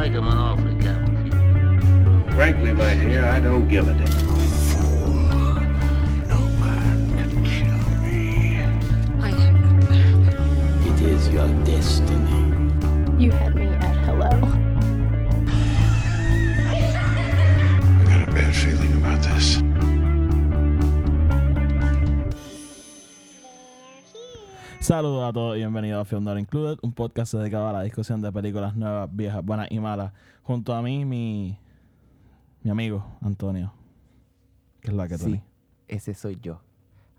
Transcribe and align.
make 0.00 0.12
him 0.12 0.26
an 0.28 0.38
offer, 0.38 0.74
Captain. 0.80 2.30
Frankly, 2.30 2.72
my 2.72 2.94
dear, 2.94 3.22
I 3.26 3.38
don't 3.38 3.68
give 3.68 3.86
a 3.86 3.92
damn. 3.92 4.28
No 6.26 6.38
can 6.58 7.44
kill 7.44 7.82
me. 8.00 8.62
I 9.20 9.30
am. 9.30 9.58
It 10.88 11.02
is 11.02 11.28
your 11.28 11.48
destiny. 11.64 12.40
You 13.22 13.30
had 13.32 13.59
Saludos 24.90 25.22
a 25.28 25.32
todos 25.32 25.54
y 25.54 25.60
bienvenidos 25.60 26.00
a 26.02 26.04
Film 26.04 26.24
Not 26.24 26.36
Included, 26.36 26.76
un 26.82 26.92
podcast 26.92 27.32
dedicado 27.34 27.68
a 27.68 27.72
la 27.72 27.82
discusión 27.82 28.20
de 28.20 28.32
películas 28.32 28.74
nuevas, 28.74 29.08
viejas, 29.12 29.40
buenas 29.44 29.70
y 29.70 29.78
malas. 29.78 30.12
Junto 30.42 30.74
a 30.74 30.82
mí, 30.82 31.04
mi, 31.04 31.56
mi 32.64 32.70
amigo 32.72 33.06
Antonio. 33.20 33.72
Que 34.80 34.88
es 34.88 34.94
la 34.94 35.06
que 35.06 35.16
Sí, 35.16 35.24
Tony. 35.26 35.42
ese 35.86 36.12
soy 36.14 36.40
yo. 36.42 36.60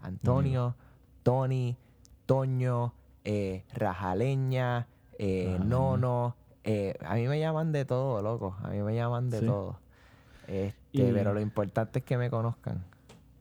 Antonio, 0.01 0.75
Tony, 1.23 1.77
Toño, 2.25 2.93
eh, 3.23 3.63
Rajaleña, 3.73 4.87
eh, 5.17 5.45
Rajaleña. 5.53 5.65
Nono. 5.69 6.35
eh, 6.65 6.97
a 7.05 7.15
mí 7.15 7.25
me 7.29 7.39
llaman 7.39 7.71
de 7.71 7.85
todo, 7.85 8.21
loco. 8.21 8.57
A 8.63 8.67
mí 8.67 8.81
me 8.81 8.95
llaman 8.95 9.29
de 9.29 9.39
Sí. 9.39 9.45
todo. 9.45 9.79
Este, 10.45 10.75
Y- 10.91 11.09
Pero 11.13 11.33
lo 11.33 11.39
importante 11.39 11.99
es 11.99 12.05
que 12.05 12.17
me 12.17 12.29
conozcan. 12.29 12.83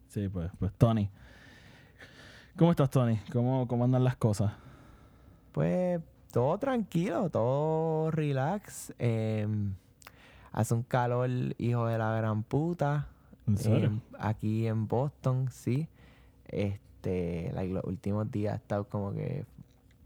Sí, 0.07 0.29
pues, 0.29 0.53
pues 0.61 0.73
Tony. 0.79 1.11
¿Cómo 2.61 2.73
estás, 2.73 2.91
Tony? 2.91 3.19
¿Cómo, 3.33 3.67
cómo 3.67 3.85
andan 3.85 4.05
las 4.05 4.17
cosas? 4.17 4.53
Pues 5.53 5.99
todo 6.31 6.59
tranquilo, 6.59 7.31
todo 7.31 8.11
relax. 8.11 8.93
em, 8.99 9.73
hace 10.53 10.75
un 10.75 10.83
calor, 10.83 11.31
hijo 11.57 11.87
de 11.87 11.97
la 11.97 12.15
gran 12.17 12.43
puta. 12.43 13.09
¿En 13.47 13.57
serio? 13.57 13.87
em, 13.87 14.01
aquí 14.19 14.67
en 14.67 14.87
Boston, 14.89 15.49
sí. 15.51 15.89
Este, 16.49 17.51
like, 17.55 17.73
los 17.73 17.85
últimos 17.85 18.31
días 18.31 18.53
ha 18.53 18.57
estado 18.57 18.85
como 18.91 19.15
que 19.15 19.47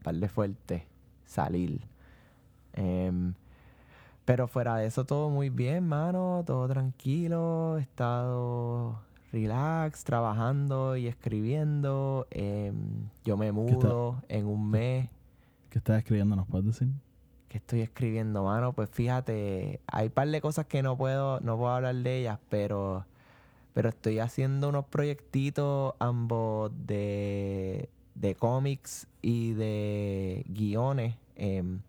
par 0.05 0.15
de 0.15 0.29
fuerte 0.29 0.87
salir. 1.27 1.81
Em, 2.75 3.35
pero 4.25 4.47
fuera 4.47 4.77
de 4.77 4.87
eso, 4.87 5.05
todo 5.05 5.29
muy 5.29 5.51
bien, 5.51 5.89
mano. 5.89 6.45
Todo 6.47 6.69
tranquilo. 6.69 7.79
He 7.79 7.83
estado 7.83 9.01
relax, 9.35 10.05
trabajando 10.05 10.97
y 10.97 11.09
escribiendo. 11.09 12.27
Em, 12.31 13.09
yo 13.25 13.37
me 13.37 13.51
mudo 13.51 14.23
en 14.29 14.47
un 14.47 14.71
mes. 14.71 15.09
¿Qué 15.71 15.79
estás 15.79 15.99
escribiendo? 15.99 16.37
¿Nos 16.37 16.47
puedes 16.47 16.67
decir? 16.67 16.89
¿Qué 17.49 17.59
estoy 17.59 17.81
escribiendo, 17.81 18.45
mano? 18.45 18.73
Pues 18.73 18.89
fíjate, 18.91 19.81
hay 19.87 20.07
un 20.07 20.13
par 20.13 20.29
de 20.29 20.41
cosas 20.41 20.67
que 20.67 20.83
no 20.83 20.97
puedo, 20.97 21.41
no 21.41 21.57
puedo 21.59 21.71
hablar 21.71 21.97
de 21.97 22.21
ellas, 22.21 22.39
pero, 22.49 23.07
pero 23.73 23.89
estoy 23.89 24.21
haciendo 24.21 24.69
unos 24.69 24.87
proyectitos 24.87 25.95
ambos 25.99 26.71
de, 26.87 27.91
de 28.15 28.35
cómics 28.37 29.09
y 29.21 29.53
de 29.55 30.45
guiones. 30.49 31.17
Em, 31.35 31.81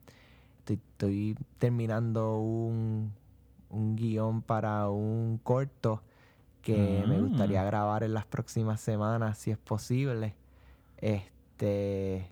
estoy, 0.59 0.79
estoy 0.93 1.37
terminando 1.59 2.39
un, 2.39 3.13
un 3.69 3.95
guion 3.95 4.41
para 4.41 4.89
un 4.89 5.39
corto 5.43 6.01
que 6.65 7.05
me 7.07 7.21
gustaría 7.21 7.63
grabar 7.63 8.03
en 8.03 8.13
las 8.13 8.25
próximas 8.25 8.81
semanas, 8.81 9.37
si 9.37 9.51
es 9.51 9.57
posible. 9.57 10.35
Este, 10.97 12.27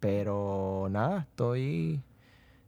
pero 0.00 0.88
nada, 0.90 1.20
estoy, 1.20 2.02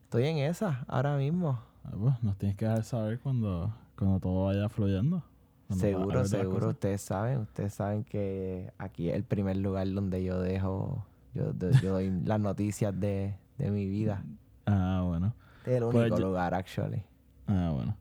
estoy 0.05 0.25
en 0.27 0.39
esa 0.39 0.85
ahora 0.89 1.17
mismo. 1.17 1.61
Ah, 1.85 1.93
pues, 1.99 2.23
nos 2.23 2.37
tienes 2.39 2.57
que 2.57 2.67
dejar 2.67 2.85
saber 2.85 3.21
cuando, 3.21 3.73
cuando 3.97 4.21
todo 4.21 4.47
vaya 4.47 4.69
fluyendo. 4.69 5.23
Seguro, 5.71 6.25
seguro, 6.25 6.69
ustedes 6.71 7.03
saben, 7.03 7.39
ustedes 7.41 7.75
saben 7.75 8.05
que 8.05 8.73
aquí 8.79 9.11
es 9.11 9.17
el 9.17 9.25
primer 9.25 9.57
lugar 9.59 9.93
donde 9.93 10.25
yo 10.25 10.41
dejo, 10.41 11.05
yo, 11.35 11.53
do- 11.53 11.73
yo 11.73 11.93
doy 11.93 12.11
las 12.25 12.41
noticias 12.41 12.99
de, 12.99 13.35
de 13.59 13.71
mi 13.71 13.87
vida. 13.87 14.25
Ah, 14.67 15.03
bueno. 15.07 15.35
Es 15.65 15.77
el 15.77 15.85
Pues 15.91 16.11
único 16.11 16.19
lugar, 16.19 16.55
actually. 16.55 17.03
Ah, 17.47 17.71
bueno. 17.75 17.97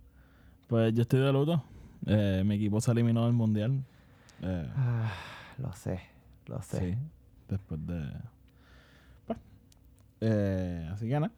Pues 0.68 0.94
yo 0.94 1.02
estoy 1.04 1.20
de 1.22 1.32
luto. 1.34 1.64
Eh, 2.06 2.44
mi 2.46 2.56
equipo 2.56 2.80
se 2.82 2.92
eliminó 2.92 3.26
del 3.26 3.34
mundial. 3.34 3.84
Eh, 4.42 4.72
Ah, 4.76 5.12
lo 5.58 5.74
sé, 5.74 6.00
lo 6.46 6.62
sé. 6.62 6.80
Sí, 6.94 6.98
después 7.50 7.86
de. 7.88 8.12
Pues, 9.26 9.40
eh, 10.22 10.90
así 10.94 11.08
que 11.08 11.20
nada. 11.20 11.32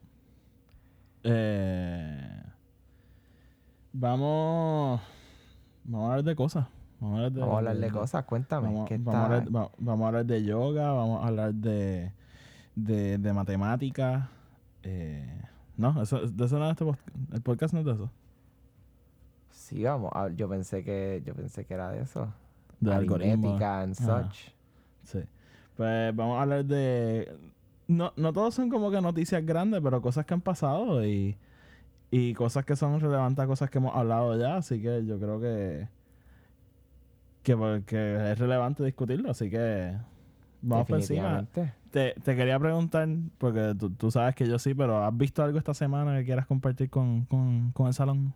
Eh, 1.23 2.43
vamos. 3.93 5.01
Vamos 5.85 6.07
a 6.07 6.11
hablar 6.11 6.23
de 6.25 6.35
cosas. 6.35 6.67
Vamos 6.99 7.13
a 7.13 7.17
hablar 7.17 7.31
de, 7.31 7.39
Vamos 7.41 7.55
a 7.55 7.57
hablar 7.59 7.77
de 7.77 7.91
cosas, 7.91 8.25
cuéntame. 8.25 8.67
Vamos, 8.67 8.87
¿qué 8.89 8.97
vamos 8.97 9.15
a 9.15 9.25
hablar, 9.25 9.55
va- 9.55 9.71
vamos 9.77 10.03
a 10.03 10.07
hablar 10.07 10.25
de 10.25 10.43
yoga, 10.43 10.91
vamos 10.91 11.23
a 11.23 11.27
hablar 11.27 11.53
de, 11.53 12.11
de, 12.75 13.17
de 13.17 13.33
matemáticas. 13.33 14.27
No, 15.77 16.01
eso, 16.01 16.19
de 16.27 16.45
eso 16.45 16.59
no 16.59 16.65
es 16.65 16.71
este 16.71 16.83
podcast. 16.85 17.07
El 17.33 17.41
podcast 17.41 17.73
no 17.73 17.79
es 17.79 17.85
de 17.85 17.91
eso. 17.93 18.11
Sí, 19.69 19.83
vamos, 19.83 20.11
a- 20.15 20.29
yo 20.29 20.49
pensé 20.49 20.83
que, 20.83 21.21
yo 21.25 21.35
pensé 21.35 21.63
que 21.65 21.73
era 21.75 21.91
de 21.91 22.01
eso. 22.01 22.27
De. 22.79 22.91
Aritmética 22.93 23.81
and 23.81 23.93
such. 23.93 24.49
Sí. 25.03 25.19
Pues 25.77 26.15
vamos 26.15 26.39
a 26.39 26.41
hablar 26.41 26.65
de. 26.65 27.31
No, 27.87 28.11
no 28.15 28.33
todos 28.33 28.53
son 28.55 28.69
como 28.69 28.89
que 28.89 28.99
noticias 29.01 29.45
grandes, 29.45 29.79
pero 29.83 30.01
cosas 30.01 30.25
que 30.25 30.33
han 30.33 30.41
pasado 30.41 31.05
y, 31.05 31.37
y 32.11 32.33
cosas 32.33 32.65
que 32.65 32.75
son 32.75 32.99
relevantes 32.99 33.43
a 33.43 33.47
cosas 33.47 33.69
que 33.69 33.77
hemos 33.77 33.95
hablado 33.95 34.37
ya. 34.39 34.57
Así 34.57 34.81
que 34.81 35.05
yo 35.05 35.19
creo 35.19 35.39
que. 35.39 35.87
Que, 37.43 37.55
pues, 37.55 37.83
que 37.85 38.31
es 38.31 38.39
relevante 38.39 38.83
discutirlo. 38.83 39.29
Así 39.31 39.49
que. 39.49 39.95
Vamos 40.61 40.87
por 40.87 40.97
encima. 40.97 41.45
Te, 41.91 42.13
te 42.23 42.35
quería 42.35 42.59
preguntar, 42.59 43.07
porque 43.37 43.75
tú, 43.79 43.89
tú 43.91 44.11
sabes 44.11 44.35
que 44.35 44.47
yo 44.47 44.59
sí, 44.59 44.73
pero 44.73 45.03
¿has 45.03 45.15
visto 45.15 45.43
algo 45.43 45.57
esta 45.57 45.73
semana 45.73 46.17
que 46.17 46.25
quieras 46.25 46.45
compartir 46.47 46.89
con, 46.89 47.25
con, 47.25 47.71
con 47.71 47.87
el 47.87 47.93
salón? 47.93 48.33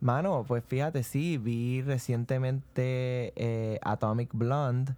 Mano, 0.00 0.44
pues 0.46 0.62
fíjate, 0.64 1.02
sí, 1.02 1.38
vi 1.38 1.82
recientemente 1.82 3.32
eh, 3.36 3.78
Atomic 3.82 4.30
Blonde, 4.32 4.92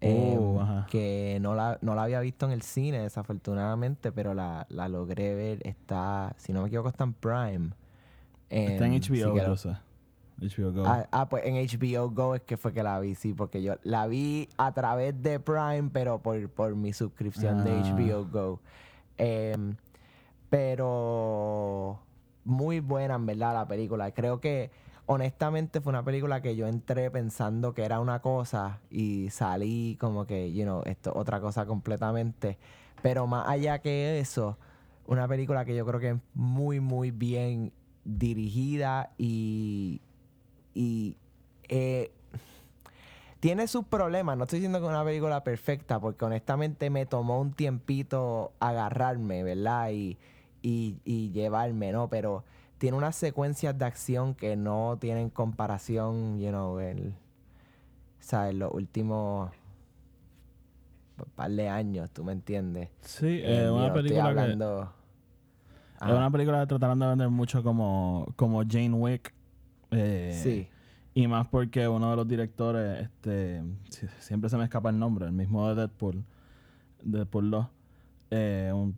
em, 0.00 0.38
Oh, 0.38 0.60
ajá. 0.60 0.86
que 0.90 1.38
no 1.40 1.54
la, 1.54 1.78
no 1.80 1.94
la 1.94 2.02
había 2.04 2.20
visto 2.20 2.44
en 2.46 2.52
el 2.52 2.62
cine, 2.62 3.00
desafortunadamente, 3.00 4.12
pero 4.12 4.34
la, 4.34 4.66
la 4.68 4.88
logré 4.88 5.34
ver. 5.34 5.66
Está, 5.66 6.34
si 6.36 6.52
no 6.52 6.60
me 6.62 6.68
equivoco, 6.68 6.88
está 6.90 7.04
en 7.04 7.12
Prime. 7.14 7.70
Está 8.50 8.86
en 8.86 8.92
Em, 8.94 9.02
sí 9.02 9.12
HBO, 9.22 9.36
yo 9.38 9.56
sé. 9.56 9.76
HBO 10.40 10.72
Go. 10.72 10.82
Ah, 10.84 11.06
ah, 11.12 11.28
pues 11.28 11.44
en 11.46 11.54
HBO 11.54 12.10
Go 12.10 12.34
es 12.34 12.42
que 12.42 12.56
fue 12.56 12.72
que 12.72 12.82
la 12.82 12.98
vi, 13.00 13.14
sí, 13.14 13.32
porque 13.32 13.62
yo 13.62 13.76
la 13.84 14.06
vi 14.08 14.48
a 14.58 14.72
través 14.72 15.22
de 15.22 15.38
Prime, 15.40 15.88
pero 15.92 16.18
por, 16.20 16.48
por 16.50 16.74
mi 16.74 16.92
suscripción 16.92 17.64
de 17.64 17.70
Ah. 17.70 17.94
HBO 17.96 18.24
Go. 18.26 18.60
Em, 19.18 19.76
pero 20.50 21.98
muy 22.44 22.80
buena, 22.80 23.14
en 23.14 23.26
verdad, 23.26 23.54
la 23.54 23.66
película. 23.66 24.12
Creo 24.12 24.40
que, 24.40 24.70
honestamente, 25.06 25.80
fue 25.80 25.90
una 25.90 26.04
película 26.04 26.42
que 26.42 26.56
yo 26.56 26.66
entré 26.66 27.10
pensando 27.10 27.74
que 27.74 27.84
era 27.84 28.00
una 28.00 28.20
cosa 28.20 28.80
y 28.90 29.30
salí 29.30 29.96
como 30.00 30.26
que, 30.26 30.52
you 30.52 30.64
know, 30.64 30.82
esto 30.86 31.10
es 31.10 31.16
otra 31.16 31.40
cosa 31.40 31.66
completamente. 31.66 32.58
Pero 33.02 33.26
más 33.26 33.48
allá 33.48 33.80
que 33.80 34.18
eso, 34.18 34.58
una 35.06 35.26
película 35.28 35.64
que 35.64 35.74
yo 35.74 35.84
creo 35.86 36.00
que 36.00 36.10
es 36.10 36.16
muy, 36.34 36.80
muy 36.80 37.10
bien 37.10 37.72
dirigida 38.04 39.10
y, 39.18 40.00
y 40.74 41.16
eh, 41.68 42.12
tiene 43.40 43.66
sus 43.66 43.84
problemas. 43.84 44.36
No 44.36 44.44
estoy 44.44 44.60
diciendo 44.60 44.78
que 44.78 44.84
es 44.84 44.90
una 44.90 45.04
película 45.04 45.42
perfecta, 45.42 45.98
porque 45.98 46.24
honestamente 46.24 46.90
me 46.90 47.06
tomó 47.06 47.40
un 47.40 47.52
tiempito 47.52 48.52
agarrarme, 48.60 49.42
¿verdad? 49.42 49.90
Y, 49.90 50.16
y, 50.62 51.00
y 51.04 51.30
llevarme, 51.32 51.92
¿no? 51.92 52.08
Pero 52.08 52.44
tiene 52.78 52.96
unas 52.96 53.16
secuencias 53.16 53.76
de 53.78 53.84
acción 53.84 54.34
que 54.34 54.56
no 54.56 54.96
tienen 55.00 55.28
comparación, 55.30 56.38
you 56.40 56.48
know, 56.48 56.78
el, 56.78 57.14
en 58.48 58.58
los 58.58 58.72
últimos 58.72 59.50
par 61.36 61.50
de 61.50 61.68
años, 61.68 62.10
¿tú 62.12 62.24
me 62.24 62.32
entiendes? 62.32 62.88
sí, 63.02 63.26
Eh, 63.26 63.62
es 63.64 63.68
you 63.68 63.74
una 63.76 63.92
película 63.92 64.22
que... 64.22 64.28
hablando... 64.40 64.92
Es 66.00 66.08
una 66.08 66.30
película 66.32 66.60
que 66.62 66.66
trataron 66.66 66.98
de 66.98 67.06
vender 67.06 67.28
mucho 67.28 67.62
como, 67.62 68.26
como 68.34 68.62
Jane 68.68 68.90
Wick. 68.92 69.32
eh, 69.92 70.36
Sí. 70.42 70.68
Y 71.14 71.28
más 71.28 71.46
porque 71.46 71.86
uno 71.86 72.10
de 72.10 72.16
los 72.16 72.26
directores, 72.26 73.02
este, 73.02 73.62
si- 73.90 74.08
siempre 74.18 74.50
se 74.50 74.56
me 74.56 74.64
escapa 74.64 74.90
el 74.90 74.98
nombre, 74.98 75.26
el 75.26 75.32
mismo 75.32 75.68
de 75.68 75.74
Deadpool, 75.76 76.24
Deadpool 77.04 77.50
2, 77.52 77.66
eh, 78.32 78.72
un- 78.74 78.96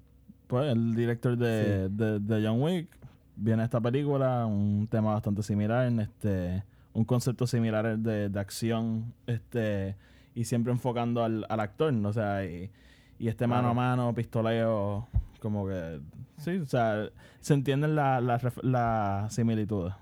pues 0.54 0.70
el 0.70 0.94
director 0.94 1.36
de, 1.36 1.88
de, 1.88 2.20
de 2.20 2.46
John 2.46 2.62
Wick, 2.62 2.86
viene 3.34 3.64
esta 3.64 3.80
película, 3.80 4.46
un 4.46 4.86
tema 4.86 5.12
bastante 5.12 5.42
similar, 5.42 5.90
este, 6.00 6.62
un 6.92 7.04
concepto 7.04 7.44
similar 7.48 7.98
de, 7.98 8.28
de 8.28 8.38
acción, 8.38 9.12
este, 9.26 9.96
y 10.32 10.44
siempre 10.44 10.72
enfocando 10.72 11.24
al, 11.24 11.44
al 11.48 11.58
actor, 11.58 11.92
¿no? 11.92 12.10
o 12.10 12.12
sea, 12.12 12.44
y, 12.44 12.70
y 13.18 13.26
este 13.26 13.48
mano 13.48 13.70
a 13.70 13.74
mano, 13.74 14.14
pistoleo 14.14 15.08
Como 15.40 15.66
que, 15.66 16.00
sí, 16.36 16.58
o 16.58 16.66
sea, 16.66 17.08
se 17.40 17.54
entienden 17.54 17.96
las 17.96 18.22
la, 18.62 19.26
similitudes. 19.30 19.92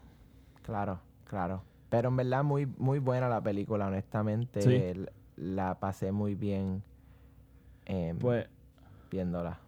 Claro, 0.61 1.01
claro. 1.25 1.63
Pero 1.89 2.11
en 2.11 2.17
verdad 2.17 2.45
muy, 2.45 2.67
muy 2.67 2.99
buena 2.99 3.27
la 3.31 3.41
película, 3.41 3.87
honestamente. 3.87 4.61
Sí. 4.61 5.07
La 5.37 5.81
pasé 5.81 6.13
muy 6.13 6.35
bien 6.35 6.83
em, 7.87 8.19
Pues, 8.19 8.47
viéndola. 9.11 9.59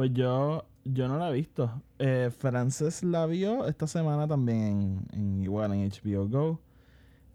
Pues 0.00 0.14
yo, 0.14 0.64
yo 0.86 1.08
no 1.08 1.18
la 1.18 1.28
he 1.28 1.34
visto. 1.34 1.70
Eh, 1.98 2.30
Frances 2.34 3.04
la 3.04 3.26
vio 3.26 3.66
esta 3.66 3.86
semana 3.86 4.26
también 4.26 5.06
en, 5.12 5.42
igual 5.42 5.74
en 5.74 5.90
HBO 5.90 6.26
Go. 6.26 6.58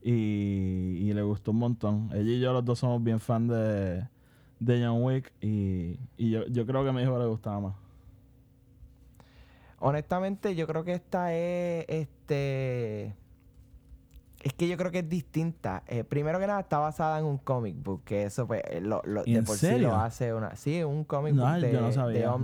Y, 0.02 0.98
y 1.04 1.14
le 1.14 1.22
gustó 1.22 1.52
un 1.52 1.58
montón. 1.58 2.10
Ella 2.12 2.32
y 2.32 2.40
yo 2.40 2.54
los 2.54 2.66
dos 2.66 2.80
somos 2.80 3.04
bien 3.04 3.20
fan 3.20 3.48
de, 3.48 4.08
de 4.60 4.84
John 4.84 5.04
Wick. 5.04 5.32
Y, 5.42 6.00
y 6.18 6.32
yo, 6.32 6.48
yo 6.48 6.66
creo 6.66 6.82
que 6.82 6.90
a 6.90 6.92
mi 6.92 7.04
hijo 7.04 7.20
le 7.20 7.28
gustaba 7.28 7.60
más. 7.60 7.76
Honestamente, 9.78 10.56
yo 10.56 10.66
creo 10.66 10.84
que 10.84 10.94
esta 10.94 11.36
es 11.36 11.86
este. 11.88 13.14
Es 14.46 14.54
que 14.54 14.68
yo 14.68 14.78
creo 14.78 14.92
que 14.92 15.00
es 15.00 15.10
distinta. 15.10 15.82
Eh, 15.88 16.04
primero 16.04 16.40
que 16.40 16.46
nada, 16.46 16.60
está 16.60 16.78
basada 16.78 17.18
en 17.18 17.26
un 17.26 17.40
comic 17.40 17.82
book, 17.82 18.04
que 18.06 18.26
eso 18.26 18.46
pues, 18.46 18.62
eh, 18.70 18.80
lo, 18.80 19.02
lo- 19.04 19.24
de 19.24 19.34
¿En 19.34 19.44
por 19.44 19.56
sí 19.58 19.66
serio? 19.66 19.88
lo 19.88 19.96
hace 19.96 20.36
una. 20.36 20.56
Sí, 20.56 20.84
un 20.84 21.04
comic 21.04 21.34
No, 21.34 21.46
book 21.46 21.62
de, 21.62 21.74
no 21.74 21.92
sabía, 21.92 22.20
de 22.20 22.26
no 22.28 22.36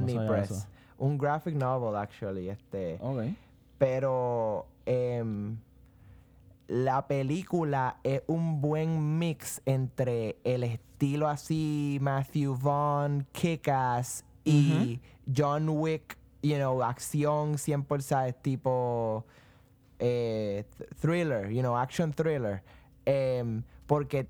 un 0.97 1.17
graphic 1.19 1.53
novel, 1.53 1.95
actually. 1.95 2.49
Este. 2.49 2.97
Ok. 3.01 3.21
Pero 3.77 4.65
em, 4.87 5.57
la 6.67 7.05
película 7.07 7.97
es 8.03 8.23
un 8.25 8.61
buen 8.61 9.19
mix 9.19 9.61
entre 9.67 10.37
el 10.43 10.63
estilo 10.63 11.27
así 11.27 11.99
Matthew 12.01 12.55
Vaughn, 12.57 13.27
Kick-Ass 13.31 14.25
y 14.43 14.99
John 15.35 15.69
Wick, 15.69 16.17
you 16.41 16.55
know, 16.55 16.81
acción 16.83 17.53
100% 17.59 18.35
tipo 18.41 19.23
eh, 20.01 20.65
th- 20.77 20.89
thriller, 20.99 21.49
you 21.49 21.61
know, 21.61 21.77
action 21.77 22.11
thriller. 22.11 22.61
Em, 23.05 23.63
porque 23.87 24.27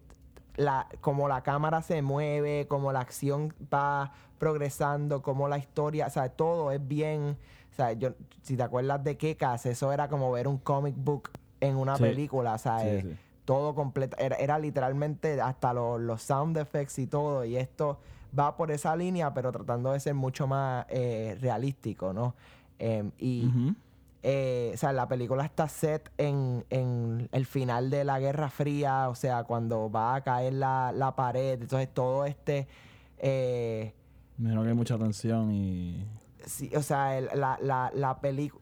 la, 0.58 0.88
como 1.00 1.28
la 1.28 1.42
cámara 1.42 1.82
se 1.82 2.02
mueve, 2.02 2.68
como 2.68 2.92
la 2.92 3.00
acción 3.00 3.54
va 3.74 4.12
progresando, 4.38 5.22
como 5.22 5.48
la 5.48 5.58
historia, 5.58 6.08
o 6.08 6.10
sea, 6.10 6.30
todo 6.30 6.72
es 6.72 6.86
bien, 6.88 7.38
o 7.72 7.76
sea, 7.76 7.94
yo, 7.94 8.10
si 8.42 8.58
te 8.58 8.64
acuerdas 8.64 9.04
de 9.04 9.16
Kekas, 9.18 9.66
eso 9.66 9.92
era 9.94 10.08
como 10.10 10.32
ver 10.32 10.48
un 10.48 10.58
comic 10.58 10.96
book 10.98 11.30
en 11.62 11.78
una 11.78 11.96
Sí. 11.96 12.04
película, 12.04 12.56
o 12.56 12.58
sea, 12.58 12.80
Sí, 12.80 12.88
eh, 12.88 13.02
sí. 13.04 13.16
todo 13.46 13.74
completo, 13.76 14.18
era, 14.20 14.36
era 14.38 14.60
literalmente 14.60 15.40
hasta 15.40 15.74
los, 15.74 16.02
los 16.02 16.22
sound 16.22 16.58
effects 16.58 17.00
y 17.00 17.08
todo, 17.08 17.46
y 17.46 17.56
esto 17.56 18.00
va 18.38 18.56
por 18.58 18.72
esa 18.72 18.96
línea, 18.96 19.34
pero 19.34 19.52
tratando 19.52 19.92
de 19.94 20.00
ser 20.00 20.16
mucho 20.16 20.48
más 20.48 20.86
eh, 20.90 21.38
realístico, 21.40 22.12
¿no? 22.14 22.34
Em, 22.80 23.12
y. 23.20 23.50
eh, 24.24 24.72
o 24.74 24.78
sea, 24.78 24.94
la 24.94 25.08
película 25.08 25.44
está 25.46 25.68
set 25.68 26.12
en, 26.18 26.66
en 26.70 27.28
el 27.32 27.46
final 27.46 27.90
de 27.90 28.04
la 28.04 28.20
Guerra 28.20 28.50
Fría, 28.50 29.10
o 29.10 29.16
sea, 29.16 29.44
cuando 29.44 29.90
va 29.92 30.16
a 30.16 30.22
caer 30.22 30.54
la, 30.54 30.92
la 30.94 31.16
pared, 31.16 31.62
entonces 31.62 31.92
todo 31.94 32.26
este... 32.26 32.68
eh, 33.18 33.94
Me 34.38 34.46
imagino 34.46 34.64
que 34.64 34.70
hay 34.70 34.76
mucha 34.76 34.98
tensión 34.98 35.52
y... 35.52 36.06
sí, 36.46 36.72
o 36.76 36.82
sea, 36.82 37.18
el- 37.18 37.30
la, 37.36 37.58
la, 37.62 37.92
la 37.94 38.20
película... 38.20 38.62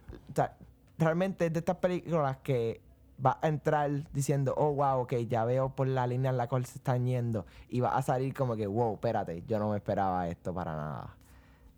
realmente 0.98 1.48
es 1.48 1.54
de 1.54 1.60
estas 1.60 1.78
películas 1.78 2.38
que 2.38 2.82
va 3.26 3.38
a 3.42 3.50
entrar 3.50 3.90
diciendo, 4.14 4.54
oh, 4.56 4.72
wow, 4.74 5.02
ok, 5.02 5.14
ya 5.28 5.44
veo 5.44 5.76
por 5.76 5.88
la 5.88 6.08
línea 6.08 6.32
en 6.32 6.38
la 6.38 6.48
cual 6.48 6.66
se 6.66 6.78
están 6.78 7.06
yendo. 7.06 7.46
Y 7.68 7.82
va 7.82 7.98
a 7.98 8.02
salir 8.02 8.34
como 8.34 8.56
que, 8.56 8.66
wow, 8.66 8.94
espérate, 8.94 9.44
yo 9.46 9.60
no 9.60 9.72
me 9.72 9.76
esperaba 9.78 10.30
esto 10.30 10.54
para 10.54 10.74
nada. 10.74 11.16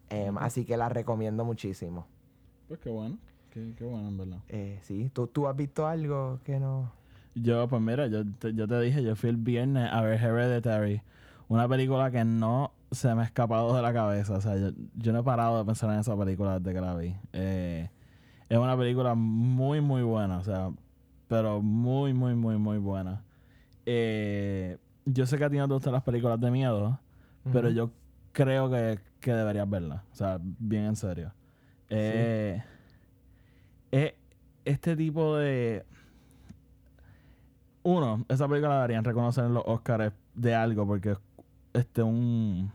Em, 0.09 0.37
Así 0.37 0.65
que 0.65 0.77
la 0.77 0.87
recomiendo 0.89 1.43
muchísimo. 1.43 2.05
Pues 2.67 2.79
qué 2.79 2.91
bueno. 2.91 3.17
Qué, 3.51 3.73
qué 3.77 3.83
bueno, 3.83 4.07
en 4.07 4.17
verdad. 4.17 4.37
Eh, 4.49 4.79
sí, 4.81 5.11
¿Tú, 5.13 5.27
¿tú 5.27 5.47
has 5.47 5.55
visto 5.55 5.85
algo 5.85 6.39
que 6.43 6.59
no...? 6.59 6.91
Yo, 7.35 7.67
pues 7.67 7.81
mira, 7.81 8.07
yo 8.07 8.23
te, 8.25 8.53
yo 8.53 8.67
te 8.67 8.79
dije, 8.81 9.03
yo 9.03 9.15
fui 9.15 9.29
el 9.29 9.37
viernes 9.37 9.89
a 9.91 10.01
ver 10.01 10.21
Hereditary. 10.21 11.01
Una 11.47 11.67
película 11.67 12.11
que 12.11 12.25
no 12.25 12.71
se 12.91 13.13
me 13.15 13.21
ha 13.21 13.25
escapado 13.25 13.73
de 13.75 13.81
la 13.81 13.93
cabeza. 13.93 14.33
O 14.33 14.41
sea, 14.41 14.57
yo, 14.57 14.71
yo 14.95 15.13
no 15.13 15.19
he 15.19 15.23
parado 15.23 15.57
de 15.59 15.65
pensar 15.65 15.89
en 15.93 15.99
esa 15.99 16.17
película 16.17 16.59
desde 16.59 16.73
que 16.73 16.81
la 16.81 16.95
vi. 16.95 17.15
Eh, 17.31 17.89
es 18.49 18.57
una 18.57 18.77
película 18.77 19.15
muy, 19.15 19.79
muy 19.79 20.01
buena. 20.01 20.39
O 20.39 20.43
sea, 20.43 20.71
pero 21.27 21.61
muy, 21.61 22.13
muy, 22.13 22.35
muy, 22.35 22.57
muy 22.57 22.77
buena. 22.77 23.23
Eh, 23.85 24.77
yo 25.05 25.25
sé 25.25 25.37
que 25.37 25.45
a 25.45 25.49
ti 25.49 25.57
no 25.57 25.67
te 25.67 25.73
gustan 25.73 25.93
las 25.93 26.03
películas 26.03 26.39
de 26.39 26.51
miedo, 26.51 26.99
pero 27.51 27.69
yo 27.69 27.91
creo 28.33 28.69
que, 28.69 28.99
que 29.21 29.33
deberías 29.33 29.69
verla. 29.69 30.03
O 30.11 30.15
sea, 30.15 30.37
bien 30.41 30.83
en 30.83 30.95
serio. 30.97 31.33
Eh, 31.89 32.61
es 33.91 34.13
este 34.65 34.95
tipo 34.95 35.37
de... 35.37 35.85
Uno, 37.83 38.25
esa 38.29 38.47
película 38.47 38.69
la 38.69 38.81
deberían 38.81 39.03
reconocer 39.03 39.45
en 39.45 39.55
los 39.55 39.63
Oscars 39.65 40.13
de 40.35 40.55
algo 40.55 40.87
porque 40.87 41.11
es 41.11 41.17
este 41.73 42.03
un... 42.03 42.71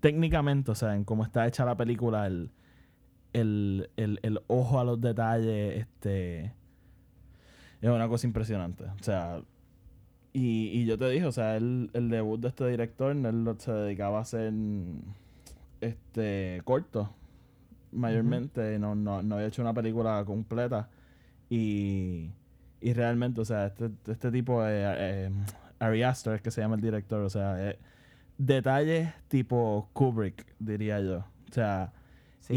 Técnicamente, 0.00 0.70
o 0.70 0.74
sea, 0.74 0.94
en 0.94 1.04
cómo 1.04 1.24
está 1.24 1.46
hecha 1.46 1.64
la 1.64 1.76
película, 1.76 2.26
el, 2.26 2.50
el, 3.32 3.88
el, 3.96 4.40
ojo 4.48 4.78
a 4.78 4.84
los 4.84 5.00
detalles, 5.00 5.80
este... 5.80 6.52
Es 7.80 7.90
una 7.90 8.08
cosa 8.08 8.26
impresionante. 8.26 8.84
O 8.84 9.02
sea, 9.02 9.42
y, 10.32 10.68
y 10.68 10.84
yo 10.86 10.98
te 10.98 11.08
dije, 11.08 11.26
o 11.26 11.32
sea, 11.32 11.56
el, 11.56 11.90
el 11.92 12.10
debut 12.10 12.40
de 12.40 12.48
este 12.48 12.66
director, 12.66 13.14
él 13.14 13.54
se 13.58 13.72
dedicaba 13.72 14.18
a 14.18 14.22
hacer 14.22 14.52
este 15.80 16.60
corto 16.64 17.14
mayormente, 17.94 18.78
no, 18.78 18.94
no, 18.94 19.22
no 19.22 19.34
había 19.36 19.46
hecho 19.48 19.62
una 19.62 19.72
película 19.74 20.22
completa. 20.24 20.88
Y, 21.50 22.30
y 22.80 22.92
realmente, 22.92 23.40
o 23.40 23.44
sea, 23.44 23.66
este, 23.66 23.90
este 24.06 24.30
tipo 24.30 24.62
de 24.62 24.82
eh, 24.96 25.30
Ari 25.78 26.02
Aster, 26.02 26.34
es 26.34 26.42
que 26.42 26.50
se 26.50 26.60
llama 26.60 26.74
el 26.76 26.80
director, 26.80 27.20
o 27.22 27.30
sea, 27.30 27.70
eh, 27.70 27.78
detalles 28.38 29.12
tipo 29.28 29.88
Kubrick, 29.92 30.44
diría 30.58 31.00
yo. 31.00 31.18
O 31.50 31.52
sea, 31.52 31.92
Sí. 32.40 32.54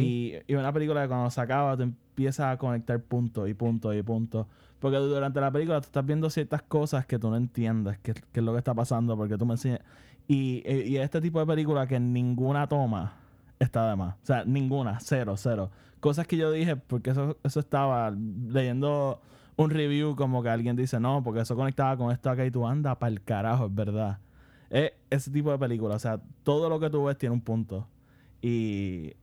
y, 0.48 0.52
y 0.52 0.56
una 0.56 0.74
película 0.74 1.02
que 1.04 1.08
cuando 1.08 1.30
se 1.30 1.40
acaba 1.40 1.78
te 1.78 1.84
empieza 1.84 2.52
a 2.52 2.58
conectar 2.58 3.02
puntos 3.02 3.48
y 3.48 3.54
puntos 3.54 3.96
y 3.96 4.04
puntos. 4.04 4.46
Porque 4.80 4.98
durante 4.98 5.40
la 5.40 5.50
película 5.50 5.80
tú 5.80 5.86
estás 5.86 6.06
viendo 6.06 6.30
ciertas 6.30 6.62
cosas 6.62 7.06
que 7.06 7.18
tú 7.18 7.30
no 7.30 7.38
entiendes, 7.38 7.98
qué 8.00 8.12
es 8.12 8.44
lo 8.44 8.52
que 8.52 8.58
está 8.58 8.74
pasando, 8.74 9.16
porque 9.16 9.38
tú 9.38 9.46
me 9.46 9.54
enseñas. 9.54 9.80
Y, 10.28 10.62
y 10.70 10.98
este 10.98 11.22
tipo 11.22 11.40
de 11.40 11.46
película 11.46 11.88
que 11.88 12.02
ninguna 12.02 12.68
toma 12.68 13.14
está 13.60 13.90
de 13.90 13.96
más. 13.96 14.16
O 14.24 14.26
sea, 14.26 14.44
ninguna, 14.46 15.00
cero, 15.00 15.36
cero. 15.38 15.72
Cosas 16.00 16.28
que 16.28 16.38
yo 16.38 16.52
dije, 16.52 16.76
porque 16.76 17.12
eso, 17.12 17.38
eso 17.44 17.60
estaba 17.60 18.12
leyendo 18.12 19.22
un 19.56 19.72
review 19.72 20.16
como 20.16 20.44
que 20.44 20.50
alguien 20.50 20.76
dice, 20.76 21.00
no, 21.00 21.24
porque 21.24 21.42
eso 21.42 21.56
conectaba 21.56 21.98
con 21.98 22.12
esto 22.12 22.30
acá 22.30 22.46
y 22.46 22.52
tú 22.52 22.68
anda 22.68 22.98
para 23.00 23.12
el 23.12 23.24
carajo, 23.24 23.66
es 23.66 23.76
verdad. 23.76 24.20
Es 24.70 24.94
ese 25.10 25.32
tipo 25.32 25.52
de 25.52 25.58
película, 25.58 25.96
o 25.96 26.00
sea, 26.00 26.22
todo 26.44 26.70
lo 26.70 26.80
que 26.80 26.90
tú 26.90 27.06
ves 27.06 27.18
tiene 27.18 27.34
un 27.34 27.42
punto. 27.42 27.88
Y, 28.42 29.14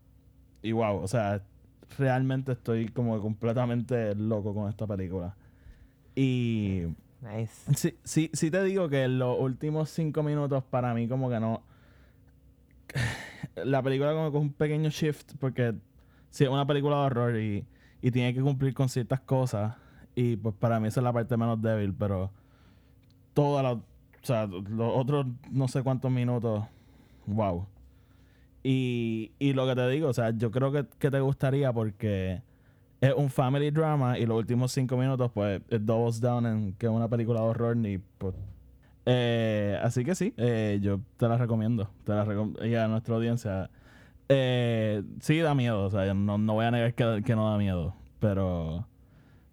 y 0.63 0.73
wow, 0.73 0.97
o 0.97 1.07
sea, 1.07 1.43
realmente 1.99 2.53
estoy 2.53 2.89
como 2.89 3.21
completamente 3.21 4.15
loco 4.17 4.53
con 4.55 4.69
esta 4.69 4.87
película. 4.87 5.37
Y 6.17 6.83
Nice. 7.21 7.75
sí, 7.75 7.97
sí, 8.05 8.31
sí 8.33 8.51
te 8.51 8.63
digo 8.65 8.89
que 8.89 9.05
en 9.05 9.19
los 9.19 9.39
últimos 9.39 9.91
cinco 9.91 10.23
minutos 10.23 10.63
para 10.65 10.93
mí 10.95 11.09
como 11.09 11.31
que 11.31 11.41
no... 11.41 11.63
La 13.57 13.83
película 13.83 14.13
como 14.13 14.31
que 14.33 14.39
es 14.39 14.43
un 14.43 14.53
pequeño 14.53 14.91
shift 14.91 15.35
porque 15.39 15.75
sí, 16.31 16.45
es 16.45 16.51
una 16.51 16.67
película 16.67 16.97
de 16.97 17.03
horror 17.03 17.39
y, 17.39 17.67
y 18.03 18.11
tiene 18.11 18.35
que 18.35 18.41
cumplir 18.41 18.75
con 18.75 18.89
ciertas 18.89 19.21
cosas. 19.21 19.77
Y 20.15 20.37
pues 20.37 20.55
para 20.55 20.81
mí 20.81 20.89
esa 20.89 21.01
es 21.01 21.05
la 21.05 21.13
parte 21.13 21.37
menos 21.37 21.61
débil, 21.61 21.95
pero 21.95 22.31
toda 23.33 23.63
la... 23.63 23.73
O 23.73 23.83
sea, 24.27 24.47
los 24.47 24.97
otros 24.97 25.27
no 25.51 25.69
sé 25.69 25.83
cuántos 25.83 26.11
minutos, 26.11 26.65
wow. 27.27 27.67
Y, 28.63 29.33
y 29.39 29.53
lo 29.53 29.67
que 29.67 29.75
te 29.75 29.89
digo, 29.89 30.09
o 30.09 30.13
sea, 30.15 30.31
yo 30.31 30.51
creo 30.51 30.73
que, 30.73 30.87
que 30.99 31.11
te 31.11 31.21
gustaría 31.21 31.71
porque 31.73 32.43
es 33.01 33.13
un 33.15 33.29
family 33.29 33.71
drama 33.71 34.19
y 34.19 34.25
los 34.25 34.39
últimos 34.39 34.73
cinco 34.73 34.97
minutos, 34.97 35.31
pues, 35.35 35.61
it 35.69 35.83
doubles 35.83 36.21
down 36.21 36.47
en 36.47 36.73
que 36.75 36.87
es 36.87 36.93
una 36.93 37.09
película 37.09 37.41
de 37.41 37.47
horror 37.47 37.77
y 37.87 37.99
pues. 37.99 38.35
Eh, 39.07 39.79
así 39.83 40.05
que 40.05 40.15
sí, 40.15 40.35
eh, 40.37 40.79
yo 40.83 41.01
te 41.17 41.29
la 41.29 41.37
recomiendo. 41.39 41.91
Te 42.05 42.13
la 42.13 42.25
recom- 42.25 42.57
y 42.67 42.75
a 42.75 42.89
nuestra 42.89 43.15
audiencia. 43.17 43.71
Eh, 44.29 45.03
sí 45.21 45.39
da 45.41 45.55
miedo, 45.55 45.85
o 45.85 45.91
sea, 45.91 46.13
no, 46.15 46.39
no 46.39 46.55
voy 46.55 46.65
a 46.65 46.71
negar 46.71 46.95
que, 46.95 47.23
que 47.25 47.37
no 47.37 47.51
da 47.51 47.59
miedo. 47.59 47.95
Pero. 48.21 48.87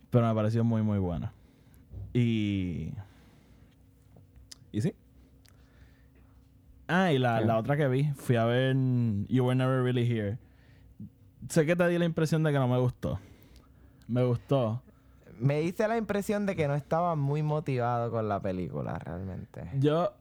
Pero 0.10 0.28
me 0.28 0.34
pareció 0.36 0.64
muy, 0.64 0.82
muy 0.82 1.00
buena. 1.00 1.34
Y. 2.14 2.92
Y 4.72 4.82
sí. 4.82 4.94
Ah, 6.88 7.12
y 7.14 7.20
la, 7.20 7.40
la 7.42 7.58
otra 7.58 7.78
que 7.78 7.88
vi, 7.88 8.12
fui 8.16 8.36
a 8.36 8.44
ver 8.46 8.76
You 9.30 9.46
Were 9.46 9.56
Never 9.56 9.82
Really 9.84 10.10
Here. 10.10 10.38
Sé 11.48 11.66
que 11.66 11.76
te 11.76 11.88
di 11.88 11.98
la 11.98 12.06
impresión 12.06 12.44
de 12.44 12.52
que 12.52 12.60
no 12.60 12.68
me 12.68 12.78
gustó. 12.80 13.18
Me 14.08 14.24
gustó. 14.26 14.82
Me 15.42 15.62
hice 15.64 15.88
la 15.88 15.98
impresión 15.98 16.46
de 16.46 16.56
que 16.56 16.68
no 16.68 16.76
estaba 16.76 17.16
muy 17.16 17.42
motivado 17.42 18.12
con 18.12 18.30
la 18.30 18.40
película, 18.40 19.00
realmente. 19.00 19.70
Yo, 19.80 20.14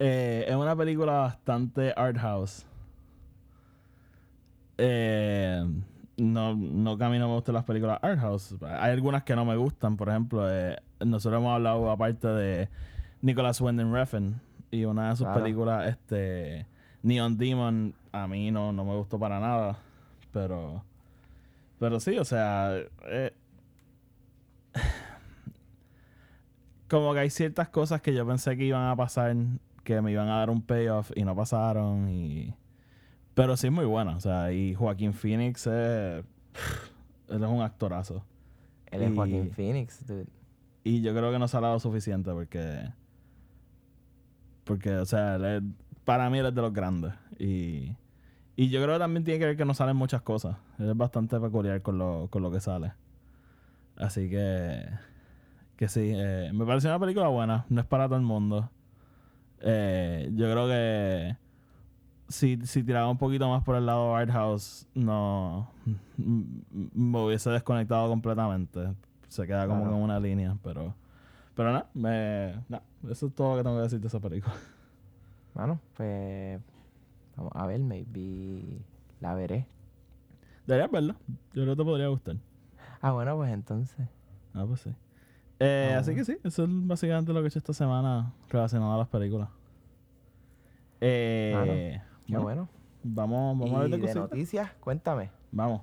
eh, 0.00 0.44
es 0.48 0.54
una 0.56 0.74
película 0.74 1.12
bastante 1.12 1.94
art 1.96 2.18
house. 2.18 2.66
Eh, 4.78 5.62
no, 6.16 6.54
no 6.56 6.98
que 6.98 7.04
a 7.04 7.08
mí 7.08 7.18
no 7.18 7.28
me 7.28 7.34
gustan 7.34 7.54
las 7.54 7.64
películas 7.64 7.98
art 8.02 8.18
house. 8.20 8.56
Hay 8.62 8.90
algunas 8.90 9.22
que 9.22 9.36
no 9.36 9.44
me 9.44 9.56
gustan. 9.56 9.96
Por 9.96 10.08
ejemplo, 10.08 10.50
eh, 10.50 10.76
nosotros 11.00 11.40
hemos 11.40 11.54
hablado 11.54 11.90
aparte 11.90 12.26
de 12.28 12.68
Nicholas 13.20 13.60
Winding 13.60 13.92
Refn 13.92 14.40
y 14.70 14.84
una 14.84 15.10
de 15.10 15.16
sus 15.16 15.26
Claro. 15.26 15.40
películas, 15.40 15.88
este 15.88 16.66
Neon 17.02 17.36
Demon, 17.36 17.94
a 18.10 18.26
mí 18.26 18.50
no, 18.50 18.72
no 18.72 18.84
me 18.84 18.96
gustó 18.96 19.18
para 19.18 19.38
nada. 19.38 19.76
Pero, 20.32 20.82
pero 21.78 22.00
sí, 22.00 22.18
o 22.18 22.24
sea, 22.24 22.72
eh, 23.06 23.32
como 26.88 27.14
que 27.14 27.20
hay 27.20 27.30
ciertas 27.30 27.68
cosas 27.68 28.02
que 28.02 28.14
yo 28.14 28.26
pensé 28.26 28.56
que 28.56 28.64
iban 28.64 28.86
a 28.88 28.96
pasar, 28.96 29.34
que 29.84 30.00
me 30.02 30.12
iban 30.12 30.28
a 30.28 30.38
dar 30.38 30.50
un 30.50 30.60
payoff 30.62 31.10
y 31.16 31.24
no 31.24 31.34
pasaron. 31.34 32.08
Y, 32.10 32.54
pero 33.34 33.56
sí 33.56 33.68
es 33.68 33.72
muy 33.72 33.86
buena. 33.86 34.16
O 34.16 34.20
sea, 34.20 34.52
y 34.52 34.74
Joaquín 34.74 35.14
Phoenix 35.14 35.66
es, 35.66 36.24
él 37.28 37.42
es 37.42 37.48
un 37.48 37.62
actorazo. 37.62 38.24
Él 38.90 39.02
es 39.02 39.08
Joaquín 39.14 39.50
Phoenix, 39.52 40.06
dude. 40.06 40.26
Y 40.84 41.00
yo 41.00 41.14
creo 41.14 41.30
que 41.32 41.38
no 41.38 41.48
se 41.48 41.56
ha 41.56 41.60
dado 41.60 41.78
suficiente 41.80 42.30
porque. 42.32 42.90
Porque, 44.64 44.94
o 44.96 45.06
sea, 45.06 45.36
él 45.36 45.44
es- 45.44 45.62
para 46.04 46.28
mí 46.28 46.38
él 46.38 46.46
es 46.46 46.54
de 46.54 46.60
los 46.60 46.72
grandes. 46.72 47.12
Y, 47.38 47.96
y 48.56 48.68
yo 48.68 48.82
creo 48.82 48.96
que 48.96 48.98
también 48.98 49.24
tiene 49.24 49.38
que 49.40 49.46
ver 49.46 49.56
que 49.56 49.64
no 49.64 49.72
salen 49.74 49.96
muchas 49.96 50.20
cosas. 50.22 50.56
Él 50.78 50.90
es 50.90 50.96
bastante 50.96 51.38
peculiar 51.40 51.80
con 51.80 51.96
lo, 51.98 52.28
con 52.28 52.42
lo 52.42 52.50
que 52.50 52.60
sale. 52.60 52.92
Así 53.96 54.28
que. 54.30 54.84
Que 55.76 55.88
sí, 55.88 56.12
eh, 56.14 56.50
me 56.54 56.64
pareció 56.64 56.90
una 56.90 56.98
película 57.00 57.28
buena. 57.28 57.64
No 57.68 57.80
es 57.80 57.86
para 57.86 58.06
todo 58.06 58.16
el 58.16 58.22
mundo. 58.24 58.70
Eh, 59.60 60.30
yo 60.34 60.50
creo 60.50 60.66
que. 60.68 61.36
Si, 62.28 62.58
si 62.64 62.82
tiraba 62.82 63.10
un 63.10 63.18
poquito 63.18 63.48
más 63.48 63.62
por 63.62 63.76
el 63.76 63.84
lado 63.86 64.14
art 64.16 64.30
house, 64.30 64.86
no. 64.94 65.68
m- 65.86 65.98
m- 66.72 66.90
Me 66.94 67.18
hubiese 67.24 67.50
desconectado 67.50 68.08
completamente. 68.08 68.94
Se 69.28 69.46
queda 69.46 69.66
como 69.66 69.82
Claro. 69.82 69.96
en 69.96 70.02
una 70.02 70.20
línea, 70.20 70.56
pero. 70.62 70.94
Pero 71.54 71.72
nada, 71.72 71.86
me, 71.92 72.54
nada, 72.68 72.82
eso 73.10 73.26
es 73.26 73.34
todo 73.34 73.50
lo 73.52 73.56
que 73.58 73.62
tengo 73.64 73.76
que 73.76 73.82
decir 73.82 74.00
de 74.00 74.06
esa 74.08 74.20
película. 74.20 74.54
Bueno, 75.54 75.78
pues. 75.96 76.60
Vamos 77.36 77.52
a 77.54 77.66
ver, 77.66 77.80
maybe 77.80 78.78
la 79.20 79.34
veré. 79.34 79.66
Deberías 80.66 80.90
verla. 80.90 81.16
Yo 81.52 81.62
creo 81.62 81.74
que 81.74 81.76
te 81.76 81.84
podría 81.84 82.08
gustar. 82.08 82.36
Ah, 83.02 83.12
bueno, 83.12 83.36
pues 83.36 83.52
entonces. 83.52 84.08
Ah, 84.54 84.64
pues 84.66 84.80
sí. 84.80 84.94
Eh, 85.58 85.92
Ah, 85.94 85.98
así 85.98 86.14
que 86.14 86.22
bueno. 86.22 86.24
sí, 86.24 86.48
eso 86.48 86.64
es 86.64 86.70
básicamente 86.70 87.32
lo 87.32 87.40
que 87.40 87.46
he 87.46 87.48
hecho 87.48 87.58
esta 87.58 87.74
semana 87.74 88.32
relacionado 88.48 88.94
a 88.94 88.98
las 88.98 89.08
películas. 89.08 89.48
Eh, 91.00 92.00
Qué 92.26 92.38
bueno. 92.38 92.68
Vamos, 93.02 93.58
vamos 93.58 93.74
a 93.76 93.80
ver 93.82 93.88
y 93.88 94.00
de 94.00 94.06
de 94.06 94.14
noticias, 94.14 94.70
cuéntame. 94.80 95.30
Vamos. 95.50 95.82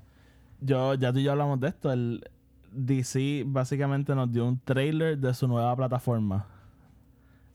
Yo, 0.61 0.93
ya 0.95 1.11
tú 1.11 1.19
y 1.19 1.23
yo 1.23 1.31
hablamos 1.31 1.59
de 1.59 1.67
esto. 1.67 1.91
El 1.91 2.23
DC 2.71 3.43
básicamente 3.45 4.15
nos 4.15 4.31
dio 4.31 4.47
un 4.47 4.59
trailer 4.59 5.17
de 5.17 5.33
su 5.33 5.47
nueva 5.47 5.75
plataforma. 5.75 6.47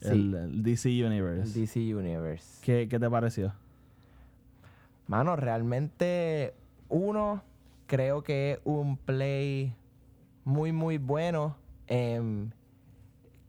Sí. 0.00 0.08
El, 0.10 0.34
el 0.34 0.62
DC 0.62 0.88
Universe. 1.06 1.42
El 1.42 1.52
DC 1.66 1.94
Universe. 1.96 2.60
¿Qué, 2.62 2.86
¿Qué 2.88 2.98
te 2.98 3.08
pareció? 3.08 3.54
Mano, 5.06 5.36
realmente, 5.36 6.54
uno, 6.88 7.42
creo 7.94 8.24
que 8.24 8.52
es 8.52 8.58
un 8.64 8.96
play 8.96 9.72
muy, 10.44 10.72
muy 10.72 10.98
bueno. 10.98 11.56
em, 11.86 12.50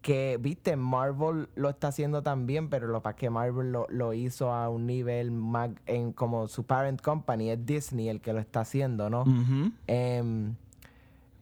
que, 0.04 0.38
viste, 0.40 0.76
Marvel 0.76 1.50
lo 1.56 1.70
está 1.70 1.88
haciendo 1.88 2.22
también, 2.22 2.70
pero 2.70 2.86
lo 2.86 3.02
para 3.02 3.16
que 3.16 3.32
Marvel 3.32 3.72
lo, 3.72 3.88
lo 3.90 4.14
hizo 4.14 4.54
a 4.54 4.70
un 4.70 4.86
nivel 4.86 5.32
más, 5.32 5.72
en 5.88 6.14
como 6.14 6.48
su 6.48 6.64
parent 6.64 7.02
company, 7.02 7.50
es 7.50 7.66
Disney 7.66 8.08
el 8.10 8.22
que 8.22 8.34
lo 8.34 8.40
está 8.40 8.60
haciendo, 8.60 9.10
¿no? 9.10 9.26
Em, 9.88 10.54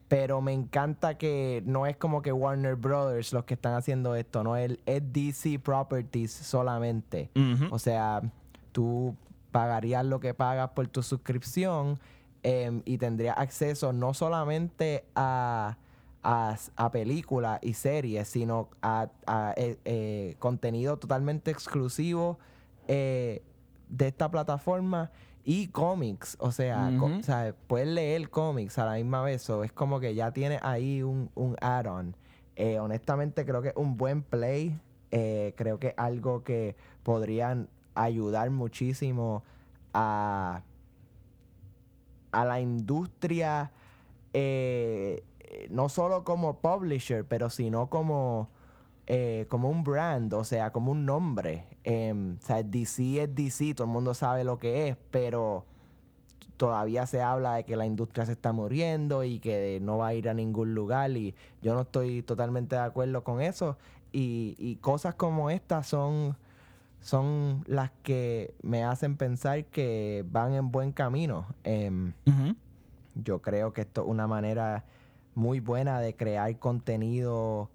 pero 0.07 0.39
me 0.39 0.53
encanta 0.53 1.17
que 1.17 1.61
no 1.65 1.85
es 1.87 1.97
como 1.97 2.21
que 2.21 2.31
Warner 2.31 2.75
Brothers 2.75 3.33
los 3.33 3.43
que 3.43 3.55
están 3.55 3.73
haciendo 3.73 4.15
esto, 4.15 4.45
no 4.45 4.55
es, 4.55 4.79
es 4.85 5.01
DC 5.11 5.59
Properties 5.59 6.31
solamente. 6.31 7.31
O 7.69 7.79
sea, 7.79 8.21
tú 8.71 9.13
pagarías 9.51 10.05
lo 10.05 10.21
que 10.21 10.33
pagas 10.33 10.69
por 10.69 10.87
tu 10.87 11.03
suscripción 11.03 11.99
em, 12.43 12.81
y 12.85 12.97
tendrías 12.97 13.37
acceso 13.37 13.93
no 13.93 14.13
solamente 14.13 15.05
a, 15.15 15.77
a, 16.23 16.57
a 16.75 16.91
películas 16.91 17.59
y 17.61 17.73
series, 17.73 18.27
sino 18.27 18.69
a, 18.81 19.09
a, 19.25 19.53
eh, 19.57 19.77
eh, 19.85 20.35
contenido 20.39 20.97
totalmente 20.97 21.51
exclusivo 21.51 22.39
eh, 22.87 23.41
de 23.89 24.07
esta 24.07 24.29
plataforma 24.29 25.11
y 25.43 25.67
cómics. 25.67 26.37
O 26.39 26.51
sea, 26.51 26.91
o 26.99 27.53
puedes 27.67 27.87
leer 27.87 28.29
cómics 28.29 28.77
a 28.77 28.85
la 28.85 28.95
misma 28.95 29.21
vez. 29.23 29.41
So, 29.41 29.63
es 29.63 29.71
como 29.71 29.99
que 29.99 30.15
ya 30.15 30.31
tienes 30.31 30.59
ahí 30.63 31.03
un, 31.03 31.29
un 31.35 31.55
add-on. 31.61 32.15
Honestamente, 32.79 33.45
creo 33.45 33.61
que 33.61 33.69
es 33.69 33.75
un 33.75 33.97
buen 33.97 34.21
play. 34.21 34.79
Creo 35.09 35.79
que 35.79 35.87
es 35.87 35.93
algo 35.97 36.43
que 36.43 36.75
podrían 37.03 37.67
ayudar 37.95 38.49
muchísimo 38.49 39.43
a, 39.93 40.61
a 42.33 42.45
la 42.45 42.59
industria, 42.59 43.71
eh, 44.33 45.23
no 45.69 45.87
solo 45.87 46.23
como 46.23 46.59
publisher, 46.59 47.25
pero 47.25 47.49
sino 47.49 47.89
como, 47.89 48.49
eh, 49.07 49.45
como 49.49 49.69
un 49.69 49.83
brand, 49.83 50.33
o 50.33 50.43
sea, 50.43 50.71
como 50.71 50.91
un 50.91 51.05
nombre. 51.05 51.67
Em, 51.83 52.37
o 52.37 52.45
sea, 52.45 52.63
DC 52.63 53.23
es 53.23 53.35
DC, 53.35 53.75
todo 53.75 53.87
el 53.87 53.93
mundo 53.93 54.13
sabe 54.13 54.43
lo 54.43 54.59
que 54.59 54.89
es, 54.89 54.97
pero 55.11 55.65
todavía 56.57 57.05
se 57.07 57.21
habla 57.21 57.55
de 57.55 57.65
que 57.65 57.75
la 57.75 57.85
industria 57.85 58.25
se 58.25 58.33
está 58.33 58.51
muriendo 58.51 59.23
y 59.23 59.39
que 59.39 59.79
no 59.81 59.97
va 59.99 60.07
a 60.07 60.13
ir 60.13 60.29
a 60.29 60.33
ningún 60.33 60.75
lugar 60.75 61.11
y 61.11 61.35
yo 61.61 61.73
no 61.73 61.81
estoy 61.81 62.21
totalmente 62.23 62.75
de 62.75 62.81
acuerdo 62.81 63.23
con 63.23 63.41
eso 63.41 63.77
y, 64.11 64.55
y 64.57 64.75
cosas 64.77 65.15
como 65.15 65.49
estas 65.49 65.87
son 65.87 66.37
son 67.03 67.63
las 67.67 67.91
que 68.01 68.55
me 68.63 68.83
hacen 68.83 69.17
pensar 69.17 69.65
que 69.65 70.25
van 70.31 70.53
en 70.53 70.71
buen 70.71 70.91
camino. 70.93 71.45
Em, 71.63 72.13
yo 73.15 73.41
creo 73.41 73.73
que 73.73 73.81
esto 73.81 74.01
es 74.01 74.07
una 74.07 74.25
manera 74.25 74.85
muy 75.35 75.59
buena 75.59 75.99
de 75.99 76.15
crear 76.15 76.57
contenido 76.59 77.69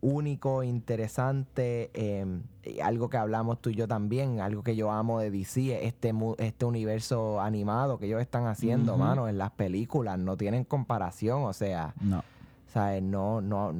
único, 0.00 0.62
interesante, 0.64 1.90
em, 1.94 2.42
algo 2.82 3.08
que 3.10 3.18
hablamos 3.18 3.60
tú 3.60 3.70
y 3.70 3.74
yo 3.74 3.86
también, 3.86 4.40
algo 4.40 4.62
que 4.62 4.74
yo 4.74 4.90
amo 4.90 5.20
de 5.20 5.30
DC, 5.30 5.86
este, 5.86 6.12
este 6.38 6.64
universo 6.64 7.40
animado 7.40 7.98
que 7.98 8.06
ellos 8.06 8.20
están 8.20 8.46
haciendo, 8.46 8.96
mano, 8.96 9.28
en 9.28 9.38
las 9.38 9.50
películas, 9.52 10.18
no 10.18 10.36
tienen 10.36 10.64
comparación, 10.64 11.44
o 11.44 11.52
sea, 11.52 11.94
No. 12.00 12.24
¿sabes? 12.72 13.02
No, 13.02 13.40
no, 13.42 13.72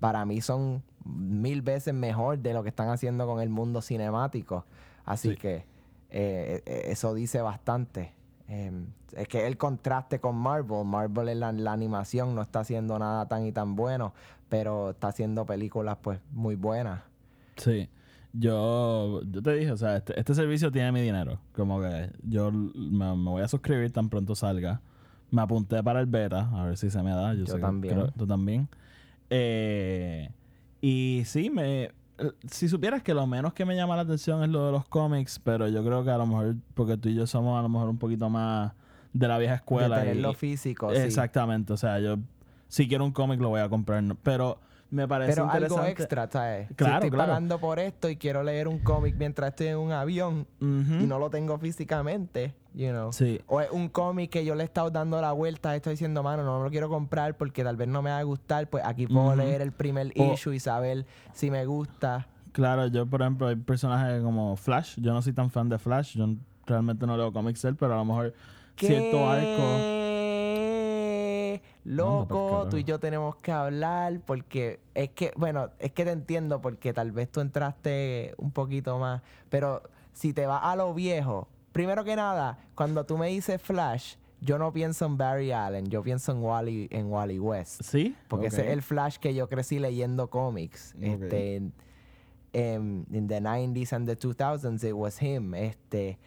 para 0.00 0.24
mí 0.26 0.40
son 0.40 0.82
mil 1.04 1.62
veces 1.62 1.94
mejor 1.94 2.38
de 2.38 2.52
lo 2.54 2.62
que 2.62 2.68
están 2.70 2.88
haciendo 2.88 3.26
con 3.26 3.40
el 3.40 3.48
mundo 3.48 3.80
cinemático, 3.82 4.64
así 5.04 5.30
Sí. 5.30 5.36
que 5.36 5.56
eh, 6.10 6.62
eh, 6.66 6.82
eso 6.86 7.14
dice 7.14 7.40
bastante. 7.42 8.12
Em, 8.48 8.86
es 9.14 9.28
que 9.28 9.46
el 9.46 9.56
contraste 9.58 10.20
con 10.20 10.36
Marvel, 10.36 10.84
Marvel 10.86 11.28
en 11.28 11.40
la, 11.40 11.52
la 11.52 11.72
animación 11.72 12.34
no 12.34 12.40
está 12.42 12.60
haciendo 12.60 12.98
nada 12.98 13.26
tan 13.28 13.44
y 13.46 13.52
tan 13.52 13.76
bueno, 13.76 14.14
pero 14.48 14.90
está 14.90 15.08
haciendo 15.08 15.44
películas 15.44 15.98
pues 16.00 16.18
muy 16.32 16.54
buenas. 16.54 17.02
Sí. 17.56 17.88
Yo, 18.32 19.22
yo 19.22 19.42
te 19.42 19.54
dije, 19.54 19.72
o 19.72 19.76
sea, 19.76 19.96
este, 19.96 20.18
este 20.18 20.34
servicio 20.34 20.70
tiene 20.70 20.92
mi 20.92 21.00
dinero. 21.00 21.40
Como 21.54 21.80
que 21.80 22.10
yo 22.22 22.50
me, 22.52 23.14
me 23.16 23.30
voy 23.30 23.42
a 23.42 23.48
suscribir 23.48 23.90
tan 23.92 24.08
pronto 24.08 24.34
salga. 24.34 24.80
Me 25.30 25.42
apunté 25.42 25.82
para 25.82 26.00
el 26.00 26.06
beta, 26.06 26.48
a 26.54 26.64
ver 26.64 26.76
si 26.78 26.88
se 26.90 27.02
me 27.02 27.10
da. 27.10 27.32
Yo, 27.34 27.40
Yo 27.40 27.46
sé 27.46 27.54
que 27.56 27.60
también. 27.60 27.94
creo- 27.94 28.10
tú 28.12 28.26
también. 28.26 28.68
Eh, 29.30 30.30
y 30.80 31.22
sí, 31.26 31.50
me. 31.50 31.90
Si 32.50 32.68
supieras 32.68 33.02
que 33.02 33.14
lo 33.14 33.26
menos 33.28 33.54
que 33.54 33.64
me 33.64 33.76
llama 33.76 33.94
la 33.94 34.02
atención 34.02 34.42
es 34.42 34.48
lo 34.48 34.66
de 34.66 34.72
los 34.72 34.88
cómics, 34.88 35.38
pero 35.38 35.68
yo 35.68 35.84
creo 35.84 36.02
que 36.04 36.10
a 36.10 36.18
lo 36.18 36.26
mejor, 36.26 36.56
porque 36.74 36.96
tú 36.96 37.08
y 37.08 37.14
yo 37.14 37.26
somos 37.28 37.56
a 37.58 37.62
lo 37.62 37.68
mejor 37.68 37.88
un 37.88 37.98
poquito 37.98 38.28
más 38.28 38.72
de 39.12 39.28
la 39.28 39.38
vieja 39.38 39.54
escuela. 39.54 39.98
de 40.00 40.02
y- 40.02 40.08
tenerlo 40.08 40.34
físico, 40.34 40.90
sí. 40.92 40.96
Exactamente, 41.02 41.72
o 41.72 41.76
sea, 41.76 42.00
yo 42.00 42.16
si 42.66 42.88
quiero 42.88 43.04
un 43.04 43.12
cómic 43.12 43.40
lo 43.40 43.50
voy 43.50 43.60
a 43.60 43.68
comprar, 43.68 44.02
pero 44.24 44.58
me 44.90 45.06
parece 45.06 45.34
Pero 45.36 45.48
algo 45.50 45.84
extra, 45.84 46.28
¿sabes? 46.30 46.68
Claro, 46.74 46.94
si 46.94 47.06
estoy 47.06 47.10
claro. 47.10 47.28
pagando 47.30 47.60
por 47.60 47.78
esto 47.78 48.08
y 48.08 48.16
quiero 48.16 48.42
leer 48.42 48.66
un 48.66 48.80
cómic 48.80 49.14
mientras 49.16 49.50
estoy 49.50 49.68
en 49.68 49.78
un 49.78 49.92
avión 49.92 50.46
y 50.60 51.06
no 51.06 51.18
lo 51.20 51.30
tengo 51.30 51.56
físicamente, 51.58 52.54
you 52.78 52.90
know. 52.90 53.12
Sí. 53.12 53.40
O 53.48 53.60
es 53.60 53.70
un 53.70 53.88
cómic 53.88 54.30
que 54.30 54.44
yo 54.44 54.54
le 54.54 54.62
he 54.62 54.64
estado 54.66 54.88
dando 54.90 55.20
la 55.20 55.32
vuelta, 55.32 55.74
estoy 55.74 55.92
diciendo, 55.94 56.22
mano, 56.22 56.44
no 56.44 56.62
lo 56.62 56.70
quiero 56.70 56.88
comprar 56.88 57.36
porque 57.36 57.64
tal 57.64 57.76
vez 57.76 57.88
no 57.88 58.00
me 58.02 58.10
va 58.10 58.18
a 58.18 58.22
gustar, 58.22 58.68
pues 58.70 58.84
aquí 58.86 59.06
puedo 59.08 59.34
leer 59.34 59.60
el 59.60 59.72
primer 59.72 60.12
O- 60.16 60.32
issue 60.32 60.52
y 60.54 60.60
saber 60.60 61.04
si 61.32 61.50
me 61.50 61.66
gusta. 61.66 62.28
Claro, 62.52 62.86
yo 62.86 63.04
por 63.06 63.20
ejemplo 63.20 63.48
hay 63.48 63.56
personajes 63.56 64.22
como 64.22 64.56
Flash, 64.56 64.98
yo 65.00 65.12
no 65.12 65.20
soy 65.22 65.32
tan 65.32 65.50
fan 65.50 65.68
de 65.68 65.78
Flash, 65.78 66.16
yo 66.16 66.26
realmente 66.66 67.06
no 67.06 67.16
leo 67.16 67.32
cómics 67.32 67.64
él, 67.64 67.74
pero 67.76 67.94
a 67.94 67.96
lo 67.96 68.04
mejor 68.04 68.32
cierto 68.76 69.28
arco. 69.28 69.62
¿Qué? 70.54 71.62
Anda 71.62 71.90
pa'l 71.90 71.96
Loco, 71.96 72.46
carajo. 72.48 72.68
tú 72.68 72.76
y 72.76 72.84
yo 72.84 72.98
tenemos 73.00 73.36
que 73.36 73.50
hablar 73.52 74.20
porque 74.24 74.80
es 74.94 75.10
que, 75.10 75.32
bueno, 75.36 75.70
es 75.78 75.92
que 75.92 76.04
te 76.04 76.10
entiendo 76.12 76.60
porque 76.60 76.92
tal 76.92 77.12
vez 77.12 77.30
tú 77.30 77.40
entraste 77.40 78.34
un 78.38 78.50
poquito 78.52 78.98
más, 78.98 79.22
pero 79.48 79.82
si 80.12 80.32
te 80.32 80.46
vas 80.46 80.60
a 80.62 80.76
lo 80.76 80.92
viejo, 80.94 81.48
primero 81.78 82.02
que 82.02 82.16
nada, 82.16 82.58
cuando 82.74 83.04
tú 83.06 83.16
me 83.16 83.28
dices 83.28 83.62
Flash, 83.62 84.16
yo 84.40 84.58
no 84.58 84.72
pienso 84.72 85.06
en 85.06 85.16
Barry 85.16 85.52
Allen, 85.52 85.86
yo 85.86 86.02
pienso 86.02 86.32
en 86.32 86.42
Wally, 86.42 86.88
en 86.90 87.06
Wally 87.06 87.38
West. 87.38 87.82
¿Sí? 87.84 88.16
Porque 88.26 88.48
ese 88.48 88.66
es 88.66 88.72
el 88.72 88.82
Flash 88.82 89.18
que 89.18 89.32
yo 89.32 89.48
crecí 89.48 89.78
leyendo 89.78 90.28
cómics. 90.28 90.92
Ok. 90.96 91.02
Este, 91.04 91.54
en, 91.54 91.72
en- 92.52 93.06
in 93.12 93.28
the 93.28 93.40
90s 93.40 93.92
and 93.92 94.08
the 94.08 94.16
2000s, 94.16 94.82
it 94.82 94.92
was 94.92 95.22
him. 95.22 95.54
Este, 95.54 96.18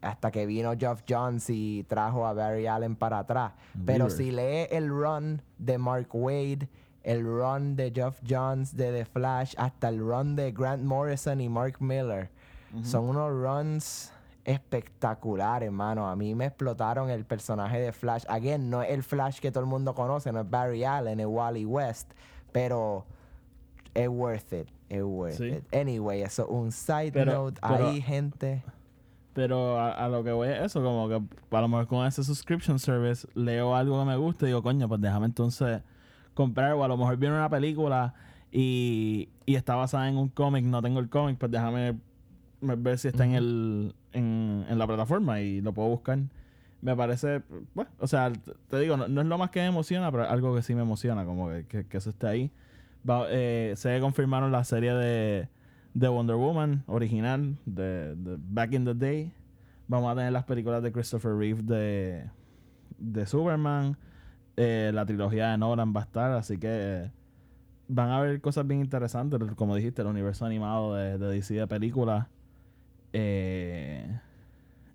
hasta 0.00 0.32
que 0.32 0.46
vino 0.46 0.76
Geoff 0.76 1.02
Johns 1.08 1.48
y 1.48 1.84
trajo 1.88 2.26
a 2.26 2.32
Barry 2.32 2.66
Allen 2.66 2.96
para 2.96 3.20
atrás. 3.20 3.52
Pero 3.86 4.06
Weird. 4.06 4.16
si 4.16 4.32
lee 4.32 4.66
el 4.72 4.88
run 4.88 5.40
de 5.58 5.78
Mark 5.78 6.08
Wade, 6.12 6.68
el 7.04 7.22
run 7.24 7.76
de 7.76 7.92
Geoff 7.92 8.18
Johns 8.28 8.76
de 8.76 8.90
The 8.90 9.04
Flash, 9.04 9.54
hasta 9.58 9.90
el 9.90 10.00
run 10.00 10.34
de 10.34 10.50
Grant 10.50 10.82
Morrison 10.82 11.40
y 11.40 11.48
Mark 11.48 11.76
Miller, 11.80 12.30
son 12.82 13.04
unos 13.08 13.30
runs 13.30 14.12
espectaculares, 14.52 15.66
hermano. 15.66 16.08
A 16.08 16.16
mí 16.16 16.34
me 16.34 16.46
explotaron 16.46 17.10
el 17.10 17.24
personaje 17.24 17.78
de 17.80 17.92
Flash. 17.92 18.24
Again, 18.28 18.70
no 18.70 18.82
es 18.82 18.90
el 18.90 19.02
Flash 19.02 19.38
que 19.40 19.50
todo 19.50 19.60
el 19.62 19.68
mundo 19.70 19.94
conoce, 19.94 20.32
no 20.32 20.40
es 20.40 20.48
Barry 20.50 20.84
Allen, 20.84 21.20
es 21.20 21.26
Wally 21.26 21.64
West, 21.64 22.10
pero 22.52 23.04
es 23.94 24.08
worth 24.08 24.52
it, 24.52 24.68
es 24.88 25.02
worth 25.02 25.34
Sí. 25.36 25.44
it. 25.48 25.74
Anyway, 25.74 26.22
eso 26.22 26.42
es 26.44 26.48
un 26.50 26.72
side 26.72 27.12
Pero- 27.12 27.32
note. 27.34 27.60
pero- 27.60 27.88
Ahí, 27.88 28.00
gente. 28.00 28.62
Pero 29.34 29.78
a, 29.78 29.92
a 29.92 30.08
lo 30.08 30.24
que 30.24 30.32
voy 30.32 30.48
es 30.48 30.62
eso, 30.62 30.82
como 30.82 31.08
que 31.08 31.14
a 31.56 31.60
lo 31.60 31.68
mejor 31.68 31.86
con 31.86 32.06
ese 32.06 32.24
subscription 32.24 32.78
service 32.78 33.28
leo 33.34 33.76
algo 33.76 34.00
que 34.00 34.06
me 34.06 34.16
gusta 34.16 34.44
y 34.46 34.48
digo, 34.48 34.62
coño, 34.62 34.88
pues 34.88 35.00
déjame 35.00 35.26
entonces 35.26 35.80
comprar. 36.34 36.72
O 36.72 36.82
a 36.82 36.88
lo 36.88 36.96
mejor 36.96 37.16
viene 37.18 37.36
una 37.36 37.48
película 37.48 38.14
y, 38.50 39.28
y 39.46 39.54
está 39.54 39.76
basada 39.76 40.08
en 40.08 40.16
un 40.16 40.28
cómic, 40.28 40.64
no 40.64 40.82
tengo 40.82 40.98
el 40.98 41.08
cómic, 41.08 41.38
pues 41.38 41.52
déjame 41.52 41.98
ver 42.60 42.98
si 42.98 43.06
está 43.08 43.24
en, 43.26 43.34
el, 43.34 43.94
en, 44.12 44.64
en 44.68 44.78
la 44.78 44.86
plataforma 44.86 45.40
y 45.40 45.60
lo 45.60 45.72
puedo 45.72 45.88
buscar. 45.88 46.18
Me 46.80 46.94
parece, 46.94 47.42
bueno, 47.74 47.90
o 47.98 48.06
sea, 48.06 48.32
te- 48.68 48.78
digo, 48.78 48.96
no, 48.96 49.20
es 49.20 49.26
lo 49.26 49.38
más 49.38 49.50
que 49.50 49.60
me 49.60 49.66
emociona, 49.66 50.10
pero 50.12 50.28
algo 50.28 50.54
que 50.54 50.62
sí 50.62 50.74
me 50.74 50.82
emociona, 50.82 51.24
como 51.24 51.48
que, 51.48 51.86
que, 51.88 51.96
eso 51.96 52.10
esté 52.10 52.26
ahí. 52.28 52.52
Eh, 53.30 53.72
se 53.76 53.98
confirmaron 54.00 54.52
la 54.52 54.62
serie 54.64 54.92
de, 54.94 55.48
de 55.94 56.08
Wonder 56.08 56.36
Woman 56.36 56.84
original, 56.86 57.56
de, 57.66 58.14
de 58.14 58.36
Back 58.38 58.74
in 58.74 58.84
the 58.84 58.94
Day. 58.94 59.32
Vamos 59.88 60.12
a 60.12 60.14
tener 60.14 60.32
las 60.32 60.44
películas 60.44 60.82
de 60.82 60.92
Christopher 60.92 61.34
Reeve 61.34 61.62
de, 61.62 62.24
de 62.98 63.26
Superman. 63.26 63.96
Eh, 64.56 64.90
la 64.92 65.06
trilogía 65.06 65.50
de 65.50 65.58
Nolan 65.58 65.92
va 65.96 66.00
a 66.00 66.04
estar, 66.04 66.32
así 66.32 66.58
que 66.58 66.68
eh, 66.70 67.10
van 67.88 68.10
a 68.10 68.18
haber 68.18 68.40
cosas 68.40 68.66
bien 68.66 68.80
interesantes. 68.80 69.40
Como 69.56 69.74
dijiste, 69.74 70.02
el 70.02 70.08
universo 70.08 70.44
animado 70.46 70.94
de, 70.94 71.18
de 71.18 71.26
DC 71.28 71.54
de 71.54 71.66
películas. 71.66 72.26
Eh, 73.12 74.06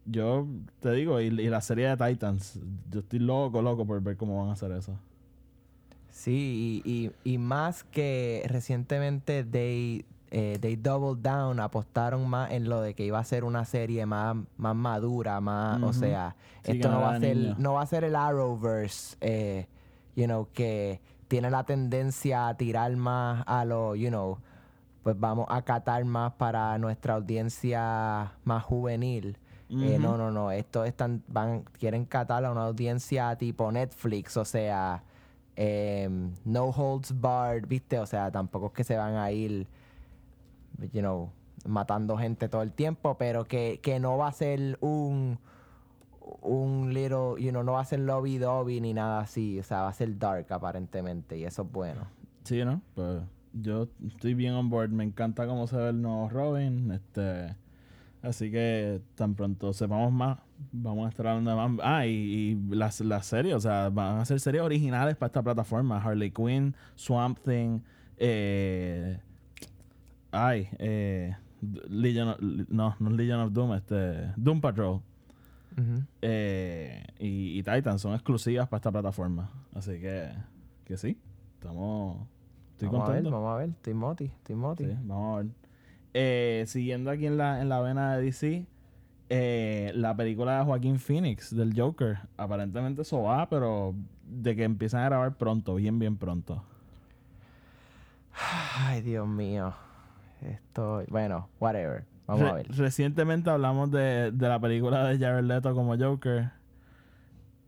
yo 0.06 0.48
te 0.80 0.92
digo, 0.92 1.22
y, 1.22 1.26
y 1.28 1.50
la 1.50 1.62
serie 1.62 1.88
de 1.88 1.98
Titans, 1.98 2.60
yo 2.92 3.00
estoy 3.00 3.20
loco, 3.20 3.62
loco 3.62 3.86
por 3.86 4.02
ver 4.02 4.18
cómo 4.18 4.40
van 4.40 4.50
a 4.50 4.54
hacer 4.54 4.72
eso. 4.72 4.98
Sí, 6.10 6.82
y, 6.86 7.12
y, 7.26 7.34
y 7.34 7.38
más 7.38 7.84
que 7.84 8.44
recientemente 8.48 9.44
they, 9.44 10.06
eh, 10.30 10.58
they 10.62 10.76
doubled 10.76 11.24
down, 11.24 11.60
apostaron 11.60 12.30
más 12.30 12.52
en 12.52 12.70
lo 12.70 12.82
de 12.82 12.94
que 12.94 13.06
iba 13.06 13.18
a 13.18 13.24
ser 13.24 13.44
una 13.44 13.66
serie 13.66 14.06
más, 14.06 14.36
más 14.58 14.76
madura, 14.76 15.42
más, 15.42 15.82
o 15.82 15.92
sea, 15.92 16.36
Sí, 16.64 16.74
esto 16.74 16.92
no 16.92 17.02
va 17.02 17.16
a 17.16 17.20
ser, 17.20 17.36
no 17.58 17.74
va 17.74 17.82
a 17.82 17.86
ser 17.88 18.04
el 18.04 18.16
Arrowverse, 18.16 19.18
eh, 19.22 19.68
you 20.16 20.26
know, 20.26 20.48
que 20.54 21.02
tiene 21.28 21.50
la 21.50 21.64
tendencia 21.64 22.48
a 22.48 22.56
tirar 22.58 22.96
más 22.96 23.44
a 23.48 23.66
lo, 23.66 23.96
you 23.96 24.10
know, 24.10 24.38
pues 25.04 25.20
vamos 25.20 25.46
a 25.50 25.62
catar 25.62 26.04
más 26.06 26.34
para 26.34 26.78
nuestra 26.78 27.16
audiencia 27.16 28.34
más 28.44 28.64
juvenil. 28.64 29.38
Eh, 29.70 29.96
Ujú. 29.96 30.00
no, 30.02 30.18
no, 30.18 30.32
no. 30.32 30.52
Esto 30.52 30.86
están, 30.86 31.24
van, 31.28 31.64
quieren 31.80 32.06
catar 32.06 32.46
a 32.46 32.52
una 32.52 32.66
audiencia 32.66 33.36
tipo 33.36 33.72
Netflix, 33.72 34.38
o 34.38 34.46
sea, 34.46 35.04
em, 35.56 36.32
no 36.46 36.66
holds 36.66 37.20
barred, 37.20 37.68
¿viste? 37.68 38.00
O 38.00 38.06
sea, 38.06 38.32
tampoco 38.32 38.68
es 38.68 38.74
que 38.74 38.84
se 38.84 38.96
van 38.96 39.16
a 39.16 39.32
ir, 39.32 39.68
you 40.92 41.02
know, 41.02 41.32
matando 41.66 42.18
gente 42.18 42.48
todo 42.48 42.62
el 42.62 42.72
tiempo, 42.72 43.18
pero 43.18 43.46
que, 43.46 43.80
que 43.82 44.00
no 44.00 44.18
va 44.18 44.28
a 44.28 44.32
ser 44.32 44.78
un 44.82 45.38
un 46.42 46.94
little, 46.94 47.36
you 47.38 47.50
know, 47.52 47.64
no 47.64 47.74
va 47.74 47.82
a 47.82 47.86
ser 47.86 48.00
lobby 48.00 48.38
dobby 48.38 48.80
ni 48.80 48.94
nada 48.94 49.20
así, 49.20 49.60
o 49.60 49.64
sea, 49.64 49.82
va 49.82 49.90
a 49.90 49.94
ser 49.94 50.18
dark 50.18 50.52
aparentemente 50.52 51.38
y 51.38 51.44
eso 51.44 51.64
es 51.64 51.72
bueno. 51.72 52.08
Sí, 52.44 52.64
¿no? 52.64 52.82
Pues 52.96 53.22
yo 53.54 53.88
estoy 54.08 54.34
bien 54.34 54.54
on 54.54 54.70
board. 54.70 54.90
Me 54.90 55.04
encanta 55.04 55.48
cómo 55.48 55.68
se 55.68 55.78
ve 55.78 55.90
el 55.90 56.02
nuevo 56.02 56.30
Robin. 56.30 56.92
Este, 56.92 57.56
así 58.22 58.52
que 58.52 59.02
tan 59.16 59.36
pronto 59.36 59.74
sepamos 59.74 60.12
más, 60.12 60.40
vamos 60.72 61.06
a 61.06 61.10
estar 61.10 61.28
hablando 61.28 61.52
de 61.52 61.56
más. 61.58 61.80
Ah, 61.84 62.06
y, 62.08 62.12
y 62.70 62.76
las, 62.76 63.00
las 63.02 63.26
series, 63.26 63.56
o 63.56 63.60
sea, 63.60 63.90
van 63.90 64.20
a 64.20 64.26
ser 64.26 64.40
series 64.40 64.64
originales 64.64 65.16
para 65.16 65.28
esta 65.28 65.42
plataforma. 65.44 66.02
Harley 66.02 66.32
Quinn, 66.32 66.76
Swamp 66.96 67.40
Thing, 67.46 67.80
eh, 68.18 69.20
ay, 70.32 70.70
eh, 70.80 71.36
Legion 71.90 72.28
of- 72.30 72.40
no, 72.70 72.96
no 73.00 73.10
Legion 73.10 73.40
of 73.40 73.54
Doom, 73.54 73.74
este, 73.74 74.32
Doom 74.36 74.62
Patrol. 74.62 75.02
Eh, 76.22 77.04
y, 77.20 77.58
y 77.58 77.64
Titan 77.64 77.98
son 77.98 78.14
exclusivas 78.14 78.68
para 78.68 78.78
esta 78.78 78.92
plataforma. 78.92 79.50
Así 79.74 79.94
que, 80.00 80.30
que 80.86 80.98
sí, 80.98 81.18
estamos. 81.56 82.28
Estoy 82.86 83.00
vamos 83.00 83.10
a 83.10 83.14
ver, 83.14 83.24
vamos 83.24 83.54
a 83.54 83.58
ver, 83.58 83.70
estoy 83.70 83.94
moti, 83.94 84.26
estoy 84.26 84.56
moti. 84.56 84.86
Sí, 84.86 84.98
vamos 85.04 85.34
a 85.34 85.42
ver. 85.42 85.52
Eh, 86.14 86.64
siguiendo 86.68 87.10
aquí 87.12 87.26
en 87.26 87.38
la, 87.38 87.62
en 87.62 87.70
la 87.70 87.82
vena 87.82 88.16
de 88.16 88.24
DC, 88.24 88.66
eh, 89.30 89.92
la 89.96 90.16
película 90.16 90.60
de 90.60 90.66
Joaquín 90.66 91.00
Phoenix 91.00 91.56
del 91.56 91.74
Joker. 91.80 92.20
Aparentemente 92.38 93.02
eso 93.02 93.24
va, 93.24 93.50
pero 93.50 93.96
de 94.28 94.56
que 94.56 94.64
empiezan 94.64 95.02
a 95.02 95.06
grabar 95.06 95.36
pronto, 95.36 95.76
bien, 95.76 95.98
bien 95.98 96.18
pronto. 96.18 96.64
Ay, 98.78 99.02
Dios 99.02 99.28
mío. 99.28 99.74
Esto, 100.42 101.04
bueno, 101.10 101.48
whatever. 101.60 102.04
Vamos 102.28 102.50
a 102.50 102.54
ver. 102.54 102.68
Recientemente 102.70 103.50
hablamos 103.50 103.92
de, 103.92 104.32
de 104.32 104.50
la 104.50 104.60
película 104.60 105.08
de 105.08 105.18
Jared 105.18 105.46
Leto 105.46 105.74
como 105.74 105.98
Joker. 105.98 106.52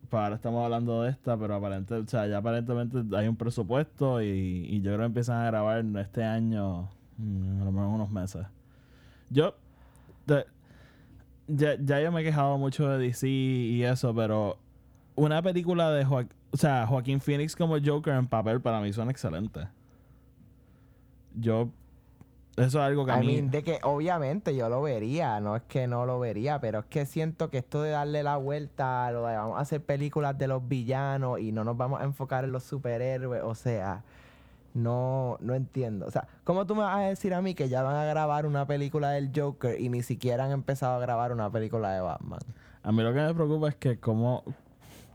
Pues 0.09 0.21
ahora 0.21 0.35
estamos 0.35 0.63
hablando 0.63 1.03
de 1.03 1.09
esta, 1.11 1.37
pero 1.37 1.55
aparentemente, 1.55 2.07
o 2.07 2.09
sea, 2.09 2.27
ya 2.27 2.37
aparentemente 2.37 3.03
hay 3.15 3.27
un 3.27 3.35
presupuesto 3.35 4.21
y, 4.21 4.67
y 4.69 4.81
yo 4.81 4.91
creo 4.91 4.99
que 4.99 5.05
empiezan 5.05 5.41
a 5.41 5.45
grabar 5.45 5.83
este 5.97 6.23
año, 6.23 6.89
mm, 7.17 7.61
a 7.61 7.65
lo 7.65 7.71
mejor 7.71 7.87
unos 7.87 8.11
meses. 8.11 8.45
Yo, 9.29 9.55
ya, 11.47 11.75
ya 11.79 12.01
yo 12.01 12.11
me 12.11 12.21
he 12.21 12.23
quejado 12.23 12.57
mucho 12.57 12.87
de 12.89 12.97
DC 12.97 13.27
y 13.27 13.83
eso, 13.83 14.13
pero 14.13 14.57
una 15.15 15.41
película 15.41 15.91
de 15.91 16.05
Joaquín, 16.05 16.35
o 16.51 16.57
sea, 16.57 16.87
Joaquín 16.87 17.19
Phoenix 17.19 17.55
como 17.55 17.77
Joker 17.83 18.13
en 18.15 18.27
papel 18.27 18.61
para 18.61 18.81
mí 18.81 18.93
suena 18.93 19.11
excelente. 19.11 19.67
Yo, 21.35 21.69
eso 22.57 22.79
es 22.79 22.85
algo 22.85 23.05
que 23.05 23.11
a 23.11 23.21
I 23.21 23.27
mí... 23.27 23.33
mean, 23.33 23.51
de 23.51 23.63
que 23.63 23.79
obviamente 23.83 24.55
yo 24.55 24.69
lo 24.69 24.81
vería, 24.81 25.39
no 25.39 25.55
es 25.55 25.63
que 25.63 25.87
no 25.87 26.05
lo 26.05 26.19
vería, 26.19 26.59
pero 26.59 26.79
es 26.79 26.85
que 26.85 27.05
siento 27.05 27.49
que 27.49 27.57
esto 27.57 27.81
de 27.81 27.91
darle 27.91 28.23
la 28.23 28.37
vuelta 28.37 29.07
a 29.07 29.11
lo 29.11 29.25
de 29.25 29.35
vamos 29.35 29.57
a 29.57 29.61
hacer 29.61 29.83
películas 29.83 30.37
de 30.37 30.47
los 30.47 30.65
villanos 30.67 31.39
y 31.39 31.51
no 31.51 31.63
nos 31.63 31.75
vamos 31.75 32.01
a 32.01 32.05
enfocar 32.05 32.45
en 32.45 32.51
los 32.51 32.63
superhéroes, 32.63 33.43
o 33.43 33.55
sea, 33.55 34.03
no, 34.73 35.37
no 35.39 35.55
entiendo. 35.55 36.05
O 36.05 36.11
sea, 36.11 36.27
¿cómo 36.43 36.65
tú 36.65 36.75
me 36.75 36.83
vas 36.83 36.97
a 36.97 37.01
decir 37.01 37.33
a 37.33 37.41
mí 37.41 37.55
que 37.55 37.69
ya 37.69 37.81
van 37.81 37.95
a 37.95 38.05
grabar 38.05 38.45
una 38.45 38.67
película 38.67 39.09
del 39.11 39.31
Joker 39.35 39.79
y 39.79 39.89
ni 39.89 40.03
siquiera 40.03 40.45
han 40.45 40.51
empezado 40.51 40.95
a 40.95 40.99
grabar 40.99 41.31
una 41.31 41.49
película 41.49 41.91
de 41.91 42.01
Batman? 42.01 42.39
A 42.83 42.91
mí 42.91 43.01
lo 43.01 43.13
que 43.13 43.21
me 43.21 43.33
preocupa 43.33 43.69
es 43.69 43.75
que 43.75 43.99
cómo, 43.99 44.43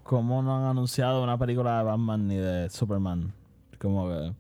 cómo 0.03 0.43
no 0.43 0.57
han 0.57 0.65
anunciado 0.65 1.23
una 1.23 1.39
película 1.39 1.79
de 1.79 1.85
Batman 1.85 2.27
ni 2.27 2.37
de 2.37 2.69
Superman. 2.71 3.33
Como 3.79 4.09
que 4.09 4.33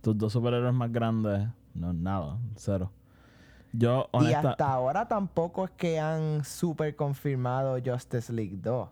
tus 0.00 0.16
dos 0.16 0.32
superhéroes 0.32 0.74
más 0.74 0.90
grandes, 0.90 1.48
no, 1.74 1.92
nada, 1.92 2.38
cero. 2.56 2.90
Yo, 3.72 4.08
Y 4.12 4.16
honesta, 4.16 4.50
hasta 4.50 4.72
ahora 4.72 5.08
tampoco 5.08 5.64
es 5.64 5.70
que 5.70 5.98
han 5.98 6.44
super 6.44 6.94
confirmado 6.94 7.78
Justice 7.84 8.32
League 8.32 8.58
2. 8.60 8.88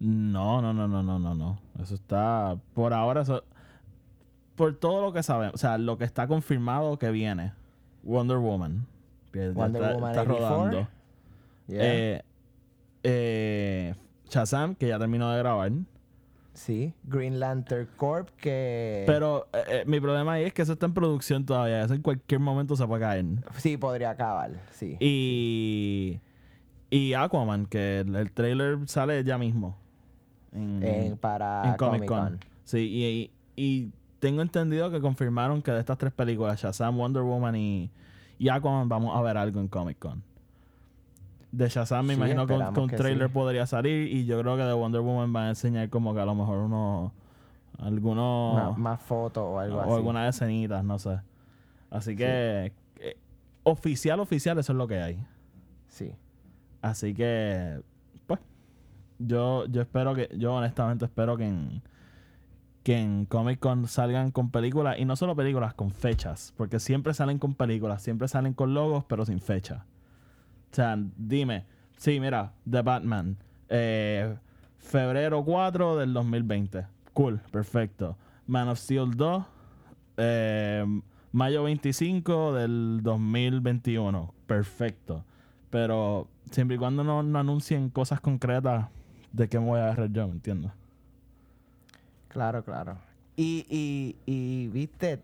no, 0.00 0.60
no, 0.60 0.72
no, 0.72 0.86
no, 0.86 1.02
no, 1.02 1.18
no, 1.18 1.34
no. 1.34 1.58
Eso 1.80 1.94
está, 1.94 2.56
por 2.74 2.92
ahora, 2.92 3.22
eso, 3.22 3.42
por 4.54 4.74
todo 4.76 5.00
lo 5.00 5.12
que 5.12 5.22
sabemos, 5.22 5.54
o 5.54 5.58
sea, 5.58 5.78
lo 5.78 5.96
que 5.96 6.04
está 6.04 6.26
confirmado 6.26 6.98
que 6.98 7.10
viene, 7.10 7.52
Wonder 8.02 8.36
Woman, 8.36 8.86
que 9.32 9.48
Wonder 9.50 9.82
está, 9.82 9.94
Woman 9.94 10.10
está 10.10 10.22
84. 10.22 10.56
rodando. 10.56 10.88
Yeah. 11.68 11.82
Eh, 11.84 12.22
eh, 13.04 13.94
Shazam, 14.28 14.74
que 14.74 14.88
ya 14.88 14.98
terminó 14.98 15.30
de 15.30 15.38
grabar. 15.38 15.72
Sí, 16.54 16.94
Green 17.04 17.40
Lantern 17.40 17.88
Corp 17.96 18.28
que... 18.36 19.04
Pero 19.06 19.46
eh, 19.52 19.62
eh, 19.68 19.84
mi 19.86 20.00
problema 20.00 20.34
ahí 20.34 20.44
es 20.44 20.52
que 20.52 20.62
eso 20.62 20.74
está 20.74 20.86
en 20.86 20.94
producción 20.94 21.44
todavía. 21.46 21.82
Eso 21.82 21.94
en 21.94 22.02
cualquier 22.02 22.40
momento 22.40 22.76
se 22.76 22.86
puede 22.86 23.02
caer. 23.02 23.24
Sí, 23.58 23.76
podría 23.76 24.10
acabar, 24.10 24.50
sí. 24.72 24.96
Y, 25.00 26.20
y 26.90 27.14
Aquaman, 27.14 27.66
que 27.66 28.00
el, 28.00 28.14
el 28.16 28.30
trailer 28.32 28.78
sale 28.86 29.22
ya 29.24 29.38
mismo. 29.38 29.76
En, 30.52 30.82
En- 30.82 31.16
para 31.16 31.62
en 31.64 31.74
Comic 31.76 32.04
Comic 32.06 32.08
Con. 32.08 32.40
Sí, 32.64 32.78
y, 32.78 33.04
y- 33.06 33.30
y 33.56 33.90
tengo 34.20 34.42
entendido 34.42 34.90
que 34.90 35.00
confirmaron 35.00 35.62
que 35.62 35.72
de 35.72 35.80
estas 35.80 35.98
tres 35.98 36.12
películas, 36.12 36.60
Shazam, 36.62 36.96
Wonder 36.96 37.22
Woman 37.22 37.56
y, 37.56 37.90
y 38.38 38.48
Aquaman, 38.48 38.88
vamos 38.88 39.16
a 39.16 39.22
ver 39.22 39.36
algo 39.36 39.60
en 39.60 39.68
Comic 39.68 39.98
Con. 39.98 40.22
De 41.52 41.68
Shazam 41.68 42.06
me 42.06 42.14
Sí, 42.14 42.18
imagino 42.20 42.46
que 42.46 42.54
un- 42.54 42.72
que 42.74 42.80
un 42.80 42.88
trailer 42.88 43.28
sí. 43.28 43.34
podría 43.34 43.66
salir 43.66 44.08
y 44.10 44.24
yo 44.24 44.40
creo 44.40 44.56
que 44.56 44.62
de 44.64 44.72
Wonder 44.72 45.02
Woman 45.02 45.32
van 45.32 45.44
a 45.44 45.48
enseñar 45.50 45.88
como 45.90 46.14
que 46.14 46.20
a 46.20 46.24
lo 46.24 46.34
mejor 46.34 46.58
unos 46.58 47.12
algunos 47.78 48.54
Más, 48.70 48.78
más 48.78 49.00
fotos 49.02 49.42
o 49.44 49.58
algo 49.58 49.78
o 49.78 49.80
así. 49.82 49.92
algunas 49.92 50.34
escenitas, 50.34 50.82
no 50.84 50.98
sé. 50.98 51.18
Así 51.90 52.16
que 52.16 52.72
eh, 53.00 53.16
oficial 53.64 54.20
oficial 54.20 54.58
eso 54.58 54.72
es 54.72 54.76
lo 54.78 54.86
que 54.88 55.02
hay. 55.02 55.24
Sí. 55.88 56.12
Así 56.80 57.12
que, 57.14 57.80
pues, 58.26 58.40
yo, 59.18 59.66
yo 59.66 59.82
espero 59.82 60.14
que, 60.14 60.28
yo 60.36 60.54
honestamente 60.54 61.04
espero 61.04 61.36
que 61.36 61.46
en, 61.46 61.82
que 62.82 62.98
en 62.98 63.24
Comic 63.26 63.60
Con 63.60 63.86
salgan 63.88 64.30
con 64.32 64.50
películas, 64.50 64.96
y 64.98 65.04
no 65.04 65.16
solo 65.16 65.36
películas, 65.36 65.74
con 65.74 65.90
fechas, 65.90 66.52
porque 66.56 66.80
siempre 66.80 67.14
salen 67.14 67.38
con 67.38 67.54
películas, 67.54 68.02
siempre 68.02 68.26
salen 68.26 68.54
con 68.54 68.74
logos, 68.74 69.04
pero 69.04 69.24
sin 69.26 69.40
fecha. 69.40 69.84
O 70.72 70.74
sea, 70.74 70.96
dime, 71.16 71.66
sí, 71.98 72.18
mira, 72.18 72.54
The 72.68 72.80
Batman, 72.80 73.36
eh, 73.68 74.34
febrero 74.78 75.44
4 75.44 75.98
del 75.98 76.14
2020, 76.14 76.86
cool, 77.12 77.40
perfecto. 77.50 78.16
Man 78.46 78.68
of 78.68 78.78
Steel 78.78 79.10
2, 79.14 79.44
eh, 80.16 80.84
mayo 81.32 81.64
25 81.64 82.54
del 82.54 83.00
2021, 83.02 84.32
perfecto. 84.46 85.24
Pero 85.68 86.28
siempre 86.50 86.76
y 86.76 86.78
cuando 86.78 87.04
no, 87.04 87.22
no 87.22 87.38
anuncien 87.38 87.90
cosas 87.90 88.20
concretas 88.20 88.86
de 89.32 89.48
qué 89.48 89.58
me 89.58 89.66
voy 89.66 89.80
a 89.80 89.84
agarrar 89.84 90.10
yo, 90.10 90.26
¿me 90.26 90.34
entiendes? 90.34 90.72
Claro, 92.28 92.64
claro. 92.64 92.96
Y, 93.36 93.66
y, 93.68 94.16
y, 94.24 94.68
viste, 94.68 95.20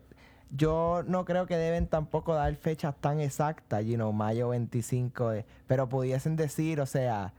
yo 0.51 1.03
no 1.07 1.25
creo 1.25 1.45
que 1.45 1.55
deben 1.57 1.87
tampoco 1.87 2.33
dar 2.33 2.53
fechas 2.55 2.95
tan 2.99 3.19
exactas, 3.19 3.85
you 3.85 3.95
know, 3.95 4.11
mayo 4.11 4.49
25, 4.49 5.29
de- 5.31 5.45
pero 5.67 5.87
pudiesen 5.89 6.35
decir, 6.35 6.81
o 6.81 6.85
sea, 6.85 7.33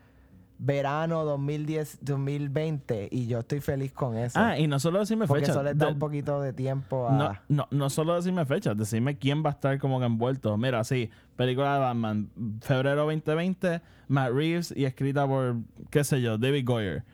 verano 0.63 1.25
2010, 1.25 1.99
2020, 2.03 3.09
y 3.11 3.27
yo 3.27 3.39
estoy 3.39 3.61
feliz 3.61 3.93
con 3.93 4.17
eso. 4.17 4.39
Ah, 4.39 4.59
y 4.59 4.67
no 4.67 4.79
solo 4.79 4.99
decirme 5.01 5.27
porque 5.27 5.41
fechas. 5.41 5.57
eso 5.57 5.63
les 5.63 5.77
da 5.77 5.87
de- 5.87 5.93
un 5.93 5.99
poquito 5.99 6.41
de 6.43 6.53
tiempo 6.53 7.09
a... 7.09 7.13
no, 7.13 7.37
no, 7.49 7.67
no 7.71 7.89
solo 7.91 8.15
decirme 8.15 8.45
fechas, 8.45 8.77
decirme 8.77 9.17
quién 9.17 9.43
va 9.43 9.51
a 9.51 9.53
estar 9.53 9.79
como 9.79 9.99
que 10.01 10.05
envuelto. 10.07 10.57
Mira, 10.59 10.85
sí, 10.85 11.11
película 11.37 11.75
de 11.75 11.81
Batman, 11.81 12.31
febrero 12.61 13.07
2020, 13.07 13.81
Matt 14.09 14.33
Reeves 14.33 14.75
y 14.77 14.85
escrita 14.85 15.27
por, 15.27 15.57
qué 15.89 16.05
sé 16.05 16.21
yo, 16.21 16.37
David 16.37 16.65
Goyer. 16.67 17.05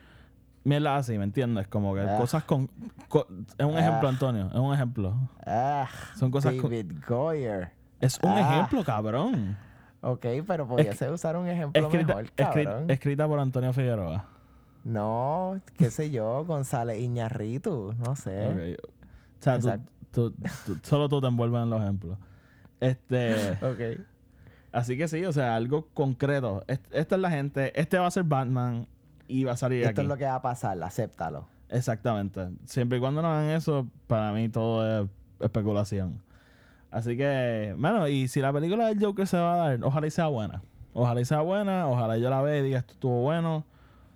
Mierda 0.67 0.97
así, 0.97 1.17
¿me 1.17 1.23
entiendes? 1.23 1.67
Como 1.67 1.93
que 1.95 2.01
Ah. 2.01 2.17
cosas 2.17 2.43
con... 2.43 2.69
co- 3.07 3.25
es 3.57 3.65
un 3.65 3.77
ejemplo, 3.77 4.07
Ah. 4.07 4.11
Antonio, 4.11 4.47
es 4.47 4.55
un 4.59 4.73
ejemplo. 4.73 5.15
Ah, 5.45 5.87
Son 6.17 6.29
cosas 6.29 6.53
con- 6.55 6.69
David 6.69 6.91
Goyer. 7.07 7.71
Es 8.01 8.19
un 8.21 8.31
Ah. 8.31 8.41
ejemplo, 8.41 8.83
cabrón. 8.83 9.57
Ok, 10.01 10.25
pero 10.45 10.67
pudiese 10.67 11.09
usar 11.09 11.37
un 11.37 11.47
ejemplo 11.47 11.81
Escrita, 11.81 12.07
mejor, 12.15 12.31
cabrón. 12.35 12.89
escrita 12.91 13.27
por 13.27 13.39
Antonio 13.39 13.71
Figueroa. 13.71 14.25
No, 14.83 15.59
qué 15.77 15.89
sé 15.89 16.11
yo, 16.11 16.43
González 16.45 16.99
Iñarritu, 16.99 17.93
no 18.05 18.15
sé. 18.15 18.47
Ok. 18.47 18.79
O 19.39 19.43
sea, 19.43 19.59
tú- 19.59 19.67
Exacto. 19.69 19.91
tú- 20.11 20.31
tú- 20.65 20.77
solo 20.83 21.07
tú 21.09 21.21
te 21.21 21.27
envuelves 21.27 21.63
en 21.63 21.69
los 21.69 21.81
ejemplos. 21.81 22.17
Este, 22.79 23.33
Ok. 23.63 24.01
así 24.73 24.97
que 24.97 25.07
sí, 25.07 25.23
o 25.25 25.31
sea, 25.31 25.55
algo 25.55 25.87
concreto. 25.93 26.63
Est- 26.67 26.85
Esta 26.93 27.15
es 27.15 27.21
la 27.21 27.29
gente, 27.31 27.79
este 27.79 27.97
va 27.97 28.07
a 28.07 28.11
ser 28.11 28.23
Batman 28.23 28.85
y 29.27 29.43
va 29.43 29.53
a 29.53 29.57
salir 29.57 29.79
Esto 29.81 29.91
aquí. 29.91 30.01
es 30.01 30.07
lo 30.07 30.17
que 30.17 30.25
va 30.25 30.35
a 30.35 30.41
pasar, 30.41 30.81
acéptalo. 30.81 31.47
Exactamente. 31.69 32.49
Siempre 32.65 32.97
y 32.97 33.01
cuando 33.01 33.21
no 33.21 33.27
hagan 33.29 33.49
eso, 33.51 33.87
para 34.07 34.31
mí 34.31 34.49
todo 34.49 35.03
es 35.03 35.09
especulación. 35.39 36.21
Así 36.91 37.17
que, 37.17 37.75
bueno, 37.77 38.07
y 38.07 38.27
si 38.27 38.39
la 38.39 38.53
película 38.53 38.87
del 38.87 39.03
Joker 39.03 39.27
se 39.27 39.37
va 39.37 39.53
a 39.53 39.57
dar, 39.69 39.83
ojalá 39.83 40.07
y 40.07 40.11
sea 40.11 40.27
buena. 40.27 40.61
Ojalá 40.93 41.21
y 41.21 41.25
sea 41.25 41.41
buena, 41.41 41.87
ojalá 41.87 42.17
yo 42.17 42.29
la 42.29 42.41
vea 42.41 42.57
y 42.59 42.63
diga 42.63 42.79
esto 42.79 42.93
estuvo 42.93 43.21
bueno 43.21 43.65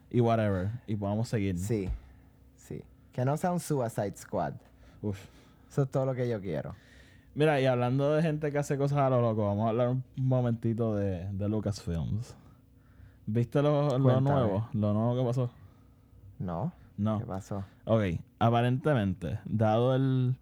y 0.10 0.22
whatever. 0.22 0.70
Y 0.88 0.96
podamos 0.96 1.28
seguir. 1.28 1.58
Sí, 1.60 1.90
sí. 2.56 2.82
Que 3.12 3.26
no 3.26 3.36
sea 3.38 3.52
un 3.52 3.60
Suicide 3.60 4.16
Squad. 4.16 4.54
Uf. 5.02 5.20
Eso 5.70 5.84
es 5.84 5.90
todo 5.92 6.06
lo 6.06 6.16
que 6.16 6.28
yo 6.28 6.42
quiero. 6.42 6.74
Mira, 7.36 7.62
y 7.62 7.66
hablando 7.66 8.14
de 8.14 8.22
gente 8.22 8.52
que 8.52 8.58
hace 8.58 8.78
cosas 8.78 8.98
a 9.00 9.10
lo 9.10 9.22
loco, 9.22 9.46
vamos 9.46 9.66
a 9.66 9.70
hablar 9.70 9.90
un 9.90 10.04
momentito 10.18 10.96
de, 10.96 11.28
de 11.32 11.50
Lucasfilms. 11.50 12.36
¿Viste 13.26 13.62
lo, 13.62 13.98
lo 13.98 14.20
nuevo? 14.22 14.68
¿Lo 14.74 14.94
nuevo 14.94 15.16
que 15.16 15.24
pasó? 15.28 15.50
¿No? 16.40 16.72
No. 16.98 17.20
¿Qué 17.20 17.26
pasó? 17.26 17.64
Ok, 17.86 18.04
aparentemente, 18.40 19.40
dado 19.46 19.96
el, 19.96 20.36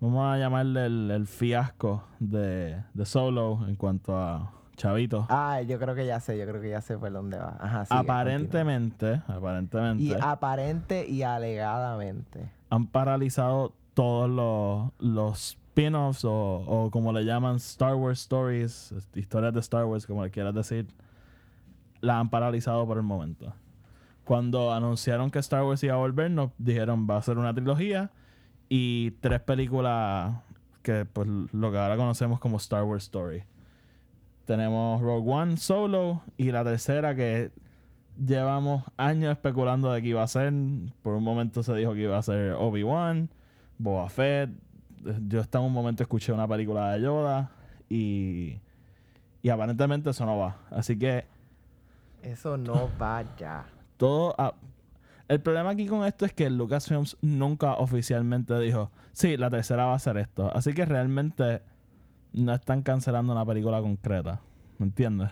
vamos 0.00 0.24
a 0.26 0.38
llamarle 0.38 0.86
el, 0.86 1.10
el 1.10 1.26
fiasco 1.26 2.04
de, 2.18 2.82
de 2.92 3.06
Solo 3.06 3.60
en 3.68 3.76
cuanto 3.76 4.16
a 4.18 4.50
Chavito. 4.76 5.26
Ah, 5.28 5.60
yo 5.62 5.78
creo 5.78 5.94
que 5.94 6.04
ya 6.06 6.18
sé, 6.20 6.36
yo 6.38 6.46
creo 6.46 6.60
que 6.60 6.70
ya 6.70 6.80
sé 6.80 6.98
por 6.98 7.12
dónde 7.12 7.38
va. 7.38 7.56
Ajá, 7.60 7.84
sigue, 7.84 8.00
aparentemente, 8.00 9.06
continúa. 9.10 9.36
aparentemente, 9.36 10.02
Y 10.02 10.12
aparente 10.20 11.06
y 11.08 11.22
alegadamente. 11.22 12.50
han 12.70 12.86
paralizado 12.86 13.72
todos 13.94 14.28
los, 14.28 14.90
los 14.98 15.50
spin-offs 15.50 16.24
o, 16.24 16.32
o 16.66 16.90
como 16.90 17.12
le 17.12 17.24
llaman 17.24 17.56
Star 17.56 17.94
Wars 17.94 18.20
Stories, 18.22 18.92
historias 19.14 19.54
de 19.54 19.60
Star 19.60 19.84
Wars, 19.84 20.06
como 20.06 20.24
le 20.24 20.30
quieras 20.30 20.54
decir, 20.54 20.88
la 22.04 22.20
han 22.20 22.28
paralizado 22.28 22.86
por 22.86 22.98
el 22.98 23.02
momento. 23.02 23.54
Cuando 24.24 24.72
anunciaron 24.72 25.30
que 25.30 25.38
Star 25.38 25.64
Wars 25.64 25.82
iba 25.82 25.94
a 25.94 25.98
volver, 25.98 26.30
nos 26.30 26.50
dijeron 26.58 27.06
va 27.08 27.16
a 27.16 27.22
ser 27.22 27.38
una 27.38 27.52
trilogía 27.54 28.10
y 28.68 29.12
tres 29.20 29.40
películas 29.40 30.36
que 30.82 31.04
pues 31.04 31.28
lo 31.28 31.72
que 31.72 31.78
ahora 31.78 31.96
conocemos 31.96 32.40
como 32.40 32.58
Star 32.58 32.84
Wars 32.84 33.04
Story. 33.04 33.42
Tenemos 34.44 35.00
Rogue 35.00 35.30
One 35.30 35.56
Solo 35.56 36.22
y 36.36 36.50
la 36.52 36.64
tercera 36.64 37.14
que 37.14 37.50
llevamos 38.22 38.84
años 38.96 39.32
especulando 39.32 39.90
de 39.92 40.02
que 40.02 40.08
iba 40.08 40.22
a 40.22 40.28
ser. 40.28 40.52
Por 41.02 41.14
un 41.14 41.24
momento 41.24 41.62
se 41.62 41.74
dijo 41.74 41.94
que 41.94 42.00
iba 42.00 42.18
a 42.18 42.22
ser 42.22 42.52
Obi-Wan, 42.52 43.30
Boba 43.78 44.08
Fett. 44.10 44.50
Yo 45.26 45.40
hasta 45.40 45.60
un 45.60 45.72
momento 45.72 46.02
escuché 46.02 46.32
una 46.32 46.48
película 46.48 46.92
de 46.92 47.02
Yoda 47.02 47.50
y, 47.88 48.58
y 49.42 49.48
aparentemente 49.48 50.10
eso 50.10 50.24
no 50.26 50.38
va. 50.38 50.56
Así 50.70 50.98
que 50.98 51.26
Eso 52.24 52.56
no 52.56 52.88
vaya. 52.98 53.64
todo... 53.98 54.34
ah, 54.38 54.54
el 55.28 55.40
problema 55.40 55.70
aquí 55.70 55.86
con 55.86 56.04
esto 56.04 56.26
es 56.26 56.32
que 56.32 56.50
Lucasfilms 56.50 57.16
nunca 57.22 57.74
oficialmente 57.74 58.58
dijo, 58.58 58.90
sí, 59.12 59.36
la 59.36 59.48
tercera 59.48 59.86
va 59.86 59.94
a 59.94 59.98
ser 59.98 60.18
esto. 60.18 60.54
Así 60.54 60.74
que 60.74 60.84
realmente 60.84 61.62
no 62.34 62.52
están 62.54 62.82
cancelando 62.82 63.32
una 63.32 63.44
película 63.44 63.80
concreta. 63.80 64.40
¿Me 64.78 64.86
entiendes? 64.86 65.30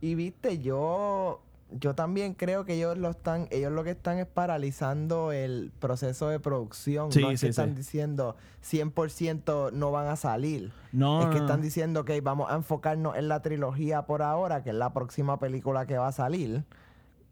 Y 0.00 0.14
viste, 0.14 0.58
yo 0.58 1.40
yo 1.70 1.94
también 1.94 2.32
creo 2.34 2.64
que 2.64 2.74
ellos 2.74 2.96
lo 2.96 3.10
están 3.10 3.46
ellos 3.50 3.70
lo 3.72 3.84
que 3.84 3.90
están 3.90 4.18
es 4.18 4.26
paralizando 4.26 5.32
el 5.32 5.70
proceso 5.78 6.28
de 6.28 6.40
producción, 6.40 7.12
Sí, 7.12 7.20
no 7.20 7.30
es 7.30 7.40
sí, 7.40 7.46
que 7.46 7.50
están 7.50 7.70
sí. 7.70 7.74
diciendo 7.76 8.36
100% 8.64 9.72
no 9.72 9.90
van 9.90 10.06
a 10.08 10.16
salir. 10.16 10.72
No, 10.92 11.22
es 11.22 11.28
que 11.28 11.38
están 11.38 11.60
diciendo 11.60 12.04
que 12.04 12.20
vamos 12.20 12.50
a 12.50 12.54
enfocarnos 12.56 13.16
en 13.16 13.28
la 13.28 13.42
trilogía 13.42 14.02
por 14.06 14.22
ahora, 14.22 14.62
que 14.62 14.70
es 14.70 14.76
la 14.76 14.92
próxima 14.94 15.38
película 15.38 15.86
que 15.86 15.98
va 15.98 16.08
a 16.08 16.12
salir. 16.12 16.64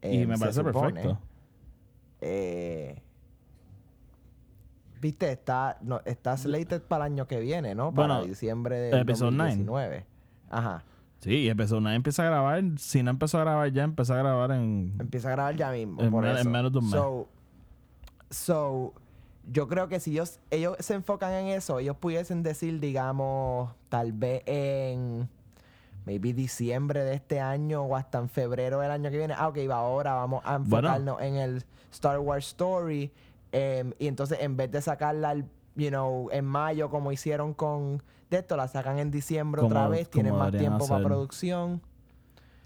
Y 0.03 0.27
me 0.27 0.35
se 0.37 0.41
parece 0.41 0.63
supone. 0.63 0.93
perfecto. 0.93 1.19
Eh, 2.21 3.03
Viste, 5.01 5.31
está, 5.31 5.77
no, 5.83 6.01
está 6.07 6.37
slated 6.37 6.81
para 6.83 7.07
el 7.07 7.13
año 7.13 7.27
que 7.27 7.39
viene, 7.39 7.75
¿no? 7.75 7.93
Para 7.93 8.15
Bueno, 8.17 8.25
diciembre 8.27 8.79
de 8.81 9.01
Episode 9.01 9.31
nine. 9.31 9.65
2019. 9.65 10.07
Ajá. 10.51 10.85
Sí, 11.21 11.49
empezó, 11.49 11.79
una 11.79 11.95
empieza 11.95 12.23
a 12.23 12.27
grabar. 12.27 12.63
Si 12.79 13.03
no 13.03 13.11
empezó 13.11 13.39
a 13.39 13.41
grabar 13.43 13.73
ya, 13.73 13.83
empezó 13.85 14.15
a 14.15 14.19
grabar 14.19 14.51
en. 14.53 14.95
Empieza 15.01 15.29
a 15.29 15.33
grabar 15.33 15.57
ya 15.57 15.71
mismo. 15.73 16.03
En 16.03 16.11
por 16.11 16.23
men- 16.23 16.33
en 16.33 16.39
eso. 16.39 16.51
menos 16.51 16.73
de 16.73 16.79
un 16.79 16.85
mes. 16.85 16.93
So, 16.93 17.29
so, 18.31 18.95
yo 19.51 19.69
creo 19.69 19.89
que 19.89 20.01
si 20.01 20.13
ellos, 20.13 20.41
ellos 20.51 20.77
se 20.81 20.95
enfocan 20.95 21.33
en 21.33 21.47
eso, 21.49 21.79
ellos 21.79 21.97
pudiesen 21.97 22.43
decir, 22.43 22.81
digamos, 22.81 23.73
tal 23.89 24.13
vez 24.13 24.43
en 24.47 25.29
maybe 26.05 26.33
diciembre 26.33 27.03
de 27.03 27.15
este 27.15 27.41
año 27.41 27.83
o 27.83 27.97
hasta 27.97 28.19
en 28.19 28.29
febrero 28.29 28.81
del 28.81 28.91
año 28.91 29.11
que 29.11 29.19
viene. 29.19 29.35
Ah, 29.37 29.49
ok, 29.49 29.59
va, 29.69 29.77
ahora 29.77 30.15
vamos 30.15 30.43
a 30.45 30.59
Bueno. 30.59 30.89
enfocarnos 30.89 31.21
en 31.23 31.37
el 31.37 31.65
Star 31.93 32.19
Wars 32.19 32.47
Story. 32.49 33.11
em, 33.53 33.93
y 33.99 34.07
entonces, 34.09 34.39
en 34.43 34.57
vez 34.57 34.71
de 34.71 34.83
sacarla, 34.83 35.31
al- 35.31 35.49
you 35.77 35.89
know, 35.91 36.29
en 36.33 36.45
mayo, 36.45 36.91
como 36.91 37.13
hicieron 37.13 37.55
con 37.55 38.03
de 38.31 38.39
esto, 38.39 38.57
la 38.57 38.67
sacan 38.67 38.99
en 38.99 39.11
diciembre 39.11 39.63
otra 39.63 39.87
vez. 39.89 40.11
Tienen 40.11 40.35
más 40.35 40.51
tiempo 40.59 40.87
para 40.89 41.05
producción. 41.05 41.81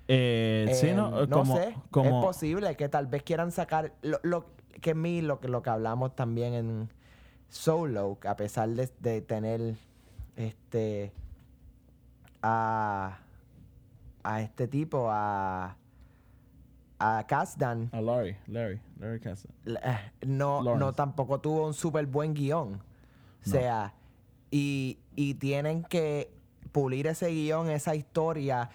Eh, 0.09 0.71
sí, 0.81 0.93
no, 0.93 1.21
Eh, 1.21 1.25
Eh, 1.25 1.29
como, 1.29 1.57
sé, 1.57 1.77
como- 1.91 2.19
es 2.21 2.25
posible 2.25 2.75
que 2.77 2.89
tal 2.89 3.07
vez 3.07 3.23
quieran 3.23 3.53
sacar 3.53 3.93
lo, 4.03 4.19
lo 4.23 4.47
que 4.81 4.95
mí 4.95 5.21
lo 5.21 5.39
que 5.41 5.49
lo 5.49 5.63
que 5.63 5.71
hablamos 5.71 6.17
también 6.17 6.55
en 6.55 6.89
Solo, 7.49 8.19
a 8.27 8.37
pesar 8.37 8.69
de, 8.71 8.89
de 9.01 9.21
tener 9.23 9.75
este 10.37 11.13
a 12.43 13.19
a 14.23 14.41
este 14.43 14.69
tipo 14.69 15.09
a 15.11 15.77
a 16.99 17.25
Kasdan 17.27 17.89
A 17.93 18.01
Larry, 18.01 18.37
Larry, 18.47 18.81
Larry 18.99 19.21
Kasdan. 19.21 19.53
eh, 19.67 20.13
no, 20.27 20.63
no 20.77 20.93
tampoco 20.93 21.41
tuvo 21.41 21.67
un 21.67 21.75
súper 21.75 22.07
buen 22.07 22.35
guion. 22.35 22.81
O 23.47 23.49
sea, 23.49 23.95
y, 24.51 24.99
y 25.17 25.35
tienen 25.35 25.85
que 25.85 26.33
pulir 26.73 27.07
ese 27.07 27.29
guion, 27.29 27.71
esa 27.71 27.95
historia. 27.95 28.71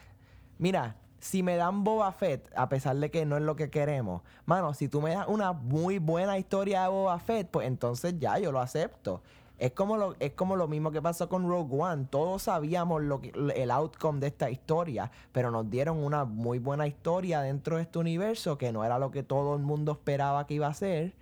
Mira, 0.57 0.95
si 1.19 1.43
me 1.43 1.55
dan 1.55 1.83
Boba 1.83 2.11
Fett, 2.11 2.51
a 2.55 2.69
pesar 2.69 2.95
de 2.97 3.09
que 3.09 3.25
no 3.25 3.35
es 3.37 3.43
lo 3.43 3.55
que 3.55 3.69
queremos, 3.69 4.21
mano, 4.45 4.73
si 4.73 4.87
tú 4.87 5.01
me 5.01 5.15
das 5.15 5.27
una 5.27 5.53
muy 5.53 5.97
buena 5.97 6.37
historia 6.37 6.83
de 6.83 6.89
Boba 6.89 7.19
Fett, 7.19 7.49
pues 7.49 7.67
entonces 7.67 8.15
ya 8.19 8.37
yo 8.37 8.51
lo 8.51 8.59
acepto. 8.59 9.21
Es 9.57 9.71
como 9.71 9.95
lo, 9.95 10.15
es 10.19 10.33
como 10.33 10.57
lo 10.57 10.67
mismo 10.67 10.91
que 10.91 11.01
pasó 11.01 11.29
con 11.29 11.47
Rogue 11.47 11.77
One. 11.81 12.07
Todos 12.09 12.43
sabíamos 12.43 13.01
lo 13.01 13.21
el 13.55 13.71
outcome 13.71 14.19
de 14.19 14.27
esta 14.27 14.49
historia, 14.49 15.09
pero 15.31 15.49
nos 15.49 15.69
dieron 15.69 15.97
una 16.03 16.25
muy 16.25 16.59
buena 16.59 16.87
historia 16.87 17.41
dentro 17.41 17.77
de 17.77 17.83
este 17.83 17.99
universo 17.99 18.57
que 18.57 18.73
no 18.73 18.83
era 18.83 18.99
lo 18.99 19.11
que 19.11 19.23
todo 19.23 19.55
el 19.55 19.61
mundo 19.61 19.93
esperaba 19.93 20.45
que 20.45 20.55
iba 20.55 20.67
a 20.67 20.73
ser. 20.73 21.13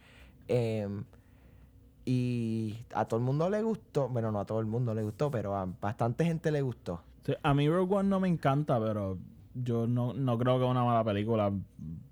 Em, 0.47 1.06
y 2.06 2.78
a 2.94 3.06
todo 3.06 3.20
el 3.20 3.26
mundo 3.26 3.50
le 3.50 3.62
gustó. 3.62 4.10
Bueno, 4.10 4.32
no 4.32 4.39
a 4.39 4.46
todo 4.46 4.60
el 4.60 4.66
mundo 4.66 4.94
le 4.94 5.04
gustó, 5.04 5.32
pero 5.32 5.56
a 5.56 5.66
bastante 5.82 6.26
gente 6.26 6.52
le 6.52 6.62
gustó. 6.62 7.02
Sí, 7.26 7.34
a 7.42 7.54
mí 7.54 7.70
Rogue 7.70 7.96
One 7.96 8.10
no 8.10 8.20
me 8.20 8.28
encanta, 8.28 8.80
pero 8.80 9.18
yo 9.56 9.88
no, 9.88 10.13
no 10.13 10.38
creo 10.38 10.58
que 10.58 10.66
es 10.66 10.70
una 10.72 10.84
mala 10.84 11.04
película 11.04 11.52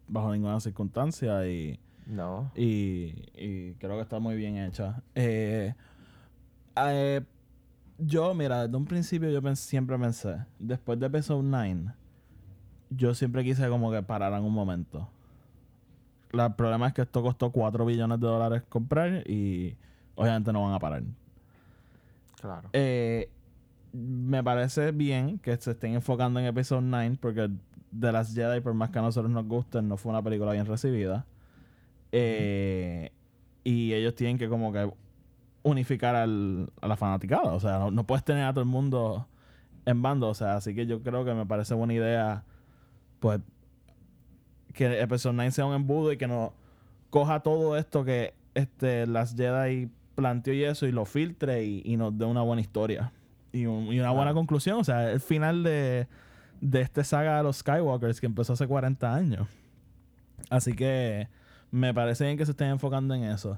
bajo 0.07 0.31
ninguna 0.31 0.59
circunstancia 0.59 1.45
y, 1.47 1.79
No. 2.05 2.51
y, 2.55 3.13
y 3.35 3.73
creo 3.79 3.95
que 3.95 4.01
está 4.01 4.19
muy 4.19 4.35
bien 4.35 4.57
hecha. 4.57 5.01
Eh, 5.15 5.73
eh, 6.77 7.21
yo, 7.97 8.33
mira, 8.33 8.63
desde 8.65 8.77
un 8.77 8.85
principio 8.85 9.29
yo 9.29 9.41
pens- 9.41 9.55
siempre 9.57 9.97
pensé, 9.99 10.37
después 10.59 10.99
de 10.99 11.07
Episode 11.07 11.43
9, 11.43 11.93
yo 12.89 13.13
siempre 13.13 13.43
quise 13.43 13.67
como 13.69 13.91
que 13.91 14.01
pararan 14.03 14.43
un 14.43 14.53
momento. 14.53 15.09
La- 16.31 16.47
El 16.47 16.53
problema 16.55 16.87
es 16.87 16.93
que 16.93 17.01
esto 17.01 17.21
costó 17.21 17.51
4 17.51 17.85
billones 17.85 18.19
de 18.19 18.27
dólares 18.27 18.63
comprar 18.69 19.23
y 19.29 19.75
obviamente 20.15 20.51
no 20.53 20.63
van 20.63 20.73
a 20.73 20.79
parar. 20.79 21.03
Claro. 22.41 22.69
Eh, 22.73 23.29
me 23.93 24.43
parece 24.43 24.91
bien 24.91 25.37
que 25.39 25.55
se 25.57 25.71
estén 25.71 25.93
enfocando 25.93 26.39
en 26.39 26.45
Episode 26.45 26.81
9 26.81 27.17
porque 27.21 27.49
The 27.99 28.11
Last 28.11 28.33
Jedi, 28.35 28.61
por 28.61 28.73
más 28.73 28.89
que 28.89 28.99
a 28.99 29.01
nosotros 29.01 29.31
nos 29.31 29.45
gusten, 29.45 29.87
no 29.87 29.97
fue 29.97 30.11
una 30.11 30.21
película 30.23 30.53
bien 30.53 30.65
recibida. 30.65 31.25
Eh, 32.11 33.11
y 33.63 33.93
ellos 33.93 34.15
tienen 34.15 34.37
que 34.37 34.49
como 34.49 34.71
que 34.73 34.91
unificar 35.63 36.15
al, 36.15 36.71
a 36.81 36.87
la 36.87 36.95
fanaticada. 36.97 37.53
O 37.53 37.59
sea, 37.59 37.77
no, 37.79 37.91
no 37.91 38.05
puedes 38.05 38.23
tener 38.23 38.45
a 38.45 38.51
todo 38.53 38.63
el 38.63 38.69
mundo 38.69 39.27
en 39.85 40.01
bando. 40.01 40.29
O 40.29 40.33
sea, 40.33 40.55
así 40.55 40.73
que 40.73 40.85
yo 40.85 41.01
creo 41.03 41.23
que 41.25 41.33
me 41.33 41.45
parece 41.45 41.73
buena 41.73 41.93
idea 41.93 42.43
pues 43.19 43.39
que 44.73 45.01
Episode 45.01 45.33
9 45.35 45.51
sea 45.51 45.65
un 45.65 45.73
embudo 45.75 46.11
y 46.11 46.17
que 46.17 46.27
no 46.27 46.53
coja 47.09 47.41
todo 47.41 47.77
esto 47.77 48.03
que 48.05 48.33
este 48.55 49.05
Last 49.07 49.37
Jedi 49.37 49.89
planteó 50.15 50.53
y 50.53 50.63
eso 50.63 50.85
y 50.87 50.91
lo 50.91 51.05
filtre 51.05 51.63
y, 51.63 51.81
y 51.85 51.97
nos 51.97 52.17
dé 52.17 52.25
una 52.25 52.41
buena 52.41 52.61
historia 52.61 53.11
y, 53.51 53.65
un- 53.65 53.91
y 53.93 53.99
una 53.99 54.11
buena 54.11 54.33
conclusión. 54.33 54.79
O 54.79 54.83
sea, 54.83 55.11
el 55.11 55.19
final 55.19 55.63
de, 55.63 56.07
de 56.61 56.81
esta 56.81 57.03
saga 57.03 57.37
de 57.37 57.43
los 57.43 57.57
Skywalkers 57.57 58.19
que 58.19 58.27
empezó 58.27 58.53
hace 58.53 58.67
40 58.67 59.13
años. 59.13 59.47
Así 60.49 60.73
que 60.73 61.27
me 61.71 61.93
parece 61.93 62.25
bien 62.25 62.37
que 62.37 62.45
se 62.45 62.51
estén 62.51 62.69
enfocando 62.69 63.13
en 63.13 63.23
eso. 63.23 63.57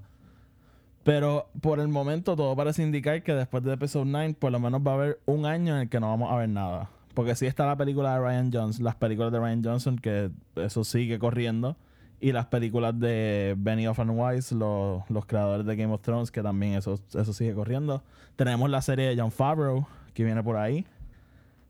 Pero 1.04 1.47
por 1.60 1.80
el 1.80 1.89
momento 1.89 2.36
todo 2.36 2.56
parece 2.56 2.82
indicar 2.82 3.21
que 3.23 3.34
después 3.34 3.63
de 3.63 3.73
Episode 3.73 4.06
9 4.06 4.36
por 4.39 4.52
lo 4.52 4.60
menos 4.60 4.82
va 4.86 4.91
a 4.91 4.95
haber 4.95 5.19
un 5.26 5.45
año 5.45 5.76
en 5.76 5.82
el 5.82 5.89
que 5.89 5.99
no 5.99 6.08
vamos 6.10 6.32
a 6.32 6.36
ver 6.38 6.49
nada. 6.49 6.89
Porque 7.13 7.36
sí 7.36 7.45
está 7.45 7.65
la 7.67 7.76
película 7.78 8.13
de 8.13 8.19
Ryan 8.19 8.52
Johnson, 8.52 8.84
las 8.84 8.95
películas 8.95 9.32
de 9.32 9.39
Ryan 9.39 9.63
Johnson, 9.63 9.97
que 9.99 10.32
eso 10.56 10.84
sigue 10.84 11.19
corriendo. 11.19 11.76
Y 12.19 12.32
las 12.32 12.45
películas 12.45 12.97
de 12.97 13.54
Benioff 13.58 13.99
and 13.99 14.12
Weiss, 14.17 14.52
los, 14.54 15.08
los 15.10 15.26
creadores 15.26 15.65
de 15.65 15.76
Game 15.76 15.93
of 15.93 16.02
Thrones, 16.02 16.32
que 16.32 16.41
también 16.41 16.73
eso, 16.76 16.97
eso 17.13 17.34
sigue 17.34 17.54
corriendo. 17.54 18.02
Tenemos 18.38 18.69
la 18.69 18.82
serie 18.82 19.10
de 19.10 19.21
John 19.21 19.30
Favreau, 19.32 19.86
que 20.13 20.23
viene 20.23 20.41
por 20.41 20.56
ahí. 20.56 20.86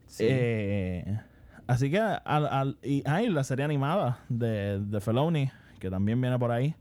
Sí. 0.06 0.26
Eh, 0.30 1.20
así 1.66 1.90
que, 1.90 2.00
al, 2.00 2.46
al- 2.46 2.78
y, 2.84 3.02
ah, 3.08 3.24
y 3.24 3.30
la 3.30 3.44
serie 3.44 3.66
animada 3.66 4.20
de, 4.30 4.80
de 4.80 5.02
Feloni, 5.02 5.50
que 5.80 5.90
también 5.90 6.22
viene 6.22 6.38
por 6.38 6.52
ahí. 6.52 6.76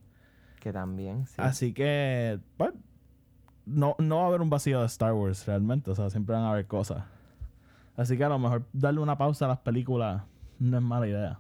que 0.61 0.71
también, 0.73 1.27
sí. 1.27 1.35
Así 1.39 1.73
que, 1.73 2.39
pues, 2.59 2.73
no, 3.65 3.97
no 3.99 4.19
va 4.19 4.25
a 4.25 4.27
haber 4.27 4.43
un 4.43 4.51
vacío 4.51 4.81
de 4.81 4.87
Star 4.87 5.15
Wars 5.15 5.47
realmente. 5.47 5.91
O 5.91 5.95
sea, 5.95 6.11
siempre 6.11 6.35
van 6.37 6.45
a 6.45 6.51
haber 6.53 6.67
cosas. 6.67 7.05
Así 7.97 8.17
que 8.17 8.25
a 8.25 8.29
lo 8.29 8.39
mejor 8.39 8.65
darle 8.73 9.01
una 9.01 9.17
pausa 9.19 9.45
a 9.45 9.49
las 9.49 9.59
películas 9.59 10.23
no 10.59 10.77
es 10.79 10.83
mala 10.83 11.07
idea. 11.07 11.39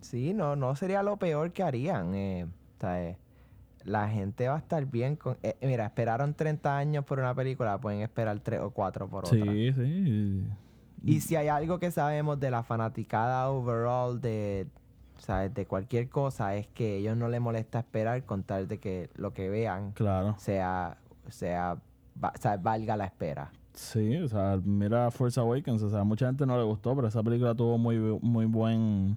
Sí, 0.00 0.32
no, 0.32 0.56
no 0.56 0.74
sería 0.76 1.02
lo 1.02 1.16
peor 1.16 1.52
que 1.52 1.62
harían. 1.62 2.14
eh, 2.14 2.46
la 3.84 4.08
gente 4.08 4.48
va 4.48 4.56
a 4.56 4.58
estar 4.58 4.84
bien 4.86 5.16
con... 5.16 5.36
eh, 5.42 5.56
mira, 5.62 5.86
esperaron 5.86 6.34
30 6.34 6.76
años 6.76 7.04
por 7.04 7.18
una 7.18 7.34
película, 7.34 7.78
pueden 7.78 8.00
esperar 8.02 8.38
3 8.40 8.60
o 8.60 8.70
4 8.70 9.08
por 9.08 9.24
otra. 9.24 9.38
Sí, 9.38 9.72
sí. 9.72 10.46
Y 11.04 11.20
si 11.20 11.36
hay 11.36 11.48
algo 11.48 11.78
que 11.78 11.90
sabemos 11.90 12.38
de 12.40 12.50
la 12.50 12.62
fanaticada 12.64 13.48
overall 13.50 14.20
de, 14.20 14.66
¿sabes? 15.18 15.54
de 15.54 15.64
cualquier 15.66 16.08
cosa, 16.08 16.54
es 16.56 16.66
que 16.66 16.94
a 16.94 16.96
ellos 16.96 17.16
no 17.16 17.28
les 17.28 17.40
molesta 17.40 17.78
esperar 17.78 18.24
con 18.24 18.42
tal 18.42 18.66
de 18.68 18.78
que 18.78 19.08
lo 19.14 19.32
que 19.32 19.48
vean 19.48 19.92
Claro. 19.92 20.34
sea, 20.38 20.98
sea, 21.28 21.76
va- 22.22 22.32
o 22.36 22.38
sea, 22.40 22.56
valga 22.56 22.96
la 22.96 23.04
espera. 23.06 23.50
Sí, 23.78 24.16
o 24.16 24.26
sea, 24.26 24.60
mira 24.64 25.08
Force 25.12 25.38
Awakens, 25.38 25.84
o 25.84 25.88
sea, 25.88 26.02
mucha 26.02 26.26
gente 26.26 26.44
no 26.44 26.58
le 26.58 26.64
gustó, 26.64 26.96
pero 26.96 27.06
esa 27.06 27.22
película 27.22 27.54
tuvo 27.54 27.78
muy 27.78 27.96
muy 28.20 28.44
buen 28.44 29.16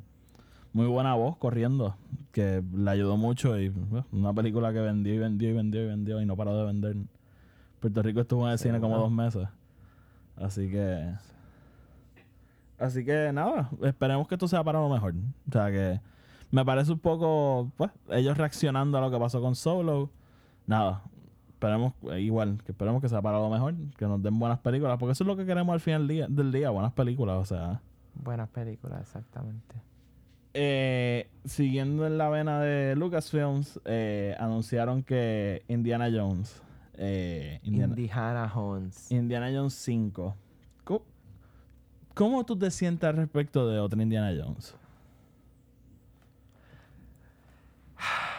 muy 0.72 0.86
buena 0.86 1.16
voz 1.16 1.36
corriendo, 1.38 1.96
que 2.32 2.64
le 2.72 2.92
ayudó 2.92 3.18
mucho 3.18 3.58
y 3.58 3.70
bueno, 3.70 4.06
una 4.12 4.32
película 4.34 4.72
que 4.72 4.80
vendió 4.80 5.16
y 5.16 5.18
vendió 5.18 5.50
y 5.50 5.54
vendió 5.54 5.82
y 5.82 5.88
vendió 5.88 6.22
y 6.22 6.28
no 6.28 6.38
paró 6.38 6.56
de 6.56 6.66
vender. 6.66 6.96
Puerto 7.80 8.04
Rico 8.04 8.22
estuvo 8.22 8.46
en 8.46 8.52
el 8.52 8.60
cine 8.60 8.80
como 8.80 9.00
dos 9.00 9.12
meses. 9.12 9.48
Así 10.36 10.70
que 10.70 11.12
Así 12.78 13.04
que 13.04 13.32
nada, 13.34 13.72
esperemos 13.82 14.28
que 14.28 14.36
esto 14.36 14.48
sea 14.48 14.64
para 14.64 14.80
lo 14.80 14.90
mejor. 14.90 15.16
O 15.50 15.52
sea 15.52 15.72
que 15.72 16.00
me 16.52 16.64
parece 16.64 16.92
un 16.92 17.00
poco, 17.00 17.72
pues, 17.78 17.90
ellos 18.10 18.38
reaccionando 18.38 19.00
a 19.00 19.02
lo 19.02 19.10
que 19.10 19.18
pasó 19.18 19.42
con 19.42 19.56
Solo. 19.56 20.12
Nada, 20.68 21.02
esperemos, 21.62 21.94
eh, 22.12 22.22
igual, 22.22 22.58
que 22.66 22.72
esperemos 22.72 23.04
que 23.04 23.08
sea 23.08 23.22
para 23.22 23.38
lo 23.38 23.48
mejor, 23.48 23.76
que 23.96 24.06
nos 24.08 24.22
den 24.24 24.40
buenas 24.40 24.58
películas, 24.60 24.98
porque 24.98 25.12
eso 25.12 25.24
es 25.24 25.28
lo 25.28 25.38
que 25.38 25.46
queremos 25.46 25.72
al 25.72 25.80
final 25.80 26.08
del 26.08 26.18
día, 26.18 26.28
del 26.28 26.52
día 26.52 26.72
buenas 26.72 26.92
películas, 26.94 27.38
o 27.38 27.46
sea. 27.46 27.80
Buenas 28.16 28.50
películas, 28.50 29.00
exactamente. 29.02 29.76
Eh, 30.56 31.30
siguiendo 31.46 32.08
en 32.08 32.18
la 32.18 32.30
vena 32.30 32.60
de 32.60 32.96
Lucasfilms, 32.96 33.80
eh, 33.86 34.36
anunciaron 34.40 35.04
que 35.04 35.64
Indiana 35.68 36.10
Jones, 36.12 36.64
eh, 36.96 37.60
Indiana, 37.62 37.94
Indiana 37.96 38.50
Jones. 38.50 39.12
Indiana 39.12 39.52
Jones 39.54 39.76
5. 39.76 40.36
¿Cómo, 40.84 41.04
cómo 42.16 42.44
tú 42.44 42.58
te 42.58 42.72
sientes 42.72 43.08
al 43.08 43.18
respecto 43.18 43.68
de 43.70 43.80
otra 43.80 44.02
Indiana 44.02 44.34
Jones? 44.36 44.76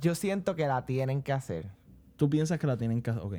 Yo 0.00 0.14
siento 0.14 0.54
que 0.54 0.66
la 0.66 0.84
tienen 0.86 1.22
que 1.22 1.32
hacer. 1.32 1.70
¿Tú 2.16 2.28
piensas 2.28 2.58
que 2.58 2.66
la 2.66 2.76
tienen 2.76 3.02
que 3.02 3.10
Ok. 3.10 3.36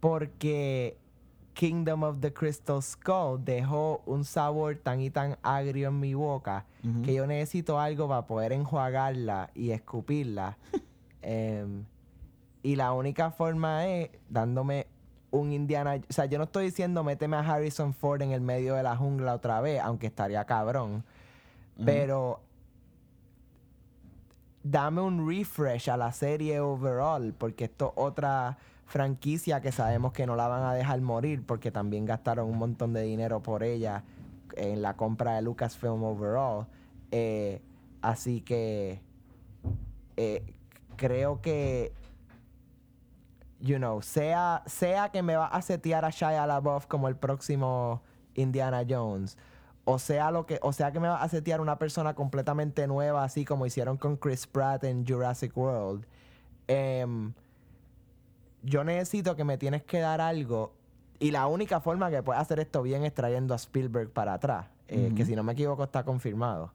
Porque 0.00 0.98
Kingdom 1.54 2.02
of 2.02 2.20
the 2.20 2.32
Crystal 2.32 2.82
Skull 2.82 3.42
dejó 3.44 4.02
un 4.06 4.24
sabor 4.24 4.76
tan 4.76 5.00
y 5.00 5.10
tan 5.10 5.38
agrio 5.42 5.88
en 5.88 6.00
mi 6.00 6.14
boca 6.14 6.66
que 7.02 7.14
yo 7.14 7.26
necesito 7.26 7.80
algo 7.80 8.08
para 8.08 8.26
poder 8.26 8.52
enjuagarla 8.52 9.50
y 9.54 9.70
escupirla. 9.70 10.58
Em, 11.26 11.86
y 12.62 12.76
la 12.76 12.92
única 12.92 13.30
forma 13.30 13.86
es 13.86 14.10
dándome 14.28 14.88
un 15.30 15.52
Indiana... 15.52 15.94
O 16.06 16.12
sea, 16.12 16.26
yo 16.26 16.36
no 16.36 16.44
estoy 16.44 16.66
diciendo 16.66 17.02
méteme 17.02 17.38
a 17.38 17.40
Harrison 17.40 17.94
Ford 17.94 18.20
en 18.20 18.32
el 18.32 18.42
medio 18.42 18.74
de 18.74 18.82
la 18.82 18.94
jungla 18.94 19.32
otra 19.32 19.62
vez, 19.62 19.80
aunque 19.80 20.08
estaría 20.08 20.44
cabrón. 20.44 21.02
Pero 21.82 22.40
dame 24.64 25.02
un 25.02 25.28
refresh 25.28 25.90
a 25.90 25.96
la 25.96 26.10
serie 26.10 26.58
overall, 26.58 27.32
porque 27.36 27.64
esto 27.64 27.92
es 27.94 28.02
otra 28.02 28.58
franquicia 28.86 29.60
que 29.60 29.70
sabemos 29.70 30.12
que 30.12 30.26
no 30.26 30.34
la 30.34 30.48
van 30.48 30.64
a 30.64 30.74
dejar 30.74 31.00
morir, 31.00 31.44
porque 31.46 31.70
también 31.70 32.06
gastaron 32.06 32.48
un 32.48 32.58
montón 32.58 32.92
de 32.92 33.02
dinero 33.02 33.42
por 33.42 33.62
ella 33.62 34.02
en 34.56 34.82
la 34.82 34.96
compra 34.96 35.34
de 35.34 35.42
Lucasfilm 35.42 36.02
overall. 36.02 36.66
Eh, 37.10 37.60
así 38.00 38.40
que 38.40 39.00
eh, 40.16 40.54
creo 40.96 41.40
que, 41.42 41.92
you 43.60 43.76
know, 43.76 44.00
sea, 44.00 44.62
sea 44.66 45.10
que 45.10 45.22
me 45.22 45.36
va 45.36 45.46
a 45.46 45.60
setear 45.60 46.04
a 46.04 46.10
Shia 46.10 46.46
LaBeouf 46.46 46.86
como 46.86 47.08
el 47.08 47.16
próximo 47.16 48.02
Indiana 48.34 48.82
Jones, 48.88 49.36
o 49.84 49.98
sea 49.98 50.30
lo 50.30 50.46
que, 50.46 50.58
o 50.62 50.72
sea 50.72 50.92
que 50.92 51.00
me 51.00 51.08
va 51.08 51.22
a 51.22 51.28
setear 51.28 51.60
una 51.60 51.78
persona 51.78 52.14
completamente 52.14 52.86
nueva, 52.86 53.22
así 53.24 53.44
como 53.44 53.66
hicieron 53.66 53.96
con 53.98 54.16
Chris 54.16 54.46
Pratt 54.46 54.84
en 54.84 55.06
Jurassic 55.06 55.56
World. 55.56 56.06
em, 56.68 57.32
yo 58.62 58.82
necesito 58.82 59.36
que 59.36 59.44
me 59.44 59.58
tienes 59.58 59.82
que 59.82 59.98
dar 60.00 60.22
algo. 60.22 60.72
Y 61.18 61.30
la 61.30 61.46
única 61.46 61.80
forma 61.80 62.10
que 62.10 62.22
puedes 62.22 62.40
hacer 62.40 62.58
esto 62.60 62.82
bien 62.82 63.04
es 63.04 63.12
trayendo 63.12 63.52
a 63.52 63.56
Spielberg 63.58 64.10
para 64.10 64.32
atrás. 64.34 64.66
eh, 64.88 65.12
Que 65.14 65.24
si 65.26 65.36
no 65.36 65.42
me 65.42 65.52
equivoco 65.52 65.84
está 65.84 66.02
confirmado. 66.04 66.72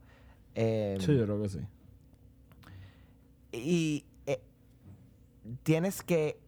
Em, 0.54 1.00
Sí, 1.00 1.16
yo 1.18 1.24
creo 1.26 1.42
que 1.42 1.50
sí. 1.50 1.60
y 3.52 4.06
eh, 4.28 4.40
tienes 5.64 6.04
que 6.04 6.40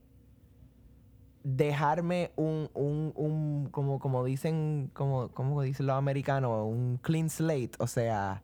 dejarme 1.44 2.32
un, 2.36 2.70
un, 2.74 3.14
un 3.16 3.68
como, 3.72 4.00
como 4.00 4.24
dicen, 4.24 4.90
como, 4.94 5.30
como 5.30 5.62
dicen 5.62 5.88
los 5.88 5.96
americanos, 5.96 6.66
un 6.68 7.00
clean 7.02 7.30
slate, 7.30 7.72
o 7.80 7.88
sea, 7.88 8.42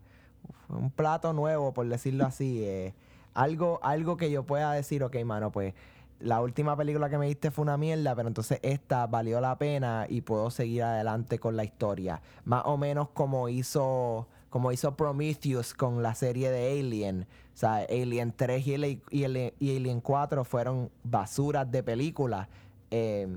un 0.70 0.90
plato 0.92 1.34
nuevo, 1.34 1.74
por 1.74 1.88
decirlo 1.88 2.26
así. 2.26 2.64
eh, 2.64 2.94
algo, 3.34 3.80
algo 3.84 4.18
que 4.18 4.32
yo 4.32 4.44
pueda 4.44 4.74
decir, 4.74 5.04
ok, 5.04 5.16
mano, 5.24 5.52
pues 5.52 5.76
la 6.20 6.42
última 6.42 6.76
película 6.76 7.10
que 7.10 7.20
me 7.20 7.28
diste 7.28 7.52
fue 7.52 7.62
una 7.62 7.78
mierda, 7.78 8.16
pero 8.16 8.28
entonces 8.28 8.60
esta 8.64 9.06
valió 9.06 9.40
la 9.40 9.56
pena 9.60 10.08
y 10.10 10.22
puedo 10.22 10.50
seguir 10.50 10.82
adelante 10.82 11.38
con 11.38 11.56
la 11.56 11.64
historia. 11.64 12.22
Más 12.46 12.64
o 12.66 12.78
menos 12.78 13.10
como 13.10 13.48
hizo, 13.50 14.28
como 14.50 14.72
hizo 14.72 14.96
Prometheus 14.96 15.76
con 15.76 16.02
la 16.02 16.16
serie 16.16 16.50
de 16.50 16.80
Alien. 16.80 17.28
O 17.54 17.58
sea, 17.58 17.86
Alien 17.88 18.34
3 18.36 18.66
y, 18.66 18.74
Ali- 18.74 19.02
y 19.12 19.24
Ali- 19.26 19.54
y 19.60 19.78
Alien 19.78 20.02
4 20.02 20.44
fueron 20.44 20.90
basuras 21.04 21.70
de 21.72 21.84
películas. 21.84 22.48
Eh, 22.92 23.28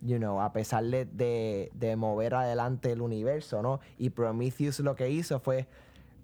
you 0.00 0.18
know, 0.18 0.40
a 0.40 0.52
pesar 0.52 0.84
de, 0.84 1.70
de- 1.74 1.96
mover 1.96 2.34
adelante 2.34 2.92
el 2.92 3.00
universo, 3.00 3.62
¿no? 3.62 3.80
Y 3.98 4.10
Prometheus 4.10 4.80
lo 4.80 4.94
que 4.96 5.10
hizo 5.10 5.40
fue 5.40 5.66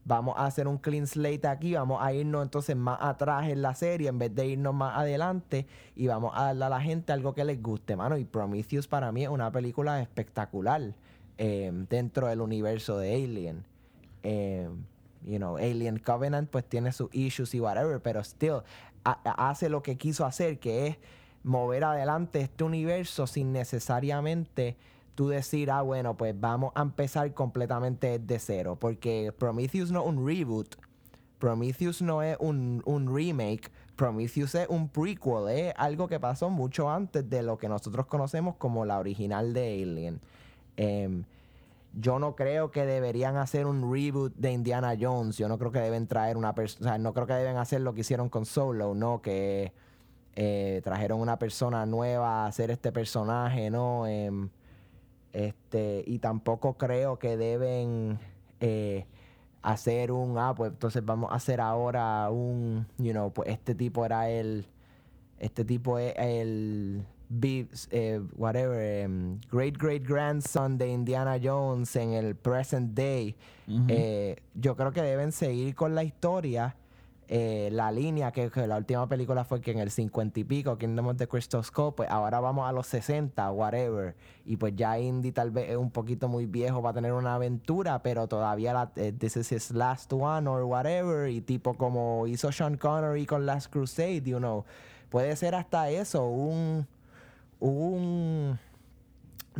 vamos 0.04 0.34
a 0.38 0.46
hacer 0.46 0.66
un 0.66 0.78
clean 0.78 1.06
slate 1.06 1.46
aquí, 1.46 1.74
vamos 1.74 2.02
a 2.02 2.12
irnos 2.12 2.42
entonces 2.42 2.74
más 2.74 2.98
atrás 3.02 3.48
en 3.48 3.60
la 3.62 3.74
serie 3.74 4.08
en 4.08 4.18
vez 4.18 4.34
de 4.34 4.46
irnos 4.46 4.74
más 4.74 4.96
adelante 4.98 5.66
y 5.94 6.06
vamos 6.08 6.32
a 6.34 6.44
darle 6.46 6.64
a 6.64 6.68
la 6.70 6.80
gente 6.80 7.12
algo 7.12 7.34
que 7.34 7.44
les 7.44 7.62
guste, 7.62 7.96
mano. 7.96 8.16
Y 8.16 8.24
Prometheus 8.24 8.88
para 8.88 9.12
mí 9.12 9.22
es 9.22 9.28
una 9.28 9.52
película 9.52 10.00
espectacular 10.00 10.94
eh, 11.38 11.70
dentro 11.88 12.26
del 12.28 12.40
universo 12.40 12.98
de 12.98 13.14
Alien. 13.14 13.64
Eh, 14.22 14.68
you 15.24 15.36
know, 15.36 15.56
Alien 15.58 15.98
Covenant 15.98 16.48
pues 16.50 16.64
tiene 16.64 16.92
sus 16.92 17.08
issues 17.14 17.54
y 17.54 17.60
whatever, 17.60 18.00
pero 18.00 18.20
still 18.24 18.62
ha- 19.04 19.20
ha- 19.24 19.50
hace 19.50 19.68
lo 19.68 19.82
que 19.82 19.96
quiso 19.96 20.24
hacer, 20.24 20.58
que 20.58 20.86
es 20.88 20.96
mover 21.42 21.84
adelante 21.84 22.40
este 22.40 22.64
universo 22.64 23.26
sin 23.26 23.52
necesariamente 23.52 24.76
tú 25.14 25.28
decir, 25.28 25.70
ah, 25.70 25.82
bueno, 25.82 26.16
pues 26.16 26.38
vamos 26.38 26.72
a 26.74 26.82
empezar 26.82 27.32
completamente 27.34 28.18
de 28.18 28.38
cero. 28.38 28.76
Porque 28.80 29.34
Prometheus 29.36 29.90
no 29.90 30.00
es 30.00 30.06
un 30.06 30.26
reboot. 30.26 30.76
Prometheus 31.38 32.02
no 32.02 32.22
es 32.22 32.36
un, 32.40 32.82
un 32.86 33.14
remake. 33.14 33.70
Prometheus 33.96 34.54
es 34.54 34.68
un 34.68 34.88
prequel. 34.88 35.48
Es 35.48 35.74
algo 35.76 36.08
que 36.08 36.20
pasó 36.20 36.50
mucho 36.50 36.90
antes 36.90 37.28
de 37.28 37.42
lo 37.42 37.58
que 37.58 37.68
nosotros 37.68 38.06
conocemos 38.06 38.56
como 38.56 38.84
la 38.84 38.98
original 38.98 39.52
de 39.52 39.82
Alien. 39.82 40.20
Em, 40.76 41.24
yo 41.92 42.18
no 42.18 42.36
creo 42.36 42.70
que 42.70 42.86
deberían 42.86 43.36
hacer 43.36 43.66
un 43.66 43.92
reboot 43.92 44.34
de 44.36 44.52
Indiana 44.52 44.96
Jones. 44.98 45.36
Yo 45.36 45.48
no 45.48 45.58
creo 45.58 45.72
que 45.72 45.80
deben 45.80 46.06
traer 46.06 46.36
una 46.36 46.54
persona. 46.54 46.96
No 46.98 47.12
creo 47.12 47.26
que 47.26 47.34
deben 47.34 47.56
hacer 47.56 47.80
lo 47.80 47.92
que 47.92 48.00
hicieron 48.00 48.28
con 48.28 48.46
Solo, 48.46 48.94
¿no? 48.94 49.20
Que 49.20 49.72
eh, 50.36 50.80
trajeron 50.84 51.20
una 51.20 51.38
persona 51.38 51.86
nueva 51.86 52.44
a 52.44 52.46
hacer 52.46 52.70
este 52.70 52.92
personaje, 52.92 53.70
¿no? 53.70 54.06
Em, 54.06 54.48
este, 55.32 56.02
y 56.06 56.18
tampoco 56.18 56.74
creo 56.74 57.18
que 57.18 57.36
deben 57.36 58.18
eh, 58.60 59.06
hacer 59.62 60.12
un, 60.12 60.38
ah, 60.38 60.54
pues 60.56 60.72
entonces 60.72 61.04
vamos 61.04 61.30
a 61.32 61.36
hacer 61.36 61.60
ahora 61.60 62.28
un, 62.30 62.86
you 62.98 63.12
know, 63.12 63.32
pues 63.32 63.48
este 63.50 63.74
tipo 63.74 64.04
era 64.04 64.28
el, 64.30 64.66
este 65.38 65.64
tipo 65.64 65.98
es 65.98 66.14
el, 66.16 67.04
eh, 67.42 68.20
whatever, 68.36 68.80
em, 68.80 69.40
great 69.50 69.76
great 69.78 70.02
grandson 70.02 70.76
de 70.76 70.88
Indiana 70.88 71.38
Jones 71.42 71.94
en 71.96 72.12
el 72.12 72.34
present 72.34 72.94
day. 72.94 73.36
Eh, 73.88 74.36
yo 74.54 74.74
creo 74.74 74.92
que 74.92 75.00
deben 75.02 75.30
seguir 75.30 75.74
con 75.76 75.94
la 75.94 76.02
historia. 76.02 76.74
Eh, 77.32 77.68
la 77.70 77.92
línea 77.92 78.32
que, 78.32 78.50
la 78.66 78.76
última 78.76 79.08
película 79.08 79.44
fue 79.44 79.60
que 79.60 79.70
en 79.70 79.78
el 79.78 79.92
50 79.92 80.40
y 80.40 80.42
pico, 80.42 80.76
Kingdom 80.76 81.06
of 81.06 81.16
the 81.16 81.28
Crystal 81.28 81.62
Skull, 81.62 81.94
pues 81.94 82.10
ahora 82.10 82.40
vamos 82.40 82.68
a 82.68 82.72
los 82.72 82.88
60, 82.88 83.52
whatever. 83.52 84.16
Y 84.44 84.56
pues 84.56 84.74
ya 84.74 84.98
Indy 84.98 85.30
tal 85.30 85.52
vez 85.52 85.70
es 85.70 85.76
un 85.76 85.92
poquito 85.92 86.26
muy 86.26 86.46
viejo 86.46 86.82
para 86.82 86.94
tener 86.94 87.12
una 87.12 87.36
aventura, 87.36 88.02
pero 88.02 88.26
todavía 88.26 88.72
la, 88.72 88.90
eh, 88.96 89.12
this 89.12 89.36
is 89.36 89.52
his 89.52 89.70
last 89.70 90.12
one 90.12 90.48
or 90.48 90.64
whatever. 90.64 91.30
Y 91.30 91.40
tipo 91.40 91.74
como 91.74 92.26
hizo 92.26 92.50
Sean 92.50 92.76
Connery 92.76 93.26
con 93.26 93.46
Last 93.46 93.72
Crusade, 93.72 94.22
you 94.22 94.38
know. 94.38 94.64
Puede 95.08 95.36
ser 95.36 95.54
hasta 95.54 95.88
eso, 95.88 96.26
un... 96.26 96.88
un 97.60 98.58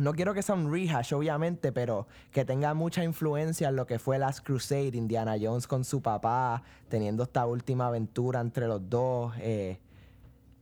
no 0.01 0.13
quiero 0.13 0.33
que 0.33 0.41
sea 0.41 0.55
un 0.55 0.71
rehash, 0.71 1.13
obviamente, 1.13 1.71
pero 1.71 2.07
que 2.31 2.43
tenga 2.45 2.73
mucha 2.73 3.03
influencia 3.03 3.69
en 3.69 3.75
lo 3.75 3.85
que 3.85 3.99
fue 3.99 4.17
Last 4.17 4.43
Crusade, 4.45 4.97
Indiana 4.97 5.35
Jones 5.39 5.67
con 5.67 5.83
su 5.83 6.01
papá, 6.01 6.63
teniendo 6.89 7.23
esta 7.23 7.45
última 7.45 7.87
aventura 7.87 8.39
entre 8.41 8.67
los 8.67 8.89
dos. 8.89 9.33
eh, 9.39 9.79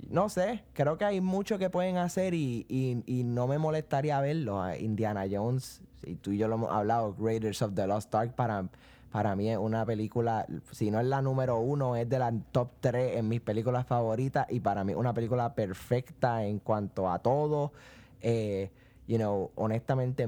no 0.09 0.29
sé, 0.29 0.63
creo 0.73 0.97
que 0.97 1.05
hay 1.05 1.19
mucho 1.21 1.57
que 1.57 1.69
pueden 1.69 1.97
hacer 1.97 2.33
y, 2.33 2.65
y- 2.69 3.23
no 3.23 3.47
me 3.47 3.57
molestaría 3.57 4.19
verlo. 4.21 4.61
a 4.61 4.77
Indiana 4.77 5.25
Jones, 5.29 5.81
y 6.03 6.15
tú 6.15 6.31
y 6.31 6.37
yo 6.37 6.47
lo 6.47 6.55
hemos 6.55 6.71
hablado, 6.71 7.15
Raiders 7.19 7.61
of 7.61 7.73
the 7.75 7.85
Lost 7.85 8.13
Ark 8.15 8.33
para, 8.33 8.65
para 9.11 9.35
mí 9.35 9.49
es 9.51 9.57
una 9.57 9.85
película, 9.85 10.45
si 10.71 10.89
no 10.89 10.99
es 11.01 11.05
la 11.05 11.21
número 11.21 11.59
uno, 11.59 11.95
es 11.97 12.07
de 12.09 12.17
la 12.19 12.33
top 12.51 12.69
3 12.79 13.17
en 13.17 13.27
mis 13.27 13.41
películas 13.41 13.85
favoritas 13.87 14.47
y 14.49 14.59
para 14.61 14.83
mí 14.85 14.93
una 14.93 15.13
película 15.13 15.53
perfecta 15.53 16.45
en 16.45 16.59
cuanto 16.59 17.09
a 17.11 17.19
todo. 17.19 17.73
Eh, 18.21 18.69
you 19.09 19.17
know, 19.17 19.51
honestamente, 19.55 20.27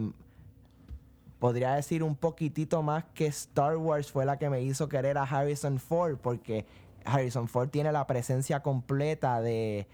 podría 1.38 1.76
decir 1.76 2.02
un 2.02 2.15
poquitito 2.15 2.82
más 2.82 3.04
que 3.13 3.28
Star 3.28 3.78
Wars 3.78 4.12
fue 4.12 4.26
la 4.26 4.39
que 4.39 4.50
me 4.50 4.63
hizo 4.63 4.89
querer 4.89 5.20
a 5.20 5.24
Harrison 5.24 5.78
Ford, 5.78 6.17
porque 6.17 6.65
Harrison 7.06 7.48
Ford 7.48 7.70
tiene 7.70 7.91
la 7.91 8.08
presencia 8.08 8.62
completa 8.62 9.39
de 9.39 9.88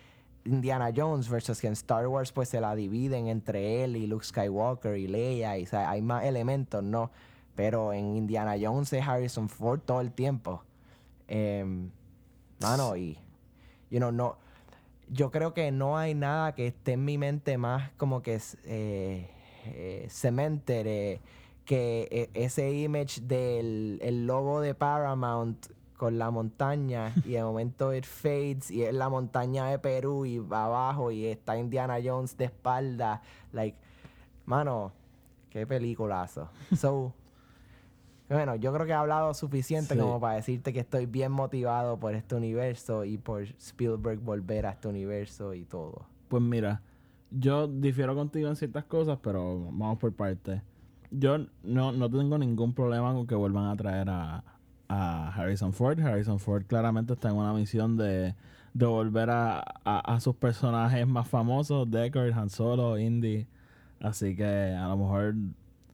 Indiana 0.45 0.93
Jones 0.95 1.28
versus 1.28 1.60
que 1.60 1.67
en 1.67 1.73
Star 1.73 2.08
Wars 2.08 2.32
pues 2.32 2.47
se 2.47 2.62
la 2.62 2.76
dividen 2.76 3.28
entre 3.28 3.84
él 3.84 3.97
y 3.97 4.08
Luke 4.08 4.23
Skywalker 4.23 4.95
y 4.95 5.08
Leia 5.08 5.58
y 5.58 5.67
hay 5.69 6.02
más 6.02 6.23
elementos, 6.23 6.82
¿no? 6.82 7.12
Pero 7.56 7.91
en 7.91 8.15
Indiana 8.15 8.56
Jones 8.58 8.93
es 8.93 9.06
Harrison 9.06 9.50
Ford 9.50 9.82
todo 9.82 10.00
el 10.00 10.13
tiempo. 10.13 10.63
Em, 11.28 11.89
mano, 12.62 12.95
y 12.95 13.17
you 13.89 14.00
know, 14.00 14.13
no 14.13 14.38
yo 15.10 15.32
creo 15.32 15.54
que 15.54 15.72
no 15.72 15.98
hay 15.98 16.13
nada 16.13 16.54
que 16.54 16.67
esté 16.67 16.93
en 16.93 17.06
mi 17.06 17.17
mente 17.17 17.58
más 17.58 17.91
como 17.98 18.22
que 18.22 18.39
eh, 18.65 19.30
eh, 19.65 21.22
que 21.65 22.08
eh, 22.12 22.30
ese 22.34 22.72
image 22.72 23.22
del 23.22 24.00
el 24.02 24.26
logo 24.26 24.62
de 24.62 24.74
Paramount 24.74 25.67
con 25.98 26.17
la 26.17 26.32
montaña 26.32 27.13
y 27.26 27.32
de 27.32 27.43
momento 27.43 27.93
it 27.93 28.06
fades 28.06 28.72
y 28.72 28.84
es 28.84 28.93
la 28.93 29.10
montaña 29.10 29.67
de 29.67 29.80
Perú 29.80 30.26
y 30.26 30.39
va 30.39 30.65
abajo 30.65 31.12
y 31.12 31.26
está 31.26 31.58
Indiana 31.58 31.98
Jones 32.04 32.38
de 32.38 32.46
espalda. 32.46 33.22
Like 33.52 33.78
mano 34.46 34.93
qué 35.50 35.65
peliculazo. 35.65 36.50
So 36.76 37.13
bueno, 38.29 38.55
yo 38.55 38.73
creo 38.73 38.85
que 38.85 38.91
he 38.91 38.95
hablado 38.95 39.33
suficiente 39.33 39.93
Sí. 39.93 39.99
como 39.99 40.19
para 40.19 40.35
decirte 40.35 40.73
que 40.73 40.79
estoy 40.81 41.05
bien 41.05 41.31
motivado 41.31 41.97
por 41.97 42.13
este 42.13 42.35
universo 42.35 43.05
y 43.05 43.17
por 43.17 43.43
Spielberg 43.43 44.19
volver 44.19 44.65
a 44.65 44.71
este 44.71 44.87
universo 44.87 45.53
y 45.53 45.63
todo. 45.65 46.05
Pues 46.27 46.43
mira, 46.43 46.81
yo 47.31 47.67
difiero 47.67 48.15
contigo 48.15 48.49
en 48.49 48.55
ciertas 48.55 48.83
cosas, 48.85 49.17
pero 49.21 49.59
vamos 49.71 49.97
por 49.97 50.13
partes. 50.13 50.61
Yo 51.11 51.37
no, 51.63 51.91
no 51.93 52.09
tengo 52.09 52.37
ningún 52.37 52.73
problema 52.73 53.13
con 53.13 53.25
que 53.27 53.35
vuelvan 53.35 53.65
a 53.65 53.75
traer 53.77 54.09
a, 54.09 54.43
a 54.89 55.29
Harrison 55.29 55.71
Ford. 55.71 55.99
Harrison 56.01 56.39
Ford 56.39 56.63
claramente 56.67 57.13
está 57.13 57.29
en 57.29 57.35
una 57.35 57.53
misión 57.53 57.95
de, 57.95 58.35
de 58.73 58.85
volver 58.85 59.29
a, 59.29 59.59
a- 59.85 59.99
a 60.15 60.19
sus 60.19 60.35
personajes 60.35 61.07
más 61.07 61.27
famosos, 61.29 61.89
Deckard, 61.89 62.33
Han 62.37 62.49
Solo, 62.49 62.97
Indy. 62.97 63.47
Así 64.01 64.35
que 64.35 64.45
a 64.45 64.87
lo 64.89 64.97
mejor 64.97 65.33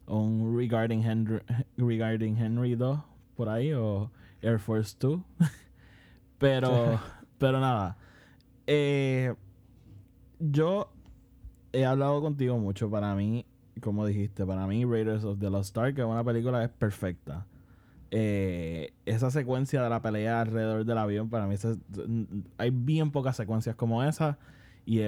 un 0.07 0.55
Regarding 0.57 1.03
Henry, 1.03 1.41
regarding 1.77 2.37
Henry 2.37 2.75
2 2.75 2.99
por 3.35 3.49
ahí 3.49 3.73
o 3.73 4.11
Air 4.41 4.59
Force 4.59 4.95
2. 4.99 5.19
pero, 6.37 6.99
pero 7.37 7.59
nada. 7.59 7.97
Eh, 8.67 9.33
yo 10.39 10.91
he 11.71 11.85
hablado 11.85 12.21
contigo 12.21 12.57
mucho. 12.57 12.89
Para 12.89 13.15
mí, 13.15 13.45
como 13.81 14.05
dijiste, 14.05 14.45
para 14.45 14.67
mí 14.67 14.85
Raiders 14.85 15.23
of 15.23 15.39
the 15.39 15.49
Lost 15.49 15.77
Ark 15.77 15.97
es 15.97 16.05
una 16.05 16.23
película 16.23 16.63
es 16.63 16.69
perfecta. 16.69 17.45
Eh, 18.11 18.93
esa 19.05 19.31
secuencia 19.31 19.81
de 19.81 19.89
la 19.89 20.01
pelea 20.01 20.41
alrededor 20.41 20.85
del 20.85 20.97
avión, 20.99 21.29
para 21.29 21.47
mí 21.47 21.55
esa- 21.55 21.77
hay 22.57 22.69
bien 22.69 23.09
pocas 23.11 23.35
secuencias 23.35 23.75
como 23.75 24.03
esa. 24.03 24.37
Y 24.85 24.99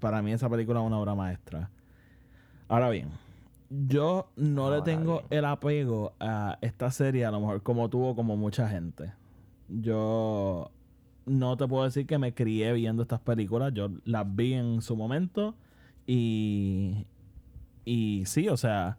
para 0.00 0.22
mí 0.22 0.32
esa 0.32 0.48
película 0.50 0.80
es 0.80 0.86
una 0.86 0.98
obra 0.98 1.14
maestra. 1.14 1.70
Ahora 2.68 2.88
bien, 2.90 3.10
yo 3.72 4.30
no 4.36 4.70
le 4.74 4.82
tengo 4.82 5.20
bien. 5.20 5.26
el 5.30 5.44
apego 5.46 6.12
a 6.20 6.58
esta 6.60 6.90
serie, 6.90 7.24
a 7.24 7.30
lo 7.30 7.40
mejor 7.40 7.62
como 7.62 7.88
tuvo 7.88 8.14
como 8.14 8.36
mucha 8.36 8.68
gente. 8.68 9.12
Yo 9.68 10.70
no 11.24 11.56
te 11.56 11.66
puedo 11.66 11.84
decir 11.84 12.06
que 12.06 12.18
me 12.18 12.34
crié 12.34 12.72
viendo 12.74 13.02
estas 13.02 13.20
películas. 13.20 13.72
Yo 13.74 13.90
las 14.04 14.26
vi 14.34 14.54
en 14.54 14.82
su 14.82 14.96
momento 14.96 15.54
y, 16.06 17.06
y 17.84 18.24
sí, 18.26 18.48
o 18.48 18.56
sea, 18.56 18.98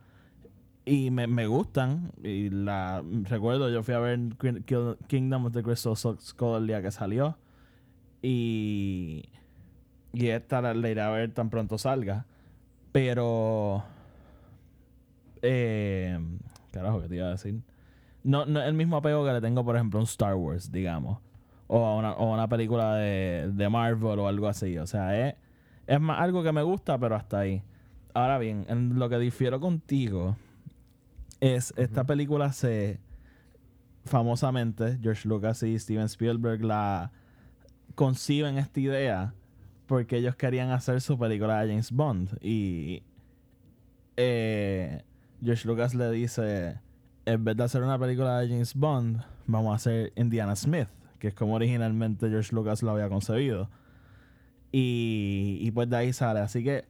y 0.85 1.11
me, 1.11 1.27
me 1.27 1.45
gustan. 1.47 2.11
Y 2.23 2.49
la 2.49 3.03
recuerdo, 3.23 3.69
yo 3.69 3.83
fui 3.83 3.93
a 3.93 3.99
ver 3.99 4.19
Kingdom 5.07 5.45
of 5.45 5.53
the 5.53 5.61
Crystal 5.63 5.95
Skull 5.95 6.57
el 6.57 6.67
día 6.67 6.81
que 6.81 6.91
salió. 6.91 7.37
Y, 8.21 9.25
Y 10.13 10.27
esta 10.27 10.61
la, 10.61 10.73
la 10.73 10.89
iré 10.89 11.01
a 11.01 11.09
ver 11.09 11.33
tan 11.33 11.49
pronto 11.49 11.77
salga. 11.77 12.25
Pero. 12.91 13.83
Eh, 15.43 16.17
carajo, 16.71 17.01
¿qué 17.01 17.09
te 17.09 17.15
iba 17.17 17.27
a 17.27 17.31
decir? 17.31 17.61
No, 18.23 18.45
no 18.45 18.61
es 18.61 18.67
el 18.67 18.73
mismo 18.73 18.97
apego 18.97 19.25
que 19.25 19.33
le 19.33 19.41
tengo, 19.41 19.63
por 19.63 19.75
ejemplo, 19.75 19.99
a 19.99 20.01
un 20.01 20.07
Star 20.07 20.35
Wars, 20.35 20.71
digamos. 20.71 21.19
O 21.67 21.85
a 21.85 21.95
una, 21.95 22.13
o 22.13 22.33
una 22.33 22.47
película 22.47 22.95
de, 22.95 23.51
de 23.53 23.69
Marvel 23.69 24.19
o 24.19 24.27
algo 24.27 24.47
así. 24.47 24.77
O 24.77 24.87
sea, 24.87 25.27
es, 25.27 25.35
es 25.85 25.99
más 25.99 26.19
algo 26.21 26.41
que 26.43 26.51
me 26.51 26.63
gusta, 26.63 26.97
pero 26.97 27.15
hasta 27.15 27.39
ahí. 27.39 27.61
Ahora 28.13 28.37
bien, 28.37 28.65
en 28.69 28.97
lo 28.97 29.09
que 29.09 29.19
difiero 29.19 29.59
contigo 29.59 30.37
es 31.41 31.73
esta 31.75 32.05
película 32.05 32.53
se 32.53 32.99
famosamente 34.05 34.97
George 35.01 35.27
Lucas 35.27 35.63
y 35.63 35.77
Steven 35.77 36.05
Spielberg 36.05 36.63
la 36.63 37.11
conciben 37.95 38.57
esta 38.57 38.79
idea 38.79 39.33
porque 39.87 40.17
ellos 40.17 40.35
querían 40.35 40.71
hacer 40.71 41.01
su 41.01 41.17
película 41.17 41.61
de 41.61 41.69
James 41.69 41.91
Bond 41.91 42.37
y 42.41 43.03
eh, 44.17 45.03
George 45.43 45.67
Lucas 45.67 45.93
le 45.93 46.09
dice 46.11 46.79
en 47.25 47.43
vez 47.43 47.57
de 47.57 47.63
hacer 47.63 47.83
una 47.83 47.97
película 47.97 48.39
de 48.39 48.49
James 48.49 48.75
Bond 48.75 49.21
vamos 49.47 49.71
a 49.73 49.75
hacer 49.75 50.13
Indiana 50.15 50.55
Smith 50.55 50.87
que 51.19 51.29
es 51.29 51.33
como 51.33 51.55
originalmente 51.55 52.29
George 52.29 52.53
Lucas 52.53 52.83
lo 52.83 52.91
había 52.91 53.07
concebido. 53.07 53.69
Y, 54.73 55.57
y 55.61 55.71
pues 55.71 55.89
de 55.89 55.95
ahí 55.95 56.11
sale. 56.11 56.41
Así 56.41 56.65
que 56.65 56.83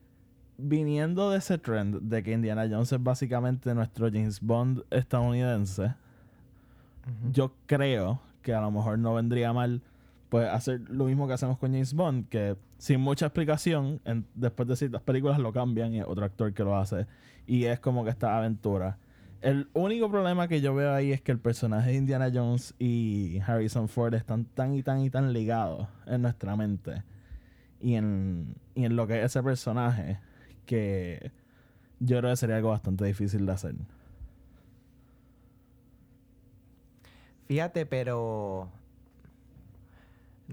viniendo 0.57 1.29
de 1.29 1.37
ese 1.37 1.59
trend 1.59 2.01
de 2.01 2.23
que 2.23 2.31
Indiana 2.31 2.65
Jones 2.67 2.91
es 2.91 3.03
básicamente 3.03 3.75
nuestro 3.75 4.07
James 4.07 4.41
Bond 4.41 4.85
estadounidense 4.89 5.93
yo 7.31 7.53
creo 7.65 8.21
que 8.41 8.53
a 8.53 8.61
lo 8.61 8.71
mejor 8.71 8.99
no 8.99 9.13
vendría 9.13 9.53
mal 9.53 9.81
pues 10.33 10.49
hacer 10.49 10.81
lo 10.89 11.05
mismo 11.05 11.27
que 11.27 11.33
hacemos 11.33 11.59
con 11.59 11.73
James 11.73 11.93
Bond, 11.93 12.27
que 12.27 12.55
sin 12.79 12.99
mucha 12.99 13.27
explicación, 13.27 14.01
después 14.33 14.67
de 14.67 14.75
ciertas 14.75 15.03
películas 15.03 15.37
lo 15.37 15.53
cambian 15.53 15.93
y 15.93 16.01
otro 16.01 16.25
actor 16.25 16.51
que 16.55 16.63
lo 16.63 16.75
hace. 16.75 17.05
Y 17.45 17.65
es 17.65 17.79
como 17.79 18.03
que 18.03 18.09
esta 18.09 18.35
aventura. 18.35 18.97
El 19.41 19.69
único 19.73 20.09
problema 20.09 20.47
que 20.47 20.59
yo 20.59 20.73
veo 20.73 20.91
ahí 20.91 21.11
es 21.11 21.21
que 21.21 21.31
el 21.31 21.37
personaje 21.37 21.91
de 21.91 21.97
Indiana 21.97 22.31
Jones 22.33 22.73
y 22.79 23.41
Harrison 23.45 23.87
Ford 23.87 24.15
están 24.15 24.45
tan 24.45 24.73
y 24.73 24.81
tan 24.81 25.01
y 25.01 25.11
tan 25.11 25.33
ligados 25.33 25.87
en 26.07 26.23
nuestra 26.23 26.55
mente 26.55 27.03
y 27.79 27.93
en, 27.93 28.55
y 28.73 28.85
en 28.85 28.95
lo 28.95 29.05
que 29.05 29.19
es 29.19 29.25
ese 29.25 29.43
personaje 29.43 30.17
que 30.65 31.31
yo 31.99 32.17
creo 32.17 32.31
que 32.31 32.37
sería 32.37 32.55
algo 32.55 32.69
bastante 32.69 33.05
difícil 33.05 33.45
de 33.45 33.51
hacer. 33.51 33.75
Fíjate, 37.45 37.85
pero 37.85 38.71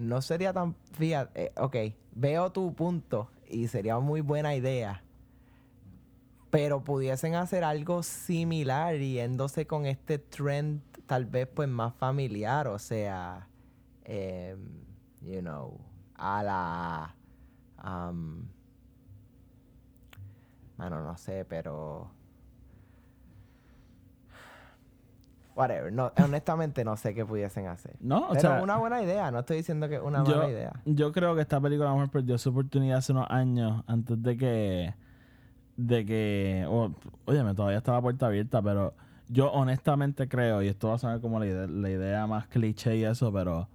no 0.01 0.23
sería 0.23 0.53
tan... 0.53 0.75
Fíjate, 0.93 1.45
eh, 1.45 1.53
ok, 1.57 1.77
veo 2.13 2.51
tu 2.51 2.75
punto 2.75 3.31
y 3.49 3.69
sería 3.69 3.99
muy 3.99 4.21
buena 4.21 4.55
idea. 4.55 5.03
Pero 6.51 6.83
pudiesen 6.83 7.35
hacer 7.35 7.63
algo 7.63 8.03
similar 8.03 8.97
yéndose 8.97 9.67
con 9.67 9.87
este 9.87 10.19
trend 10.19 10.83
tal 11.07 11.27
vez 11.27 11.49
pues 11.49 11.69
más 11.69 11.95
familiar, 11.95 12.69
o 12.69 12.79
sea, 12.79 13.49
em, 14.05 14.59
you 15.23 15.41
know, 15.41 15.79
a 16.15 16.43
la... 16.43 17.17
am, 17.79 18.49
Mano, 20.77 21.03
no 21.03 21.17
sé, 21.19 21.45
pero... 21.45 22.11
Whatever. 25.61 25.93
No, 25.93 26.13
honestamente 26.25 26.85
no 26.85 26.97
sé 26.97 27.15
qué 27.15 27.25
pudiesen 27.25 27.67
hacer. 27.69 27.95
No, 28.01 28.27
o 28.27 28.29
Pero 28.31 28.41
sea, 28.41 28.63
una 28.63 28.77
buena 28.79 29.03
idea. 29.03 29.31
No 29.31 29.41
estoy 29.41 29.59
diciendo 29.59 29.89
que 29.89 29.97
es 29.97 30.03
una 30.03 30.25
yo, 30.25 30.37
mala 30.37 30.51
idea. 30.51 30.73
yo 30.85 31.13
creo 31.13 31.35
que 31.35 31.43
esta 31.43 31.61
película 31.61 31.89
a 31.89 31.93
lo 31.93 31.99
mejor 31.99 32.11
perdió 32.11 32.37
su 32.39 32.51
oportunidad 32.51 32.99
hace 32.99 33.13
unos 33.13 33.27
años 33.31 33.83
antes 33.87 34.23
de 34.23 34.37
que 34.37 34.95
de 35.77 36.05
que 36.05 36.67
o- 36.69 36.93
óyeme 37.27 37.55
todavía 37.55 37.79
está 37.79 37.93
la 37.93 38.03
puerta 38.03 38.27
abierta 38.27 38.61
pero 38.61 38.93
yo 39.29 39.51
honestamente 39.53 40.29
creo 40.29 40.63
y 40.63 40.69
esto 40.69 40.89
va 40.89 40.97
a 40.97 40.99
sonar 40.99 41.21
como 41.21 41.39
la 41.39 41.47
idea, 41.47 41.67
la 41.67 41.89
idea 41.91 42.27
más 42.27 42.49
cliché 42.49 42.97
y 42.97 43.05
eso 43.05 43.33
pero 43.33 43.67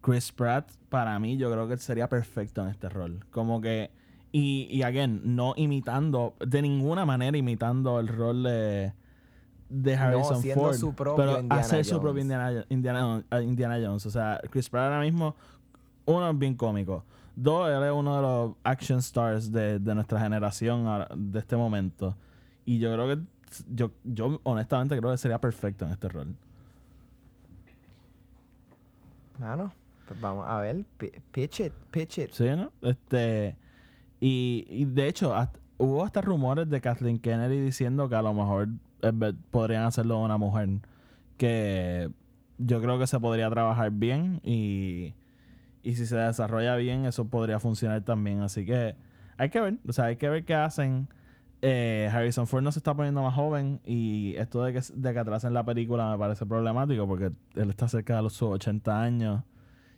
Chris 0.00 0.32
Pratt 0.32 0.68
para 0.88 1.16
mí 1.20 1.36
yo 1.36 1.52
creo 1.52 1.68
que 1.68 1.76
sería 1.76 2.08
perfecto 2.08 2.62
en 2.62 2.68
este 2.68 2.88
rol 2.88 3.24
como 3.30 3.60
que 3.60 3.92
y, 4.32 4.66
y 4.76 4.82
again 4.82 5.20
no 5.36 5.52
imitando 5.56 6.34
de 6.44 6.62
ninguna 6.62 7.04
manera 7.06 7.36
imitando 7.36 8.00
el 8.00 8.08
rol 8.08 8.42
de 8.42 8.92
de 9.72 9.96
Harrison 9.96 10.42
siendo 10.42 10.62
Ford 10.64 10.74
su 10.74 10.94
pero 10.94 11.40
Indiana 11.40 11.54
hacer 11.60 11.84
su 11.84 12.00
propio 12.00 12.20
Indiana, 12.22 12.64
Indiana, 12.68 13.24
Indiana 13.42 13.78
Jones 13.82 14.04
o 14.06 14.10
sea 14.10 14.40
Chris 14.50 14.68
Pratt 14.68 14.84
ahora 14.84 15.00
mismo 15.00 15.34
uno 16.04 16.30
es 16.30 16.38
bien 16.38 16.54
cómico. 16.56 17.04
Dos, 17.36 17.70
él 17.70 17.82
es 17.84 17.92
uno 17.92 18.16
de 18.16 18.22
los 18.22 18.54
action 18.64 18.98
stars 18.98 19.50
de, 19.52 19.78
de 19.78 19.94
nuestra 19.94 20.20
generación 20.20 20.86
ahora- 20.86 21.08
de 21.16 21.38
este 21.38 21.56
momento. 21.56 22.14
Y 22.66 22.78
yo 22.78 22.92
creo 22.92 23.06
que 23.08 23.22
yo, 23.72 23.90
yo 24.04 24.40
honestamente 24.42 24.98
creo 24.98 25.12
que 25.12 25.16
sería 25.18 25.40
perfecto 25.40 25.84
en 25.86 25.92
este 25.92 26.08
rol. 26.08 26.34
Mano, 29.38 29.72
pues 30.06 30.20
vamos 30.20 30.46
a 30.48 30.58
ver. 30.60 30.84
pi- 30.98 31.12
Pitch 31.30 31.60
it, 31.60 31.72
pitch 31.90 32.18
it. 32.18 32.30
¿Sí, 32.32 32.44
no? 32.50 32.70
Este, 32.82 33.56
y, 34.20 34.66
y 34.68 34.84
de 34.84 35.08
hecho, 35.08 35.34
hasta- 35.34 35.58
hubo 35.78 36.04
hasta 36.04 36.20
rumores 36.20 36.68
de 36.68 36.80
Kathleen 36.80 37.18
Kennedy 37.18 37.60
diciendo 37.60 38.08
que 38.08 38.14
a 38.16 38.22
lo 38.22 38.34
mejor 38.34 38.68
podrían 39.50 39.84
hacerlo 39.84 40.20
una 40.20 40.38
mujer. 40.38 40.68
Que 41.36 42.10
yo 42.58 42.80
creo 42.80 42.98
que 42.98 43.06
se 43.06 43.18
podría 43.18 43.50
trabajar 43.50 43.90
bien 43.90 44.40
y, 44.44 45.14
y 45.82 45.94
si 45.96 46.06
se 46.06 46.16
desarrolla 46.16 46.76
bien, 46.76 47.04
eso 47.06 47.26
podría 47.26 47.58
funcionar 47.58 48.02
también. 48.02 48.40
Así 48.40 48.64
que 48.64 48.94
hay 49.36 49.50
que 49.50 49.60
ver, 49.60 49.78
o 49.86 49.92
sea, 49.92 50.06
hay 50.06 50.16
que 50.16 50.28
ver 50.28 50.44
qué 50.44 50.54
hacen. 50.54 51.08
Eh, 51.62 52.10
Harrison 52.12 52.46
Ford 52.46 52.62
no 52.62 52.72
se 52.72 52.80
está 52.80 52.92
poniendo 52.94 53.22
más 53.22 53.34
joven 53.34 53.80
y 53.84 54.34
esto 54.36 54.64
de 54.64 54.72
que, 54.72 54.80
de 54.94 55.12
que 55.12 55.18
atrasen 55.18 55.54
la 55.54 55.64
película 55.64 56.10
me 56.10 56.18
parece 56.18 56.44
problemático 56.44 57.06
porque 57.06 57.30
él 57.54 57.70
está 57.70 57.86
cerca 57.86 58.16
de 58.16 58.22
los 58.22 58.32
sus 58.32 58.48
80 58.48 59.00
años 59.00 59.44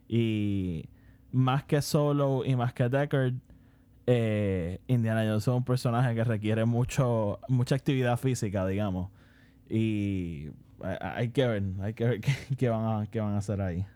y 0.07 0.84
más 1.32 1.64
que 1.64 1.80
Solo 1.80 2.44
y 2.44 2.55
más 2.55 2.74
que 2.74 2.90
Deckard, 2.90 3.34
eh, 4.07 4.80
Indiana 4.86 5.22
Jones 5.22 5.44
es 5.44 5.48
un 5.48 5.64
personaje 5.64 6.14
que 6.14 6.24
requiere 6.24 6.64
mucho 6.64 7.40
mucha 7.48 7.74
actividad 7.74 8.18
física, 8.18 8.66
digamos. 8.66 9.11
Y 9.68 10.50
eh, 10.84 10.98
hay 11.00 11.30
que 11.30 11.46
ver, 11.46 11.62
hay 11.80 11.94
que 11.94 12.05
ver 12.05 12.20
qué, 12.22 12.32
qué 12.57 12.68
van, 12.68 13.02
a, 13.02 13.07
qué 13.07 13.20
van 13.20 13.34
a 13.34 13.38
hacer 13.38 13.61
ahí. 13.61 13.86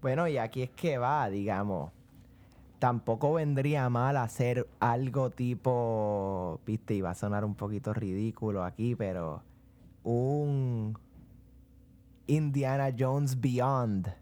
Bueno, 0.00 0.26
y 0.26 0.38
aquí 0.38 0.62
es 0.62 0.70
que 0.70 0.96
va, 0.96 1.28
digamos. 1.28 1.92
Tampoco 2.78 3.34
vendría 3.34 3.90
mal 3.90 4.16
hacer 4.16 4.66
algo 4.80 5.28
tipo. 5.30 6.60
Viste, 6.64 6.94
y 6.94 7.02
va 7.02 7.10
a 7.10 7.14
sonar 7.14 7.44
un 7.44 7.54
poquito 7.54 7.92
ridículo 7.92 8.64
aquí, 8.64 8.94
pero. 8.94 9.42
Un. 10.02 10.98
Indiana 12.26 12.90
Jones 12.96 13.38
Beyond. 13.38 14.14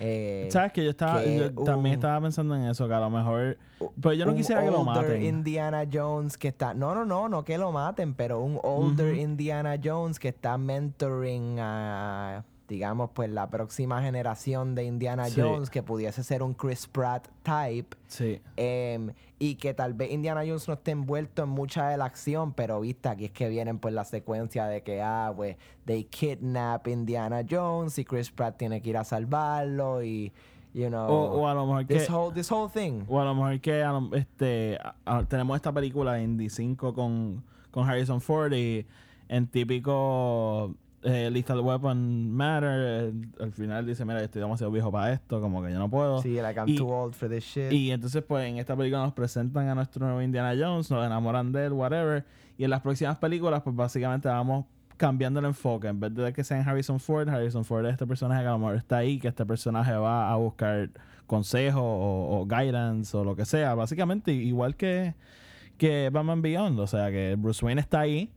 Eh, 0.00 0.48
¿Sabes 0.50 0.72
que 0.72 0.84
yo 0.84 0.90
estaba 0.90 1.22
que 1.22 1.38
yo 1.38 1.50
también 1.64 1.94
un- 1.94 1.98
estaba 1.98 2.20
pensando 2.20 2.54
en 2.54 2.64
eso, 2.64 2.86
que 2.86 2.94
a 2.94 3.00
lo 3.00 3.10
mejor 3.10 3.58
pero 4.00 4.12
yo 4.14 4.24
no 4.26 4.32
un 4.32 4.36
quisiera 4.36 4.62
que 4.64 4.70
lo 4.70 4.80
older 4.80 4.94
maten. 5.04 5.22
Indiana 5.24 5.84
Jones 5.92 6.36
que 6.36 6.48
está. 6.48 6.74
No, 6.74 6.94
no, 6.94 7.04
no, 7.04 7.28
no 7.28 7.44
que 7.44 7.58
lo 7.58 7.72
maten, 7.72 8.14
pero 8.14 8.40
un 8.40 8.58
older. 8.62 9.14
Indiana 9.16 9.76
Jones 9.82 10.18
que 10.18 10.28
está 10.28 10.56
mentoring 10.58 11.58
a. 11.60 12.44
Digamos, 12.68 13.10
pues 13.14 13.30
la 13.30 13.48
próxima 13.48 14.02
generación 14.02 14.74
de 14.74 14.84
Indiana 14.84 15.24
Sí. 15.30 15.40
Jones 15.40 15.70
que 15.70 15.82
pudiese 15.82 16.22
ser 16.22 16.42
un 16.42 16.52
Chris 16.52 16.86
Pratt 16.86 17.26
type. 17.42 17.96
Sí. 18.08 18.40
em, 18.56 19.12
y 19.38 19.54
que 19.54 19.72
tal 19.72 19.94
vez 19.94 20.10
Indiana 20.10 20.40
Jones 20.46 20.68
no 20.68 20.74
esté 20.74 20.90
envuelto 20.90 21.44
en 21.44 21.48
mucha 21.48 21.88
de 21.88 21.96
la 21.96 22.04
acción, 22.04 22.52
pero 22.52 22.80
viste, 22.80 23.08
aquí 23.08 23.24
es 23.26 23.30
que 23.30 23.48
vienen 23.48 23.78
pues 23.78 23.94
la 23.94 24.04
secuencia 24.04 24.66
de 24.66 24.82
que, 24.82 25.00
ah, 25.00 25.32
pues, 25.34 25.56
they 25.86 26.04
kidnap 26.04 26.86
Indiana 26.88 27.42
Jones 27.48 27.98
y 27.98 28.04
Chris 28.04 28.30
Pratt 28.30 28.56
tiene 28.58 28.82
que 28.82 28.90
ir 28.90 28.96
a 28.98 29.04
salvarlo 29.04 30.02
y, 30.02 30.32
you 30.74 30.88
know, 30.88 31.06
O, 31.08 31.40
o 31.42 31.48
a 31.48 31.54
lo 31.54 31.66
mejor 31.66 31.86
que 31.86 31.94
this, 31.94 32.10
whole, 32.10 32.34
this 32.34 32.50
whole 32.50 32.68
thing. 32.70 33.04
o 33.08 33.20
a 33.20 33.24
lo 33.24 33.34
mejor 33.34 33.60
que 33.60 33.82
a 33.82 33.92
lo- 33.92 34.14
este 34.14 34.76
a- 34.82 34.94
a- 35.06 35.24
tenemos 35.24 35.56
esta 35.56 35.72
película 35.72 36.20
Indy 36.20 36.50
5 36.50 36.92
con, 36.92 37.42
con 37.70 37.88
Harrison 37.88 38.20
Ford 38.20 38.52
y 38.52 38.84
en 39.28 39.46
típico 39.46 40.74
eh, 41.02 41.30
Lethal 41.30 41.60
Weapon 41.60 42.30
Matter 42.32 42.70
eh, 42.74 43.12
al 43.40 43.52
final 43.52 43.86
dice 43.86 44.04
mira 44.04 44.18
yo 44.18 44.24
estoy 44.24 44.42
demasiado 44.42 44.72
viejo 44.72 44.90
para 44.90 45.12
esto 45.12 45.40
como 45.40 45.62
que 45.62 45.70
yo 45.72 45.78
no 45.78 45.88
puedo 45.88 46.20
Sí, 46.22 46.34
like 46.40 46.58
I'm 46.58 46.68
y- 46.68 46.76
too 46.76 46.88
old 46.88 47.14
for 47.14 47.28
this 47.28 47.44
shit. 47.44 47.72
Y 47.72 47.90
entonces, 47.92 48.22
pues, 48.26 48.48
en 48.48 48.58
esta 48.58 48.74
película 48.76 49.02
nos 49.04 49.12
presentan 49.12 49.68
a 49.68 49.74
nuestro 49.76 50.04
nuevo 50.04 50.20
Indiana 50.22 50.54
Jones, 50.58 50.90
nos 50.90 51.06
enamoran 51.06 51.52
de 51.52 51.66
él, 51.66 51.72
whatever. 51.72 52.24
Y 52.56 52.64
en 52.64 52.70
las 52.70 52.80
próximas 52.80 53.16
películas, 53.18 53.62
pues, 53.62 53.76
básicamente 53.76 54.28
vamos 54.28 54.64
cambiando 54.96 55.38
el 55.38 55.46
enfoque. 55.46 55.86
En 55.86 56.00
vez 56.00 56.12
de 56.14 56.32
que 56.32 56.42
sean 56.42 56.68
Harrison 56.68 56.98
Ford, 56.98 57.28
Harrison 57.28 57.64
Ford 57.64 57.86
es 57.86 57.92
este 57.92 58.06
personaje 58.06 58.42
que 58.42 58.48
a 58.48 58.52
lo 58.52 58.58
mejor 58.58 58.74
está 58.74 58.96
ahí, 58.96 59.20
que 59.20 59.28
este 59.28 59.46
personaje 59.46 59.92
va 59.92 60.32
a 60.32 60.34
buscar 60.36 60.90
consejo 61.28 61.80
o, 61.80 62.40
o 62.40 62.46
guidance 62.46 63.16
o 63.16 63.22
lo 63.22 63.36
que 63.36 63.44
sea. 63.44 63.74
Básicamente, 63.76 64.32
igual 64.32 64.74
que, 64.74 65.14
que 65.76 66.10
Batman 66.12 66.42
Beyond. 66.42 66.80
O 66.80 66.86
sea, 66.88 67.10
que 67.12 67.36
Bruce 67.38 67.64
Wayne 67.64 67.80
está 67.80 68.00
ahí 68.00 68.32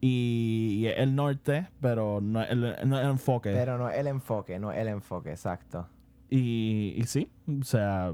y, 0.00 0.86
el 0.96 1.14
norte, 1.14 1.68
pero 1.80 2.20
no 2.20 2.42
es 2.42 2.50
el, 2.50 2.76
no 2.86 2.98
el 2.98 3.06
enfoque. 3.06 3.52
pero 3.52 3.78
no 3.78 3.90
el 3.90 4.06
enfoque, 4.06 4.58
no 4.58 4.72
el 4.72 4.88
enfoque, 4.88 5.30
exacto. 5.30 5.88
Y, 6.28 6.94
y 6.96 7.04
sí, 7.04 7.30
o 7.60 7.64
sea, 7.64 8.12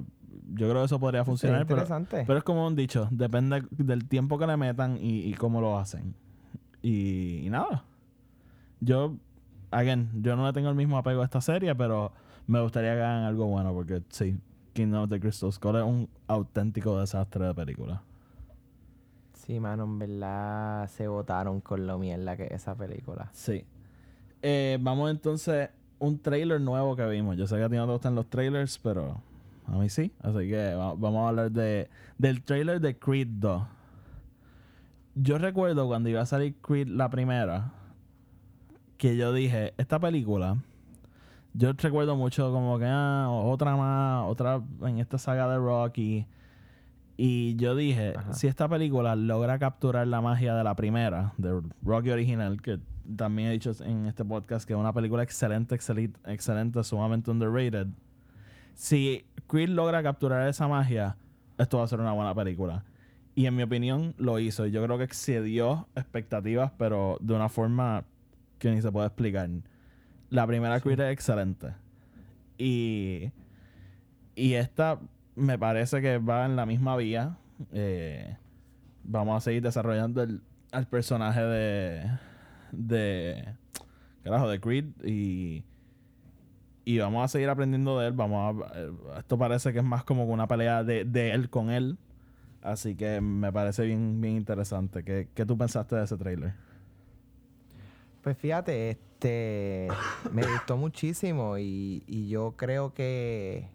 yo 0.55 0.69
creo 0.69 0.81
que 0.81 0.87
eso 0.87 1.01
podría 1.01 1.25
funcionar. 1.25 1.67
Pero, 1.67 1.81
interesante. 1.83 2.25
pero 2.27 2.39
es 2.39 2.45
como 2.45 2.67
un 2.67 2.77
dicho, 2.77 3.09
depende 3.11 3.63
del 3.71 4.07
tiempo 4.09 4.39
que 4.39 4.47
le 4.47 4.57
metan 4.57 4.97
y, 5.01 5.29
y 5.29 5.35
cómo 5.35 5.61
lo 5.61 5.79
hacen. 5.79 6.15
Y, 6.83 7.47
y 7.47 7.51
nada. 7.51 7.85
Yo, 8.81 9.17
again, 9.71 10.11
yo 10.23 10.37
no 10.37 10.47
le 10.47 10.53
tengo 10.53 10.69
el 10.69 10.75
mismo 10.75 10.99
apego 10.99 11.23
a 11.23 11.25
esta 11.25 11.41
serie, 11.41 11.75
pero 11.75 12.13
me 12.47 12.61
gustaría 12.61 12.95
que 12.95 13.01
hagan 13.01 13.25
algo 13.25 13.47
bueno 13.47 13.73
porque 13.73 14.03
sí, 14.09 14.39
Kingdom 14.73 15.05
of 15.05 15.11
the 15.11 15.21
Crystal 15.21 15.53
Skull 15.53 15.77
es 15.77 15.85
un 15.85 16.09
auténtico 16.27 16.99
desastre 16.99 17.47
de 17.47 17.55
película. 17.55 18.03
Sí, 19.53 19.61
mano, 19.61 19.85
en 19.85 19.99
verdad 19.99 20.89
se 20.89 21.07
votaron 21.09 21.61
con 21.61 21.87
lo 21.87 21.99
mierda 21.99 22.39
que 22.39 22.45
es 22.45 22.53
esa 22.53 22.75
película. 22.75 23.29
Sí. 23.35 23.67
Eh, 24.41 24.79
vamos 24.81 25.11
entonces 25.11 25.69
un 25.99 26.19
trailer 26.19 26.59
nuevo 26.59 26.97
que 26.97 27.05
vimos. 27.07 27.37
Yo 27.37 27.47
sé 27.47 27.57
que 27.57 27.65
a 27.65 27.69
ti 27.69 27.77
no 27.77 27.85
te 27.85 27.93
gustan 27.93 28.15
los 28.15 28.27
trailers, 28.31 28.79
pero 28.79 29.21
a 29.67 29.73
mí 29.73 29.91
sí. 29.91 30.11
Así 30.23 30.49
que 30.49 30.75
va- 30.75 30.95
vamos 30.95 31.27
a 31.27 31.29
hablar 31.29 31.51
de, 31.53 31.91
del 32.17 32.43
trailer 32.43 32.81
de 32.81 32.99
Creed 32.99 33.29
2. 33.29 33.63
Yo 35.17 35.37
recuerdo 35.37 35.87
cuando 35.87 36.09
iba 36.09 36.23
a 36.23 36.27
salir 36.27 36.55
Creed 36.63 36.89
la 36.89 37.11
primera, 37.11 37.73
que 38.97 39.19
yo 39.19 39.35
dije, 39.35 39.75
esta 39.77 39.99
película, 40.01 40.57
yo 41.53 41.75
recuerdo 41.75 42.17
mucho 42.17 42.51
como 42.53 42.79
que, 42.79 42.87
ah, 42.89 43.29
otra 43.31 43.77
más, 43.77 44.25
otra 44.31 44.63
en 44.87 44.99
esta 44.99 45.19
saga 45.19 45.47
de 45.47 45.59
Rocky. 45.59 46.27
Y 47.25 47.55
yo 47.55 47.77
dije, 47.77 48.15
Ajá. 48.17 48.33
si 48.33 48.49
esta 48.49 48.69
película 48.69 49.15
logra 49.15 49.57
capturar 49.57 50.09
la 50.09 50.21
magia 50.21 50.57
de 50.57 50.65
la 50.65 50.75
primera, 50.75 51.33
de 51.39 51.63
Rocky 51.85 52.11
original, 52.11 52.61
que 52.61 52.81
también 53.17 53.47
he 53.47 53.53
dicho 53.53 53.71
en 53.85 54.07
este 54.07 54.25
podcast 54.25 54.67
que 54.67 54.73
es 54.73 54.77
una 54.77 54.93
película 54.93 55.23
excelente, 55.23 55.77
excelente, 55.77 56.19
excelente, 56.27 56.83
sumamente 56.83 57.31
underrated. 57.31 57.87
Si 58.75 59.25
Creed 59.47 59.69
logra 59.69 60.03
capturar 60.03 60.49
esa 60.49 60.67
magia, 60.67 61.17
esto 61.59 61.79
va 61.79 61.85
a 61.85 61.87
ser 61.87 62.01
una 62.01 62.11
buena 62.13 62.35
película. 62.35 62.83
Y 63.37 63.47
en 63.47 63.55
mi 63.55 63.63
opinión 63.63 64.17
lo 64.19 64.41
hizo. 64.41 64.67
Yo 64.67 64.83
creo 64.83 64.99
que 64.99 65.05
excedió 65.05 65.87
expectativas, 65.95 66.73
pero 66.77 67.19
de 67.21 67.35
una 67.35 67.49
forma 67.49 68.03
que 68.59 68.69
ni 68.73 68.83
se 68.83 68.91
puede 68.91 69.07
explicar. 69.07 69.49
La 70.29 70.45
primera 70.45 70.81
Creed 70.81 70.99
es 70.99 71.13
excelente. 71.13 71.69
Y, 72.59 73.31
y 74.35 74.55
esta 74.55 74.99
me 75.35 75.59
parece 75.59 76.01
que 76.01 76.19
va 76.19 76.47
en 76.47 76.57
la 76.57 76.67
misma 76.67 76.97
vía. 76.97 77.37
Eh, 77.73 78.37
vamos 79.05 79.37
a 79.37 79.41
seguir 79.41 79.63
desarrollando 79.63 80.23
el, 80.23 80.41
personaje 80.91 81.41
de. 81.41 82.19
de. 82.73 83.55
Carajo, 84.23 84.49
de 84.49 84.61
Creed. 84.61 84.87
Y. 85.05 85.65
Y 86.85 86.99
vamos 86.99 87.25
a 87.25 87.29
seguir 87.29 87.49
aprendiendo 87.49 87.99
de 88.01 88.09
él. 88.09 88.13
Vamos 88.13 88.65
a, 88.67 88.79
eh, 88.79 88.91
esto 89.19 89.39
parece 89.39 89.73
que 89.73 89.79
es 89.79 89.85
más 89.85 90.03
como 90.03 90.25
una 90.25 90.49
pelea 90.49 90.83
de, 90.83 91.05
de 91.05 91.31
él 91.31 91.49
con 91.49 91.71
él. 91.71 91.97
Así 92.61 92.97
que 92.97 93.21
me 93.21 93.53
parece 93.53 93.85
bien, 93.85 94.21
bien 94.21 94.37
interesante. 94.37 95.05
¿Qué, 95.05 95.29
qué 95.35 95.47
tú 95.47 95.57
pensaste 95.57 95.97
de 95.97 96.05
ese 96.05 96.17
trailer? 96.17 96.55
Pues 98.23 98.37
fíjate, 98.37 98.91
este 98.91 99.89
me 100.33 100.43
gustó 100.43 100.77
muchísimo 100.77 101.59
y, 101.59 102.05
y 102.07 102.29
yo 102.29 102.55
creo 102.57 102.95
que 102.95 103.69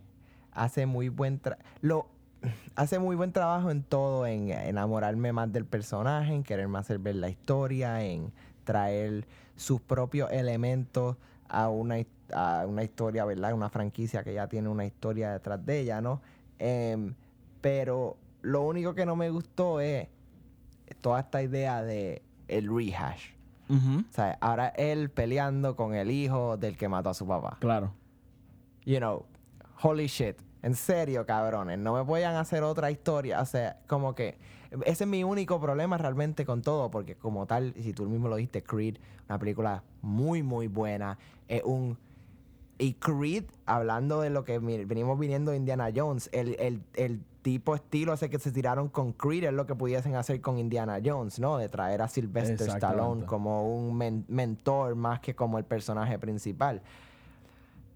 hace 0.58 0.86
muy 0.86 1.10
buen 1.10 1.42
tra- 1.42 1.58
lo 1.82 2.08
hace 2.76 3.00
muy 3.00 3.16
buen 3.16 3.32
trabajo 3.32 3.72
en 3.72 3.84
todo, 3.84 4.28
en 4.28 4.52
enamorarme 4.52 5.32
más 5.34 5.52
del 5.52 5.66
personaje, 5.66 6.34
en 6.34 6.44
querer 6.44 6.68
más 6.68 6.86
hacer 6.86 7.00
ver 7.00 7.16
la 7.16 7.30
historia, 7.30 8.04
en 8.04 8.32
traer 8.64 9.26
sus 9.56 9.82
propios 9.82 10.32
elementos 10.32 11.16
a 11.50 11.70
una, 11.70 11.96
a 12.34 12.66
una 12.68 12.84
historia, 12.84 13.26
¿verdad? 13.26 13.54
Una 13.54 13.70
franquicia 13.70 14.24
que 14.24 14.34
ya 14.34 14.48
tiene 14.48 14.70
una 14.70 14.86
historia 14.86 15.32
detrás 15.32 15.66
de 15.66 15.80
ella, 15.80 16.00
¿no? 16.02 16.22
Em, 16.60 17.16
pero 17.62 18.18
lo 18.42 18.62
único 18.64 18.94
que 18.94 19.06
no 19.06 19.16
me 19.16 19.30
gustó 19.32 19.80
es 19.80 20.08
toda 21.02 21.22
esta 21.22 21.42
idea 21.42 21.82
de 21.82 22.22
el 22.48 22.68
rehash. 22.74 23.32
O 23.70 24.14
sea, 24.14 24.38
ahora 24.40 24.68
él 24.70 25.10
peleando 25.10 25.76
con 25.76 25.94
el 25.94 26.10
hijo 26.12 26.56
del 26.56 26.78
que 26.78 26.88
mató 26.88 27.10
a 27.10 27.14
su 27.14 27.28
papá. 27.28 27.58
Claro. 27.60 27.92
You 28.86 29.00
know, 29.00 29.26
holy 29.82 30.08
shit. 30.08 30.38
En 30.68 30.76
serio, 30.76 31.26
cabrones. 31.26 31.80
No 31.80 31.94
me 31.94 32.04
puedan 32.04 32.36
hacer 32.36 32.62
otra 32.64 32.92
historia. 32.92 33.42
O 33.42 33.46
sea, 33.46 33.80
como 33.88 34.14
que 34.16 34.38
ese 34.86 35.06
es 35.06 35.10
mi 35.10 35.24
único 35.24 35.60
problema 35.62 35.98
realmente 35.98 36.46
con 36.46 36.62
todo. 36.62 36.92
Porque 36.92 37.16
como 37.16 37.46
tal, 37.46 37.74
si 37.82 37.94
tú 37.94 38.06
mismo 38.06 38.28
lo 38.28 38.36
dijiste, 38.36 38.62
Creed, 38.64 38.98
una 39.30 39.40
película 39.40 39.84
muy, 40.02 40.44
muy 40.44 40.68
buena. 40.68 41.18
Es 41.48 41.64
un... 41.64 41.98
Y 42.80 42.94
Creed, 42.96 43.46
hablando 43.66 44.22
de 44.22 44.30
lo 44.30 44.44
que 44.44 44.60
venimos 44.60 45.18
viniendo 45.18 45.52
de 45.52 45.58
Indiana 45.58 45.90
Jones, 45.96 46.30
el, 46.32 46.56
el, 46.60 46.84
el 46.96 47.22
tipo 47.42 47.74
estilo 47.74 48.14
ese 48.14 48.30
que 48.30 48.38
se 48.38 48.52
tiraron 48.52 48.90
con 48.90 49.14
Creed 49.14 49.46
es 49.46 49.54
lo 49.54 49.66
que 49.66 49.74
pudiesen 49.74 50.16
hacer 50.16 50.42
con 50.42 50.60
Indiana 50.60 51.00
Jones, 51.04 51.40
¿no? 51.40 51.58
De 51.58 51.70
traer 51.70 52.02
a 52.02 52.08
Sylvester 52.08 52.68
Stallone 52.70 53.26
como 53.26 53.74
un 53.74 53.96
men- 53.98 54.26
mentor 54.28 54.96
más 54.96 55.22
que 55.22 55.34
como 55.34 55.58
el 55.58 55.64
personaje 55.64 56.20
principal. 56.20 56.82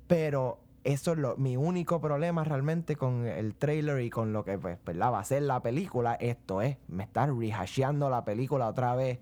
Pero 0.08 0.58
eso 0.84 1.12
es 1.14 1.18
lo, 1.18 1.38
mi 1.38 1.58
único 1.58 2.02
problema 2.02 2.44
realmente 2.44 2.96
con 2.96 3.26
el 3.26 3.56
trailer 3.56 4.02
y 4.02 4.10
con 4.10 4.34
lo 4.34 4.44
que 4.44 4.58
pues, 4.58 4.78
¿verdad? 4.86 5.12
va 5.14 5.20
a 5.20 5.24
ser 5.24 5.44
la 5.44 5.62
película. 5.62 6.16
Esto 6.16 6.62
es, 6.62 6.78
me 6.88 7.04
está 7.04 7.28
rehasheando 7.28 8.10
la 8.10 8.24
película 8.24 8.68
otra 8.68 8.96
vez. 8.96 9.20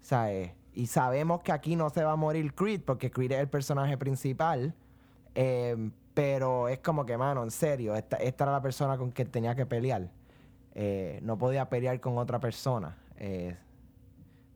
¿sabes? 0.00 0.52
Y 0.72 0.86
sabemos 0.86 1.42
que 1.42 1.52
aquí 1.52 1.74
no 1.74 1.90
se 1.90 2.04
va 2.04 2.12
a 2.12 2.16
morir 2.16 2.54
Creed 2.54 2.82
porque 2.84 3.10
Creed 3.10 3.32
es 3.32 3.40
el 3.40 3.48
personaje 3.48 3.96
principal. 3.98 4.74
eh, 5.34 5.90
pero 6.16 6.68
es 6.68 6.78
como 6.78 7.04
que, 7.04 7.18
mano, 7.18 7.42
en 7.42 7.50
serio, 7.50 7.94
esta, 7.94 8.16
esta 8.16 8.44
era 8.44 8.52
la 8.52 8.62
persona 8.62 8.96
con 8.96 9.10
quien 9.10 9.30
tenía 9.30 9.54
que 9.54 9.66
pelear. 9.66 10.08
Eh, 10.74 11.20
no 11.22 11.36
podía 11.36 11.68
pelear 11.68 12.00
con 12.00 12.16
otra 12.16 12.40
persona. 12.40 12.96
Eh, 13.18 13.54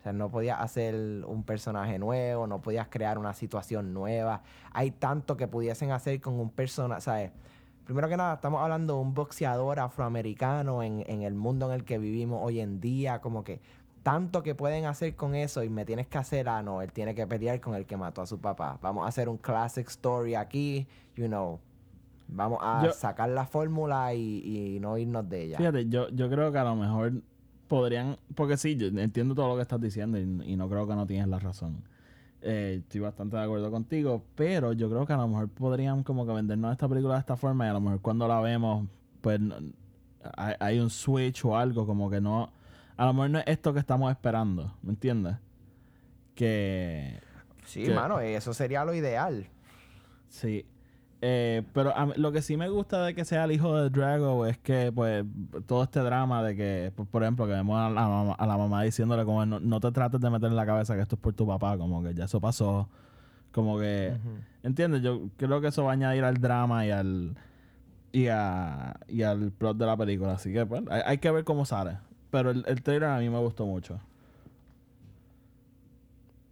o 0.01 0.03
sea, 0.03 0.13
no 0.15 0.31
podías 0.31 0.59
hacer 0.61 0.95
un 1.27 1.43
personaje 1.45 1.99
nuevo, 1.99 2.47
no 2.47 2.63
podías 2.63 2.89
crear 2.89 3.19
una 3.19 3.35
situación 3.35 3.93
nueva. 3.93 4.41
Hay 4.73 4.91
tanto 4.93 5.37
que 5.37 5.47
pudiesen 5.47 5.93
hacer 5.93 6.21
con 6.23 6.41
un 6.41 6.49
personaje, 6.51 7.03
¿sabes? 7.03 7.31
Primero 7.85 8.09
que 8.09 8.17
nada, 8.17 8.35
estamos 8.35 8.63
hablando 8.63 8.95
de 8.95 9.01
un 9.01 9.13
boxeador 9.15 9.79
afroamericano 9.79 10.83
en, 10.83 11.05
en 11.07 11.23
el 11.23 11.35
mundo 11.35 11.67
en 11.67 11.73
el 11.73 11.85
que 11.85 11.99
vivimos 11.99 12.41
hoy 12.43 12.61
en 12.61 12.81
día, 12.81 13.21
como 13.21 13.45
que 13.45 13.61
tanto 14.03 14.43
que 14.43 14.55
pueden 14.55 14.87
hacer 14.87 15.15
con 15.17 15.35
eso 15.35 15.63
y 15.63 15.69
me 15.69 15.85
tienes 15.85 16.07
que 16.07 16.17
hacer, 16.17 16.49
ah, 16.49 16.63
no, 16.63 16.81
él 16.81 16.93
tiene 16.93 17.15
que 17.15 17.27
pelear 17.27 17.61
con 17.61 17.75
el 17.75 17.85
que 17.85 17.99
mató 17.99 18.23
a 18.23 18.27
su 18.27 18.39
papá. 18.41 18.79
Vamos 18.81 19.05
a 19.05 19.09
hacer 19.09 19.29
un 19.29 19.37
classic 19.37 19.87
story 19.89 20.35
aquí, 20.35 20.87
you 21.17 21.27
know. 21.27 21.59
Vamos 22.29 22.61
a 22.63 22.85
Yo- 22.85 22.93
sacar 22.93 23.29
la 23.29 23.45
fórmula 23.45 24.15
y, 24.15 24.77
y 24.77 24.81
no 24.81 24.97
irnos 24.97 25.29
de 25.29 25.43
ella. 25.43 25.59
Fíjate, 25.59 25.87
yo, 25.89 26.09
yo 26.09 26.31
creo 26.31 26.51
que 26.53 26.59
a 26.59 26.65
lo 26.65 26.77
mejor 26.77 27.13
podrían, 27.71 28.19
porque 28.35 28.57
sí, 28.59 28.77
yo 28.77 28.89
entiendo 28.89 29.35
todo 29.35 29.49
lo 29.49 29.57
que 29.57 29.63
estás 29.63 29.81
diciendo 29.81 30.19
y, 30.19 30.23
y 30.53 30.57
no 30.57 30.69
creo 30.69 30.87
que 30.87 30.95
no 30.95 31.07
tienes 31.07 31.29
la 31.29 31.39
razón. 31.39 31.83
Eh, 32.43 32.81
estoy 32.83 33.01
bastante 33.01 33.37
de 33.37 33.43
acuerdo 33.45 33.71
contigo, 33.71 34.25
pero 34.35 34.73
yo 34.73 34.91
creo 34.91 35.07
que 35.07 35.13
a 35.13 35.17
lo 35.19 35.29
mejor 35.29 35.49
podrían 35.51 36.03
como 36.03 36.27
que 36.27 36.33
vendernos 36.33 36.73
esta 36.73 36.89
película 36.89 37.15
de 37.15 37.21
esta 37.21 37.37
forma 37.37 37.67
y 37.67 37.71
a 37.71 37.75
lo 37.75 37.81
mejor 37.81 38.01
cuando 38.01 38.27
la 38.27 38.41
vemos, 38.41 38.87
pues 39.21 39.39
no- 39.41 39.57
hay, 40.37 40.55
hay 40.59 40.79
un 40.81 40.91
switch 40.91 41.45
o 41.45 41.57
algo 41.57 41.87
como 41.87 42.11
que 42.11 42.21
no, 42.21 42.51
a 42.97 43.07
lo 43.07 43.13
mejor 43.15 43.31
no 43.31 43.39
es 43.39 43.45
esto 43.47 43.73
que 43.73 43.79
estamos 43.81 44.11
esperando, 44.11 44.75
¿me 44.83 44.91
entiendes? 44.91 45.37
Que, 46.35 47.21
Sí, 47.67 47.85
que- 47.85 47.95
mano, 47.95 48.21
eso 48.21 48.53
sería 48.55 48.85
lo 48.85 48.95
ideal. 48.95 49.47
Sí. 50.29 50.67
Eh, 51.23 51.63
pero 51.75 51.95
a 51.95 52.07
mí- 52.07 52.13
lo 52.17 52.33
que 52.33 52.41
sí 52.41 52.57
me 52.57 52.69
gusta 52.71 53.05
de 53.05 53.15
que 53.15 53.27
sea 53.27 53.45
el 53.45 53.53
hijo 53.53 53.77
de 53.77 53.91
Drago 53.91 54.47
es 54.47 54.57
que, 54.59 54.91
pues, 54.95 55.25
todo 55.67 55.83
este 55.83 56.01
drama 56.01 56.43
de 56.43 56.57
que, 56.57 56.93
por, 56.97 57.07
por 57.07 57.23
ejemplo, 57.23 57.47
que 57.47 57.53
vemos 57.53 57.79
a 57.79 57.91
la, 57.91 58.09
mamá, 58.09 58.33
a 58.39 58.47
la 58.47 58.57
mamá 58.57 58.83
diciéndole 58.83 59.25
como 59.27 59.45
no, 59.45 59.61
no 59.61 59.81
te 59.81 59.93
trates 59.93 60.19
de 60.21 60.31
meter 60.31 60.49
en 60.49 60.57
la 60.57 60.65
cabeza 60.65 60.95
que 60.95 61.03
esto 61.03 61.17
es 61.17 61.21
por 61.21 61.35
tu 61.35 61.47
papá, 61.47 61.77
como 61.77 62.03
que 62.03 62.15
ya 62.15 62.25
eso 62.25 62.41
pasó. 62.41 62.89
Como 63.53 63.79
que, 63.79 64.17
¿entiendes? 64.63 65.03
Yo 65.03 65.29
creo 65.37 65.61
que 65.61 65.67
eso 65.69 65.85
va 65.85 65.91
a 65.91 65.93
añadir 65.95 66.25
al 66.25 66.39
drama 66.39 66.87
y 66.87 66.91
al 66.91 67.35
y, 68.13 68.29
a, 68.29 68.95
y 69.09 69.23
al 69.23 69.51
plot 69.53 69.77
de 69.77 69.87
la 69.87 69.97
película. 69.97 70.33
Así 70.33 70.53
que, 70.53 70.65
pues, 70.65 70.83
hay, 70.89 71.03
hay 71.05 71.19
que 71.19 71.31
ver 71.31 71.45
cómo 71.45 71.65
sale. 71.67 71.99
Pero 72.31 72.51
el, 72.51 72.65
el 72.67 72.83
trailer 72.83 73.09
a 73.11 73.19
mí 73.19 73.29
me 73.29 73.39
gustó 73.41 73.67
mucho. 73.67 73.99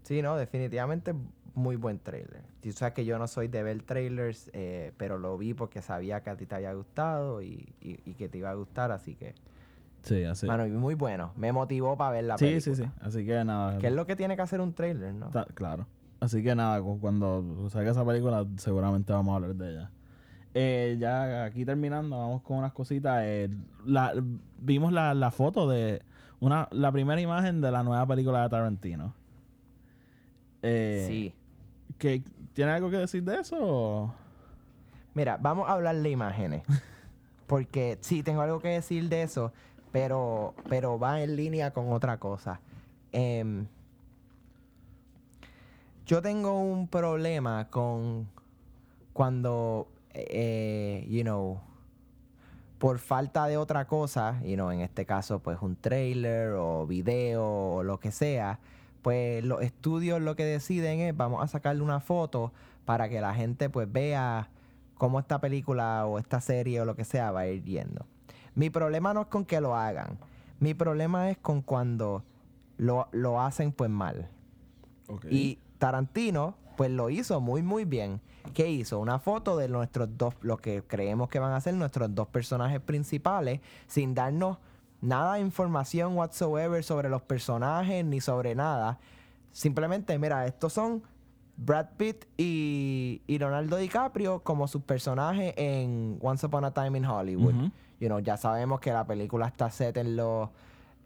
Sí, 0.03 0.23
no, 0.23 0.37
definitivamente 0.37 1.15
muy 1.55 1.77
buen 1.77 1.99
trailer. 1.99 2.43
Tú 2.63 2.73
sabes 2.73 2.95
que 2.95 3.05
yo 3.05 3.19
no 3.19 3.29
soy 3.29 3.49
de 3.49 3.63
ver 3.63 3.83
trailers, 3.83 4.51
eh, 4.53 4.93
pero 4.97 5.17
lo 5.19 5.39
vi 5.39 5.55
porque 5.55 5.81
sabía 5.81 6.23
que 6.23 6.31
a 6.31 6.37
ti 6.37 6.45
te 6.47 6.57
había 6.57 6.73
gustado 6.75 7.41
y, 7.41 7.73
y- 7.81 8.01
y 8.05 8.15
que 8.15 8.29
te 8.29 8.39
iba 8.39 8.51
a 8.51 8.55
gustar, 8.55 8.91
así 8.91 9.15
que, 9.15 9.35
Sí, 10.03 10.25
así. 10.25 10.47
mano, 10.47 10.67
y 10.67 10.71
muy 10.71 10.95
bueno. 10.95 11.33
Me 11.37 11.53
motivó 11.53 11.97
para 11.97 12.11
ver 12.13 12.25
la 12.25 12.37
sí, 12.39 12.47
película. 12.47 12.75
sí, 12.77 12.83
sí. 12.83 12.91
Así 13.01 13.25
que 13.27 13.45
nada. 13.45 13.79
Que 13.79 13.87
es 13.89 13.93
lo 13.93 14.07
que 14.07 14.17
tiene 14.17 14.35
que 14.37 14.43
hacer 14.43 14.61
un 14.61 14.73
trailer, 14.73 15.15
¿no? 15.15 15.29
Ta- 15.31 15.47
claro. 15.55 15.87
Así 16.21 16.43
que 16.43 16.55
nada, 16.57 16.83
cu- 16.83 16.99
cuando 17.01 17.69
salga 17.71 17.93
esa 17.93 18.05
película, 18.05 18.45
seguramente 18.57 19.13
vamos 19.13 19.33
a 19.33 19.37
hablar 19.37 19.55
de 19.55 19.71
ella. 19.71 19.91
Eh, 20.55 20.97
ya 20.99 21.45
aquí 21.45 21.65
terminando, 21.65 22.19
vamos 22.19 22.43
con 22.43 22.59
unas 22.59 22.73
cositas. 22.73 23.23
Eh, 23.25 23.49
la, 23.87 24.13
vimos 24.61 24.93
la, 24.93 25.15
la 25.15 25.31
foto 25.31 25.69
de 25.69 26.03
una 26.41 26.67
la 26.73 26.91
primera 26.91 27.21
imagen 27.21 27.61
de 27.61 27.71
la 27.71 27.85
nueva 27.85 28.05
película 28.07 28.43
de 28.43 28.49
Tarantino. 28.49 29.15
Eh, 30.63 31.05
Sí. 31.09 31.35
¿que, 31.99 32.23
¿Tiene 32.59 32.73
algo 32.73 32.91
que 32.91 32.97
decir 32.97 33.23
de 33.23 33.39
eso? 33.39 34.13
Mira, 35.15 35.39
vamos 35.41 35.69
a 35.69 35.75
hablar 35.75 35.95
de 35.95 36.11
imágenes. 36.11 36.65
porque 37.47 37.99
sí, 38.01 38.25
tengo 38.25 38.41
algo 38.41 38.59
que 38.59 38.67
decir 38.67 39.09
de 39.09 39.23
eso, 39.23 39.53
pero, 39.93 40.57
pero 40.69 40.99
va 40.99 41.23
en 41.23 41.37
línea 41.37 41.71
con 41.71 41.93
otra 41.93 42.19
cosa. 42.19 42.59
Em, 43.13 43.69
yo 46.05 46.21
tengo 46.21 46.59
un 46.59 46.89
problema 46.89 47.69
con 47.71 48.27
cuando, 49.13 49.87
eh, 50.13 51.07
you 51.09 51.23
know, 51.23 51.61
por 52.81 52.99
falta 52.99 53.47
de 53.47 53.57
otra 53.57 53.87
cosa, 53.87 54.43
you 54.43 54.57
know, 54.57 54.73
en 54.73 54.81
este 54.81 55.07
caso, 55.07 55.39
pues 55.39 55.59
un 55.63 55.77
trailer 55.77 56.55
o 56.55 56.89
video 56.89 57.75
o 57.75 57.83
lo 57.85 58.01
que 58.01 58.11
sea, 58.11 58.59
pues 59.03 59.45
los 59.45 59.63
estudios 59.63 60.21
lo 60.21 60.37
que 60.37 60.45
deciden 60.45 61.01
es, 61.01 61.17
vamos 61.17 61.43
a 61.43 61.49
sacarle 61.49 61.83
una 61.83 62.01
foto 62.01 62.53
para 62.85 63.09
que 63.09 63.21
la 63.21 63.35
gente 63.35 63.71
pues 63.71 63.91
vea 63.91 64.51
cómo 64.97 65.21
esta 65.21 65.41
película 65.41 66.07
o 66.07 66.19
esta 66.19 66.41
serie 66.41 66.81
o 66.81 66.85
lo 66.85 66.97
que 66.97 67.05
sea 67.05 67.31
va 67.31 67.41
a 67.41 67.47
ir 67.47 67.63
yendo. 67.65 68.07
Mi 68.55 68.71
problema 68.71 69.15
no 69.15 69.23
es 69.23 69.27
con 69.29 69.45
que 69.45 69.61
lo 69.61 69.77
hagan. 69.77 70.19
Mi 70.59 70.75
problema 70.75 71.31
es 71.31 71.39
con 71.39 71.63
cuando 71.63 72.25
lo, 72.77 73.09
lo 73.13 73.41
hacen 73.41 73.73
pues 73.73 73.91
mal. 73.91 74.29
Y 75.31 75.59
Tarantino 75.79 76.57
pues 76.77 76.91
lo 76.91 77.11
hizo 77.11 77.41
muy 77.41 77.63
muy 77.63 77.85
bien. 77.85 78.21
¿Qué 78.55 78.71
hizo? 78.71 78.99
Una 78.99 79.19
foto 79.19 79.57
de 79.57 79.69
nuestros 79.69 80.09
dos, 80.17 80.35
lo 80.41 80.57
que 80.57 80.83
creemos 80.83 81.29
que 81.29 81.39
van 81.39 81.53
a 81.53 81.61
ser 81.61 81.75
nuestros 81.75 82.15
dos 82.15 82.29
personajes 82.29 82.81
principales, 82.81 83.61
sin 83.87 84.15
darnos 84.15 84.59
nada 85.01 85.35
de 85.35 85.41
información 85.41 86.17
whatsoever 86.17 86.83
sobre 86.83 87.09
los 87.09 87.23
personajes 87.23 88.05
ni 88.05 88.21
sobre 88.21 88.55
nada. 88.55 88.99
Simplemente, 89.53 90.19
mira, 90.19 90.47
estos 90.47 90.73
son 90.73 91.03
Brad 91.57 91.87
Pitt 91.97 92.25
y, 92.37 93.23
y 93.27 93.39
Leonardo 93.39 93.77
DiCaprio 93.77 94.41
como 94.45 94.69
sus 94.69 94.83
personajes 94.83 95.55
en 95.57 96.19
Once 96.23 96.47
Upon 96.47 96.65
a 96.65 96.73
Time 96.73 96.99
in 96.99 97.05
Hollywood. 97.05 97.55
Ujú. 97.55 97.71
You 98.01 98.07
know, 98.09 98.21
ya 98.21 98.37
sabemos 98.37 98.79
que 98.81 98.93
la 98.93 99.07
película 99.07 99.47
está 99.49 99.71
set 99.71 99.97
en 99.97 100.15
los, 100.15 100.51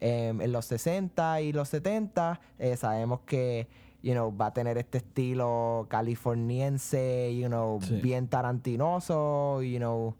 em, 0.01 0.41
en 0.43 0.53
los 0.53 0.67
60 0.67 1.41
y 1.41 1.53
los 1.53 1.69
70. 1.69 2.39
Eh, 2.59 2.77
sabemos 2.77 3.21
que 3.27 3.67
you 4.03 4.13
know, 4.15 4.37
va 4.37 4.47
a 4.47 4.53
tener 4.53 4.77
este 4.79 4.99
estilo 4.99 5.87
californiense, 5.89 7.35
you 7.37 7.47
know, 7.47 7.79
Sí. 7.81 8.01
bien 8.03 8.27
tarantinoso, 8.29 9.63
you 9.63 9.79
know. 9.79 10.15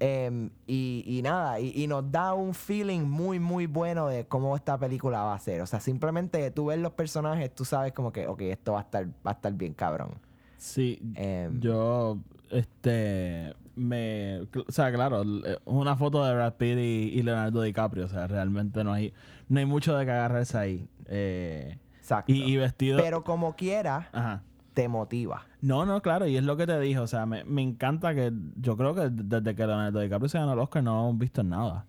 Em, 0.00 0.50
y, 0.66 1.04
y 1.06 1.22
nada, 1.22 1.60
y, 1.60 1.72
y 1.74 1.86
nos 1.86 2.10
da 2.10 2.34
un 2.34 2.54
feeling 2.54 3.00
muy, 3.00 3.38
muy 3.40 3.66
bueno 3.66 4.08
de 4.08 4.26
cómo 4.26 4.54
esta 4.56 4.78
película 4.78 5.22
va 5.22 5.34
a 5.34 5.38
ser. 5.38 5.60
O 5.60 5.66
sea, 5.66 5.80
simplemente 5.80 6.50
tú 6.50 6.66
ves 6.66 6.78
los 6.78 6.92
personajes, 6.92 7.54
tú 7.54 7.64
sabes 7.64 7.92
como 7.92 8.12
que, 8.12 8.26
ok, 8.26 8.40
esto 8.42 8.72
va 8.72 8.80
a 8.80 8.82
estar, 8.82 9.06
va 9.06 9.30
a 9.30 9.32
estar 9.32 9.52
bien 9.52 9.74
cabrón. 9.74 10.10
Sí, 10.56 11.00
Em, 11.14 11.60
yo, 11.60 12.18
este, 12.50 13.54
me, 13.76 14.40
o 14.40 14.72
sea, 14.72 14.92
claro, 14.92 15.22
eh, 15.22 15.58
una 15.64 15.96
foto 15.96 16.24
de 16.24 16.34
Brad 16.34 16.54
Pitt 16.54 16.78
y, 16.78 17.10
y 17.14 17.22
Leonardo 17.22 17.62
DiCaprio, 17.62 18.06
o 18.06 18.08
sea, 18.08 18.26
realmente 18.26 18.82
no 18.84 18.92
hay, 18.92 19.12
no 19.48 19.60
hay 19.60 19.66
mucho 19.66 19.96
de 19.96 20.04
que 20.04 20.10
agarrarse 20.10 20.58
ahí. 20.58 20.88
Eh, 21.06 21.78
Exacto. 21.98 22.32
y, 22.32 22.42
y 22.42 22.56
vestido, 22.56 22.98
Pero 23.00 23.22
como 23.22 23.54
quiera, 23.54 24.08
ajá. 24.12 24.42
Te 24.78 24.86
motiva. 24.86 25.44
No, 25.60 25.84
no, 25.86 26.00
claro, 26.02 26.28
y 26.28 26.36
es 26.36 26.44
lo 26.44 26.56
que 26.56 26.64
te 26.64 26.78
dije, 26.78 27.00
o 27.00 27.08
sea, 27.08 27.26
me, 27.26 27.42
me 27.42 27.62
encanta 27.62 28.14
que, 28.14 28.32
yo 28.60 28.76
creo 28.76 28.94
que 28.94 29.08
desde 29.10 29.56
que 29.56 29.66
Leonardo 29.66 29.98
DiCaprio 29.98 30.28
se 30.28 30.38
ganó 30.38 30.52
el 30.52 30.60
Oscar 30.60 30.84
no 30.84 31.00
hemos 31.08 31.18
visto 31.18 31.42
nada. 31.42 31.84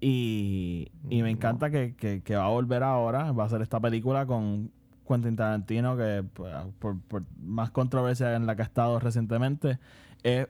Y, 0.00 0.88
y 1.10 1.16
me 1.22 1.28
No. 1.32 1.36
encanta 1.36 1.68
que, 1.68 1.94
que, 1.96 2.22
que 2.22 2.34
va 2.34 2.46
a 2.46 2.48
volver 2.48 2.82
ahora, 2.82 3.32
va 3.32 3.42
a 3.42 3.46
hacer 3.46 3.60
esta 3.60 3.78
película 3.78 4.24
con 4.24 4.70
Quentin 5.06 5.36
Tarantino, 5.36 5.98
que 5.98 6.24
pues, 6.32 6.54
por, 6.78 6.98
por 6.98 7.24
más 7.42 7.70
controversia 7.72 8.34
en 8.36 8.46
la 8.46 8.56
que 8.56 8.62
ha 8.62 8.64
estado 8.64 8.98
recientemente, 9.00 9.78
es 10.22 10.46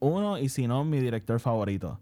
uno 0.00 0.38
y 0.38 0.48
si 0.48 0.66
no 0.66 0.84
mi 0.84 1.00
director 1.00 1.38
favorito. 1.38 2.00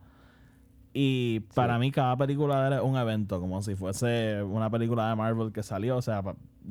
Y 0.95 1.40
para 1.55 1.78
mí 1.78 1.90
cada 1.90 2.16
película 2.16 2.76
es 2.76 2.82
un 2.82 2.97
evento, 2.97 3.40
como 3.40 3.62
si 3.62 3.74
fuese 3.74 4.43
una 4.43 4.68
película 4.68 5.09
de 5.09 5.16
Marvel 5.16 5.51
que 5.53 5.62
salió. 5.62 5.97
O 5.97 6.03
sea, 6.03 6.22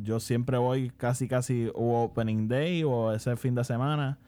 yo 0.04 0.20
siempre 0.20 0.58
voy 0.60 0.92
casi, 0.92 1.28
casi 1.28 1.70
o 1.74 2.04
Opening 2.04 2.48
Day 2.48 2.84
o 2.84 3.12
ese 3.14 3.36
fin 3.36 3.56
de 3.56 3.64
semana. 3.64 4.20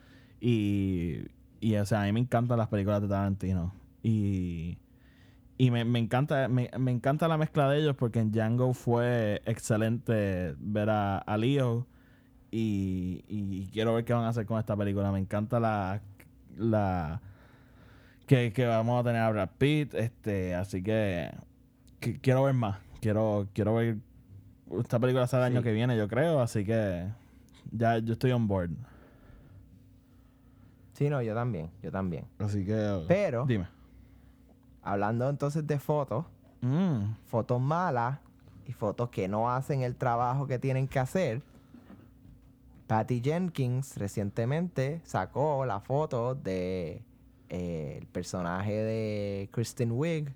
Y, 0.41 1.28
y 1.60 1.76
o 1.76 1.86
sea, 1.86 2.02
a 2.02 2.06
mí 2.06 2.12
me 2.12 2.22
encantan 2.22 2.58
las 2.58 2.70
películas 2.70 3.02
de 3.04 3.08
Tarantino. 3.08 3.72
Y, 4.02 4.80
y 5.60 5.70
me, 5.70 5.86
me 5.86 6.00
encanta 6.00 6.48
me, 6.48 6.72
me 6.80 6.91
encanta 6.91 7.28
la 7.28 7.38
mezcla 7.38 7.70
de 7.70 7.80
ellos 7.80 7.96
porque 7.96 8.20
en 8.20 8.32
Django 8.32 8.74
fue 8.74 9.41
excelente 9.46 10.56
ver 10.58 10.89
a, 10.89 11.20
a 11.20 11.38
Leo. 11.38 11.86
Y, 12.50 13.24
y 13.28 13.68
quiero 13.72 13.94
ver 13.94 14.06
qué 14.06 14.14
van 14.14 14.24
a 14.26 14.30
hacer 14.30 14.48
con 14.48 14.60
esta 14.60 14.76
película. 14.76 15.12
Me 15.12 15.20
encanta 15.20 15.60
la... 15.60 16.02
la 16.58 17.22
que, 18.34 18.52
que 18.54 18.66
vamos 18.66 19.00
a 19.00 19.04
tener 19.04 19.22
a 19.22 19.30
Brad 19.30 19.50
Pitt, 19.60 19.94
este, 19.94 20.56
así 20.56 20.82
que, 20.82 21.30
que 22.00 22.20
quiero 22.20 22.44
ver 22.44 22.54
más. 22.56 22.80
Quiero, 23.00 23.48
quiero 23.54 23.76
ver 23.76 23.98
esta 24.80 25.00
película 25.00 25.28
sale 25.28 25.46
el 25.48 25.54
año 25.54 25.62
que 25.64 25.72
viene, 25.72 25.96
yo 25.96 26.08
creo, 26.08 26.40
así 26.40 26.66
que 26.66 27.08
ya 27.72 28.00
yo 28.00 28.14
estoy 28.14 28.32
on 28.32 28.48
board. 28.48 28.72
Sí, 30.94 31.10
no, 31.10 31.22
yo 31.22 31.34
también, 31.36 31.70
yo 31.82 31.92
también. 31.92 32.26
Así 32.40 32.66
que 32.66 33.04
Pero- 33.08 33.46
dime. 33.46 33.68
Hablando 34.82 35.30
entonces 35.30 35.66
de 35.66 35.80
fotos, 35.80 36.26
Mm, 36.62 37.16
fotos 37.26 37.60
malas 37.60 38.20
y 38.66 38.72
fotos 38.72 39.10
que 39.10 39.28
no 39.28 39.52
hacen 39.52 39.82
el 39.82 39.96
trabajo 39.98 40.48
que 40.48 40.58
tienen 40.60 40.88
que 40.88 40.98
hacer. 40.98 41.42
Patty 42.88 43.22
Jenkins 43.22 43.98
recientemente 43.98 45.02
sacó 45.04 45.66
la 45.66 45.82
foto 45.82 46.36
de 46.36 47.04
eh, 47.54 47.97
el 48.01 48.08
personaje 48.08 48.74
de 48.74 49.49
Kristen 49.51 49.91
Wiig 49.91 50.34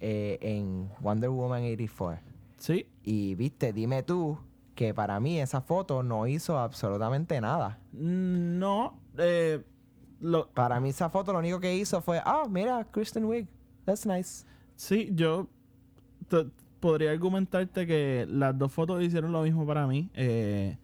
eh, 0.00 0.38
en 0.40 0.90
Wonder 1.00 1.30
Woman 1.30 1.62
84. 1.62 2.20
sí, 2.58 2.86
Y 3.04 3.36
viste, 3.36 3.72
dime 3.72 4.02
tú 4.02 4.38
que 4.74 4.92
para 4.92 5.20
mí 5.20 5.40
esa 5.40 5.60
foto 5.60 6.02
no 6.02 6.26
hizo 6.26 6.58
absolutamente 6.58 7.40
nada. 7.40 7.78
Mm, 7.92 8.58
no, 8.58 8.98
eh, 9.18 9.62
lo, 10.20 10.48
Para 10.48 10.80
mí 10.80 10.88
esa 10.88 11.10
foto 11.10 11.32
lo 11.32 11.38
único 11.38 11.60
que 11.60 11.76
hizo 11.76 12.00
fue, 12.00 12.20
ah, 12.24 12.44
mira, 12.50 12.84
Kristen 12.90 13.24
Wiig, 13.24 13.46
that's 13.84 14.04
nice. 14.04 14.44
sí, 14.74 15.10
yo 15.12 15.46
podría 16.80 17.12
argumentarte 17.12 17.86
que 17.86 18.26
las 18.28 18.58
dos 18.58 18.72
fotos 18.72 19.00
hicieron 19.02 19.30
lo 19.30 19.42
mismo 19.42 19.64
para 19.64 19.86
mí, 19.86 20.10
eh, 20.14 20.76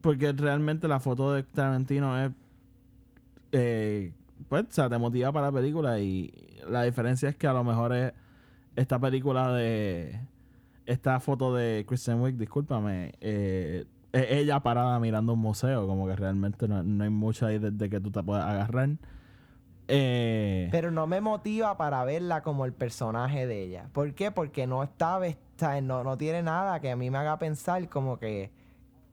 porque 0.00 0.32
realmente 0.32 0.88
la 0.88 1.00
foto 1.00 1.32
de 1.32 1.42
Tarantino 1.42 2.18
es, 2.18 2.32
eh, 3.52 4.12
pues, 4.48 4.64
o 4.64 4.72
sea, 4.72 4.88
te 4.88 4.98
motiva 4.98 5.32
para 5.32 5.46
la 5.46 5.52
película 5.52 5.98
y 5.98 6.32
la 6.68 6.82
diferencia 6.82 7.28
es 7.28 7.36
que 7.36 7.46
a 7.46 7.52
lo 7.52 7.64
mejor 7.64 7.94
es 7.94 8.12
esta 8.76 8.98
película 8.98 9.52
de, 9.52 10.18
esta 10.86 11.20
foto 11.20 11.54
de 11.54 11.84
Kristen 11.86 12.20
Wiig, 12.20 12.36
discúlpame, 12.36 13.12
eh, 13.20 13.84
es 14.12 14.26
ella 14.30 14.60
parada 14.60 14.98
mirando 14.98 15.32
un 15.32 15.40
museo, 15.40 15.86
como 15.86 16.06
que 16.06 16.16
realmente 16.16 16.68
no, 16.68 16.82
no 16.82 17.04
hay 17.04 17.10
mucho 17.10 17.46
ahí 17.46 17.58
desde 17.58 17.88
que 17.88 18.00
tú 18.00 18.10
te 18.10 18.22
puedas 18.22 18.44
agarrar. 18.44 18.90
Eh, 19.88 20.68
Pero 20.70 20.90
no 20.90 21.06
me 21.06 21.20
motiva 21.20 21.76
para 21.76 22.04
verla 22.04 22.42
como 22.42 22.64
el 22.64 22.72
personaje 22.72 23.46
de 23.46 23.62
ella. 23.62 23.88
¿Por 23.92 24.14
qué? 24.14 24.30
Porque 24.30 24.66
no 24.66 24.82
está 24.82 25.18
vestida, 25.18 25.80
no, 25.80 26.04
no 26.04 26.16
tiene 26.16 26.42
nada 26.42 26.80
que 26.80 26.90
a 26.90 26.96
mí 26.96 27.10
me 27.10 27.18
haga 27.18 27.38
pensar 27.38 27.88
como 27.88 28.18
que, 28.18 28.50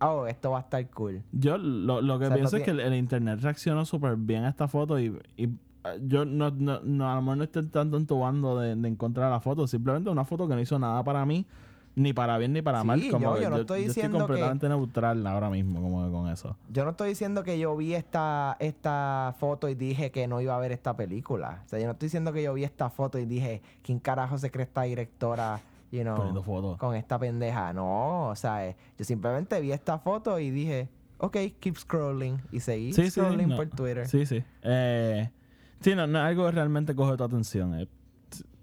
oh, 0.02 0.26
esto 0.28 0.52
va 0.52 0.58
a 0.58 0.62
estar 0.62 0.88
cool. 0.92 1.22
Yo 1.32 1.58
lo, 1.58 2.02
lo 2.02 2.20
que 2.20 2.26
O 2.26 2.28
sea, 2.28 2.36
pienso 2.36 2.56
no 2.56 2.60
es 2.60 2.64
que 2.66 2.72
el, 2.72 2.80
el 2.80 2.96
internet 2.96 3.40
reaccionó 3.42 3.86
súper 3.86 4.16
bien 4.16 4.44
a 4.44 4.50
esta 4.50 4.68
foto 4.68 5.00
y, 5.00 5.18
y, 5.38 5.50
ah, 5.84 5.94
yo 6.02 6.26
no, 6.26 6.52
no, 6.52 6.80
no, 6.84 7.12
a 7.12 7.16
lo 7.16 7.22
mejor 7.22 7.38
no 7.38 7.44
estoy 7.44 7.66
tanto 7.68 7.98
entubando 7.98 8.60
de, 8.60 8.76
de 8.76 8.88
encontrar 8.88 9.32
la 9.32 9.40
foto, 9.40 9.68
simplemente 9.68 10.10
una 10.10 10.26
foto 10.26 10.48
que 10.48 10.56
no 10.56 10.62
hizo 10.62 10.78
nada 10.80 11.04
para 11.04 11.26
mí, 11.26 11.46
ni 11.96 12.14
para 12.14 12.38
bien 12.38 12.54
ni 12.54 12.62
para 12.62 12.82
Sí, 12.82 12.88
mal. 12.88 13.02
Como 13.12 13.20
yo- 13.32 13.36
que 13.36 13.42
yo 13.42 13.50
no 13.50 13.58
estoy 13.58 13.84
diciendo 13.84 14.20
que- 14.20 14.24
completamente 14.26 14.70
neutral 14.70 15.26
ahora 15.28 15.50
mismo 15.50 15.82
como 15.82 16.06
que 16.06 16.12
con 16.12 16.30
eso. 16.30 16.56
Yo 16.72 16.86
no 16.86 16.92
estoy 16.92 17.10
diciendo 17.10 17.44
que 17.44 17.60
yo 17.60 17.76
vi 17.76 17.94
esta, 17.94 18.56
esta 18.60 19.36
foto 19.38 19.68
y 19.68 19.76
dije 19.76 20.10
que 20.12 20.28
no 20.28 20.40
iba 20.40 20.56
a 20.56 20.60
ver 20.60 20.72
esta 20.72 20.96
película. 20.96 21.64
O 21.66 21.68
sea, 21.70 21.80
yo 21.80 21.86
no 21.88 21.92
estoy 21.94 22.06
diciendo 22.06 22.32
que 22.32 22.42
yo 22.44 22.54
vi 22.54 22.64
esta 22.64 22.90
foto 22.90 23.18
y 23.20 23.26
dije, 23.26 23.62
¿quién 23.82 24.00
carajo 24.00 24.38
se 24.38 24.50
cree 24.50 24.64
esta 24.64 24.84
directora, 24.84 25.60
you 25.92 26.02
know, 26.02 26.16
Poniendo 26.16 26.44
fotos. 26.44 26.78
con 26.78 26.96
esta 26.96 27.18
pendeja? 27.20 27.74
No, 27.74 28.28
o 28.30 28.36
sea, 28.36 28.68
eh, 28.68 28.76
yo 28.98 29.06
simplemente 29.06 29.60
vi 29.62 29.72
esta 29.72 29.98
foto 30.00 30.40
y 30.40 30.50
dije, 30.52 30.90
ok, 31.18 31.38
keep 31.60 31.78
scrolling. 31.78 32.42
Y 32.52 32.60
seguí 32.60 32.94
Sí, 32.94 33.04
sí, 33.06 33.12
scrolling 33.12 33.50
no. 33.50 33.56
por 33.58 33.68
Twitter. 33.70 34.08
Sí, 34.08 34.26
sí. 34.26 34.44
Eh, 34.62 35.30
sí, 35.82 35.96
no, 35.96 36.08
no 36.08 36.20
es 36.20 36.26
algo 36.26 36.46
que 36.46 36.52
realmente 36.52 36.96
coge 36.96 37.18
tu 37.18 37.24
atención. 37.24 37.80
eh. 37.80 37.88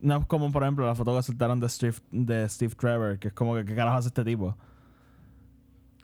No 0.01 0.18
es 0.18 0.27
como, 0.27 0.53
por 0.53 0.62
ejemplo, 0.62 0.87
la 0.87 0.95
foto 0.95 1.16
que 1.16 1.22
soltaron 1.22 1.59
de 1.59 1.68
Steve, 1.68 1.97
de 2.12 2.49
Steve 2.49 2.74
Trevor, 2.74 3.18
que 3.18 3.29
es 3.29 3.35
como 3.35 3.55
que, 3.55 3.64
¿qué 3.64 3.74
carajo 3.74 3.97
hace 3.97 4.09
este 4.09 4.24
tipo? 4.24 4.55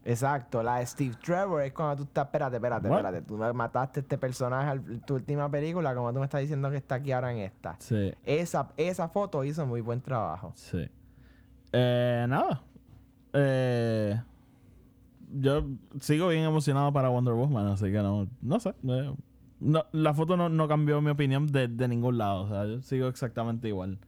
Exacto, 0.04 0.64
la 0.64 0.78
de 0.78 0.86
Steve 0.86 1.14
Trevor 1.24 1.62
es 1.62 1.72
cuando 1.72 1.96
tú 1.98 2.02
estás, 2.04 2.24
espérate, 2.24 2.56
espérate, 2.56 2.88
What? 2.88 2.96
espérate, 2.98 3.22
tú 3.22 3.36
mataste 3.54 4.00
a 4.00 4.02
este 4.02 4.18
personaje 4.18 4.72
en 4.72 5.00
tu 5.02 5.14
última 5.14 5.48
película, 5.48 5.94
como 5.94 6.12
tú 6.12 6.18
me 6.18 6.24
estás 6.24 6.40
diciendo 6.40 6.68
que 6.70 6.78
está 6.78 6.96
aquí 6.96 7.12
ahora 7.12 7.30
en 7.30 7.38
esta. 7.38 7.76
Sí. 7.78 8.12
Esa, 8.24 8.70
esa 8.76 9.08
foto 9.08 9.44
hizo 9.44 9.64
muy 9.64 9.80
buen 9.80 10.00
trabajo. 10.00 10.52
Sí. 10.56 10.88
Eh, 11.72 12.26
nada. 12.28 12.62
Eh, 13.32 14.20
yo 15.34 15.64
sigo 16.00 16.28
bien 16.28 16.44
emocionado 16.44 16.92
para 16.92 17.08
Wonder 17.08 17.34
Woman, 17.34 17.66
así 17.68 17.86
que 17.86 18.02
no, 18.02 18.28
no 18.42 18.60
sé. 18.60 18.74
eh, 18.88 19.14
no, 19.60 19.84
la 19.92 20.12
foto 20.12 20.36
no, 20.36 20.48
no 20.48 20.68
cambió 20.68 21.00
mi 21.00 21.10
opinión 21.10 21.46
de, 21.46 21.68
de 21.68 21.88
ningún 21.88 22.18
lado. 22.18 22.42
O 22.42 22.48
sea, 22.48 22.66
yo 22.66 22.82
sigo 22.82 23.06
exactamente 23.08 23.68
igual. 23.68 23.98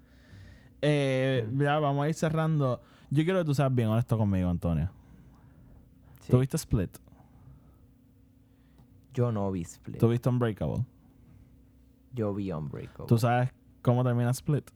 Eh, 0.82 1.48
Ya 1.56 1.78
vamos 1.78 2.04
a 2.04 2.08
ir 2.08 2.14
cerrando. 2.14 2.82
Yo 3.10 3.24
quiero 3.24 3.38
que 3.40 3.44
tú 3.46 3.54
seas 3.54 3.72
bien 3.74 3.88
honesto 3.88 4.18
conmigo, 4.18 4.50
Antonio. 4.50 4.90
Sí. 6.20 6.32
¿Tú 6.32 6.40
viste 6.40 6.56
Split? 6.56 6.90
Yo 9.14 9.30
no 9.30 9.50
vi 9.52 9.62
Split. 9.62 9.98
¿Tú 9.98 10.08
viste 10.08 10.28
Unbreakable? 10.28 10.84
Yo 12.12 12.34
vi 12.34 12.50
Unbreakable. 12.52 13.06
¿Tú 13.06 13.16
sabes 13.18 13.50
cómo 13.82 14.02
termina 14.04 14.30
Split? 14.30 14.68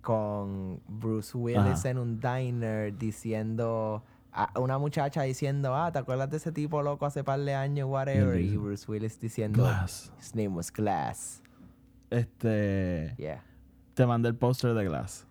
Con 0.00 0.80
Bruce 0.88 1.36
Willis 1.36 1.58
Ajá. 1.58 1.90
en 1.90 1.98
un 1.98 2.20
diner 2.20 2.96
diciendo... 2.96 4.02
a 4.32 4.58
una 4.60 4.78
muchacha 4.78 5.22
diciendo, 5.22 5.74
ah, 5.74 5.90
¿te 5.92 5.98
acuerdas 5.98 6.30
de 6.30 6.36
ese 6.36 6.52
tipo 6.52 6.82
loco 6.82 7.04
hace 7.04 7.24
par 7.24 7.40
de 7.40 7.54
años, 7.54 7.88
whatever? 7.88 8.40
Y 8.40 8.56
Bruce 8.56 8.90
Willis 8.90 9.18
diciendo, 9.20 9.62
Glass. 9.62 10.12
his 10.20 10.34
name 10.34 10.48
was 10.50 10.72
Glass. 10.72 11.42
Este. 12.10 13.14
Yeah. 13.18 13.42
Te 13.94 14.06
mandé 14.06 14.28
el 14.28 14.36
póster 14.36 14.74
de 14.74 14.84
Glass. 14.84 15.26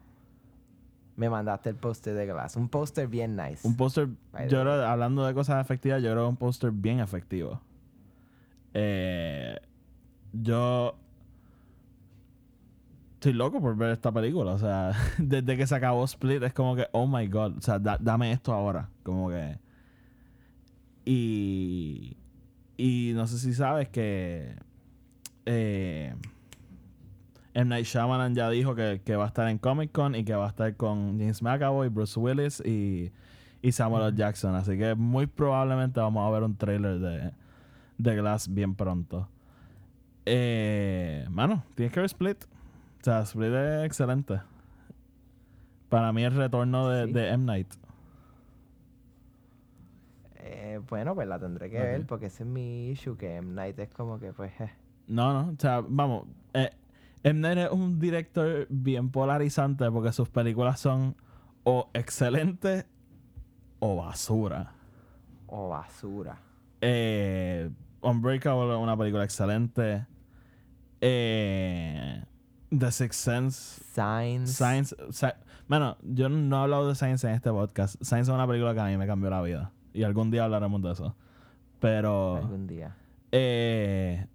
Me 1.15 1.29
mandaste 1.29 1.69
el 1.69 1.75
póster 1.75 2.13
de 2.13 2.25
Glass. 2.25 2.55
Un 2.55 2.69
póster 2.69 3.07
bien 3.07 3.35
nice. 3.35 3.67
Un 3.67 3.75
póster, 3.75 4.07
yo 4.49 4.61
creo, 4.61 4.85
hablando 4.85 5.25
de 5.25 5.33
cosas 5.33 5.59
efectivas, 5.61 6.01
yo 6.01 6.11
creo 6.11 6.23
que 6.23 6.29
un 6.29 6.37
póster 6.37 6.71
bien 6.71 6.99
efectivo. 6.99 7.59
Eh, 8.73 9.59
yo 10.31 10.95
estoy 13.19 13.33
loco 13.33 13.59
por 13.59 13.75
ver 13.75 13.91
esta 13.91 14.11
película. 14.13 14.53
O 14.53 14.57
sea, 14.57 14.93
desde 15.17 15.57
que 15.57 15.67
se 15.67 15.75
acabó 15.75 16.03
Split 16.05 16.41
es 16.43 16.53
como 16.53 16.75
que, 16.75 16.87
oh 16.93 17.05
my 17.05 17.27
god, 17.27 17.57
o 17.57 17.61
sea, 17.61 17.77
da- 17.77 17.97
dame 17.99 18.31
esto 18.31 18.53
ahora. 18.53 18.89
Como 19.03 19.29
que. 19.29 19.57
Y. 21.05 22.15
Y 22.77 23.11
no 23.13 23.27
sé 23.27 23.37
si 23.37 23.53
sabes 23.53 23.89
que. 23.89 24.55
Eh, 25.45 26.13
M. 27.53 27.65
Night 27.69 27.85
Shyamalan 27.85 28.35
ya 28.35 28.49
dijo 28.49 28.75
que, 28.75 29.01
que 29.03 29.15
va 29.15 29.25
a 29.25 29.27
estar 29.27 29.47
en 29.49 29.57
Comic 29.57 29.91
Con 29.91 30.15
y 30.15 30.23
que 30.23 30.35
va 30.35 30.45
a 30.45 30.49
estar 30.49 30.75
con 30.75 31.17
James 31.19 31.41
McAvoy, 31.41 31.89
Bruce 31.89 32.17
Willis 32.19 32.61
y, 32.65 33.11
y 33.61 33.71
Samuel 33.71 34.07
L. 34.09 34.15
Jackson. 34.15 34.55
Así 34.55 34.77
que 34.77 34.95
muy 34.95 35.27
probablemente 35.27 35.99
vamos 35.99 36.25
a 36.25 36.31
ver 36.31 36.43
un 36.43 36.55
trailer 36.55 36.99
de, 36.99 37.31
de 37.97 38.15
Glass 38.15 38.53
bien 38.53 38.75
pronto. 38.75 39.27
Eh, 40.25 41.25
mano, 41.31 41.63
tienes 41.75 41.91
que 41.91 41.99
ver 41.99 42.05
Split. 42.05 42.45
O 43.01 43.03
sea, 43.03 43.21
Split 43.21 43.53
es 43.53 43.85
excelente. 43.85 44.41
Para 45.89 46.11
mí 46.13 46.23
el 46.23 46.35
retorno 46.35 46.89
de, 46.89 47.05
Sí. 47.05 47.11
de 47.13 47.29
M. 47.29 47.45
Night. 47.45 47.73
Eh, 50.35 50.79
bueno, 50.89 51.15
pues 51.15 51.27
la 51.27 51.39
tendré 51.39 51.69
que 51.69 51.79
ver 51.79 52.05
porque 52.05 52.27
ese 52.27 52.43
es 52.43 52.49
mi 52.49 52.89
issue, 52.89 53.17
que 53.17 53.35
M. 53.37 53.53
Night 53.53 53.77
es 53.79 53.89
como 53.89 54.19
que, 54.19 54.31
pues, 54.33 54.51
eh, 54.59 54.71
No, 55.07 55.33
no, 55.33 55.51
o 55.51 55.55
sea, 55.57 55.83
vamos. 55.87 56.27
Eh, 56.53 56.69
M. 57.23 57.39
Night 57.41 57.57
es 57.57 57.71
un 57.71 57.99
director 57.99 58.67
bien 58.69 59.09
polarizante 59.09 59.89
porque 59.91 60.11
sus 60.11 60.29
películas 60.29 60.79
son 60.79 61.15
o 61.63 61.89
excelentes 61.93 62.85
o 63.79 63.95
basura. 63.97 64.73
o 65.47 65.69
basura. 65.69 66.37
Eh, 66.81 67.69
Unbreakable 68.01 68.71
es 68.73 68.79
una 68.79 68.95
película 68.95 69.23
excelente. 69.23 70.05
Eh, 71.01 72.23
The 72.77 72.91
Sixth 72.91 73.19
Sense. 73.19 73.81
Science. 73.93 74.95
Sci- 75.09 75.33
Bueno, 75.67 75.97
yo 76.03 76.29
no 76.29 76.57
he 76.57 76.63
hablado 76.63 76.87
de 76.87 76.95
Science 76.95 77.27
en 77.27 77.33
este 77.33 77.49
podcast. 77.51 77.95
Science 78.01 78.29
es 78.31 78.35
una 78.35 78.47
película 78.47 78.73
que 78.73 78.79
a 78.79 78.85
mí 78.85 78.97
me 78.97 79.07
cambió 79.07 79.29
la 79.29 79.41
vida. 79.41 79.71
Y 79.93 80.03
algún 80.03 80.31
día 80.31 80.43
hablaremos 80.45 80.81
de 80.81 80.91
eso. 80.91 81.15
Pero. 81.79 82.37
Algún 82.37 82.67
día. 82.67 82.95
Eh, 83.31 84.25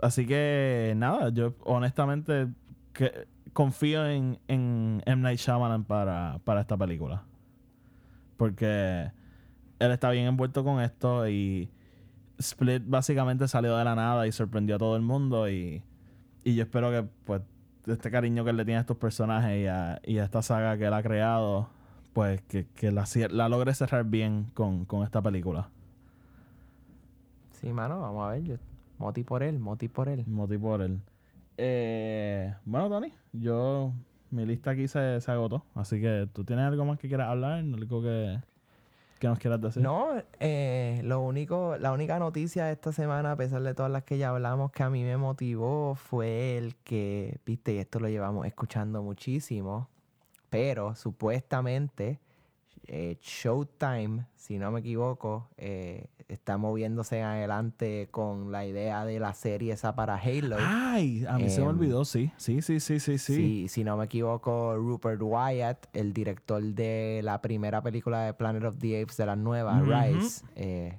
así 0.00 0.26
que 0.26 0.94
nada, 0.96 1.28
yo 1.30 1.54
honestamente 1.64 2.48
que, 2.92 3.26
confío 3.52 4.06
en, 4.06 4.38
en 4.48 5.02
M. 5.06 5.22
Night 5.22 5.38
Shyamalan 5.38 5.84
para, 5.84 6.40
para 6.44 6.60
esta 6.62 6.76
película. 6.76 7.22
Porque 8.36 9.10
él 9.78 9.90
está 9.90 10.10
bien 10.10 10.26
envuelto 10.26 10.64
con 10.64 10.80
esto 10.80 11.28
y 11.28 11.70
Split 12.38 12.82
básicamente 12.86 13.46
salió 13.48 13.76
de 13.76 13.84
la 13.84 13.94
nada 13.94 14.26
y 14.26 14.32
sorprendió 14.32 14.76
a 14.76 14.78
todo 14.78 14.96
el 14.96 15.02
mundo 15.02 15.48
y, 15.50 15.82
y 16.44 16.54
yo 16.54 16.62
espero 16.62 16.90
que 16.90 17.08
pues 17.24 17.42
este 17.86 18.10
cariño 18.10 18.44
que 18.44 18.50
él 18.50 18.56
le 18.56 18.64
tiene 18.64 18.78
a 18.78 18.80
estos 18.82 18.96
personajes 18.96 19.62
y 19.62 19.66
a, 19.66 20.00
y 20.04 20.18
a 20.18 20.24
esta 20.24 20.42
saga 20.42 20.76
que 20.76 20.86
él 20.86 20.94
ha 20.94 21.02
creado, 21.02 21.68
pues 22.12 22.42
que, 22.42 22.66
que 22.74 22.92
la, 22.92 23.04
la 23.30 23.48
logre 23.48 23.74
cerrar 23.74 24.04
bien 24.04 24.50
con, 24.54 24.84
con 24.84 25.02
esta 25.02 25.22
película. 25.22 25.70
Sí, 27.52 27.72
mano, 27.72 28.00
vamos 28.00 28.26
a 28.26 28.32
ver. 28.32 28.42
Yo, 28.42 28.56
moti 28.98 29.22
por 29.22 29.42
él, 29.42 29.58
moti 29.58 29.88
por 29.88 30.08
él. 30.08 30.24
Moti 30.26 30.56
por 30.56 30.82
él. 30.82 31.00
Eh, 31.56 32.54
bueno, 32.64 32.88
Tony, 32.88 33.12
yo. 33.32 33.92
Mi 34.30 34.46
lista 34.46 34.70
aquí 34.70 34.86
se, 34.86 35.20
se 35.20 35.30
agotó. 35.32 35.64
Así 35.74 36.00
que 36.00 36.28
tú 36.32 36.44
tienes 36.44 36.64
algo 36.64 36.84
más 36.84 36.98
que 36.98 37.08
quieras 37.08 37.28
hablar, 37.28 37.58
algo 37.58 38.00
que, 38.00 38.38
que 39.20 39.28
nos 39.28 39.38
quieras 39.38 39.60
decir. 39.60 39.82
No, 39.82 40.08
eh, 40.40 41.02
lo 41.04 41.20
único, 41.20 41.76
la 41.78 41.92
única 41.92 42.18
noticia 42.18 42.64
de 42.64 42.72
esta 42.72 42.90
semana, 42.90 43.32
a 43.32 43.36
pesar 43.36 43.62
de 43.62 43.74
todas 43.74 43.92
las 43.92 44.02
que 44.02 44.16
ya 44.16 44.30
hablamos, 44.30 44.72
que 44.72 44.82
a 44.82 44.90
mí 44.90 45.04
me 45.04 45.18
motivó 45.18 45.94
fue 45.94 46.56
el 46.56 46.74
que, 46.76 47.38
viste, 47.44 47.74
y 47.74 47.78
esto 47.78 48.00
lo 48.00 48.08
llevamos 48.08 48.46
escuchando 48.46 49.02
muchísimo, 49.02 49.88
pero 50.48 50.94
supuestamente 50.94 52.18
eh, 52.86 53.18
Showtime, 53.20 54.24
si 54.34 54.58
no 54.58 54.72
me 54.72 54.80
equivoco, 54.80 55.48
eh, 55.58 56.06
está 56.32 56.56
moviéndose 56.56 57.18
en 57.18 57.24
adelante 57.24 58.08
con 58.10 58.52
la 58.52 58.64
idea 58.64 59.04
de 59.04 59.18
la 59.18 59.34
serie 59.34 59.72
esa 59.72 59.94
para 59.94 60.14
Halo. 60.16 60.56
Ay, 60.60 61.24
a 61.28 61.36
mí 61.38 61.50
se 61.50 61.60
me 61.60 61.66
Em, 61.66 61.76
olvidó, 61.76 62.04
sí. 62.04 62.30
Sí, 62.36 62.62
sí, 62.62 62.80
sí, 62.80 63.00
sí, 63.00 63.18
sí. 63.18 63.68
Si 63.68 63.84
no 63.84 63.96
me 63.96 64.04
equivoco, 64.06 64.76
Rupert 64.76 65.20
Wyatt, 65.22 65.86
el 65.92 66.12
director 66.12 66.62
de 66.62 67.20
la 67.24 67.40
primera 67.42 67.82
película 67.82 68.22
de 68.22 68.34
Planet 68.34 68.64
of 68.64 68.78
the 68.78 69.02
Apes 69.02 69.16
de 69.16 69.26
las 69.26 69.38
nuevas, 69.38 69.82
Ujú. 69.82 69.90
Rise, 69.92 70.44
eh, 70.54 70.98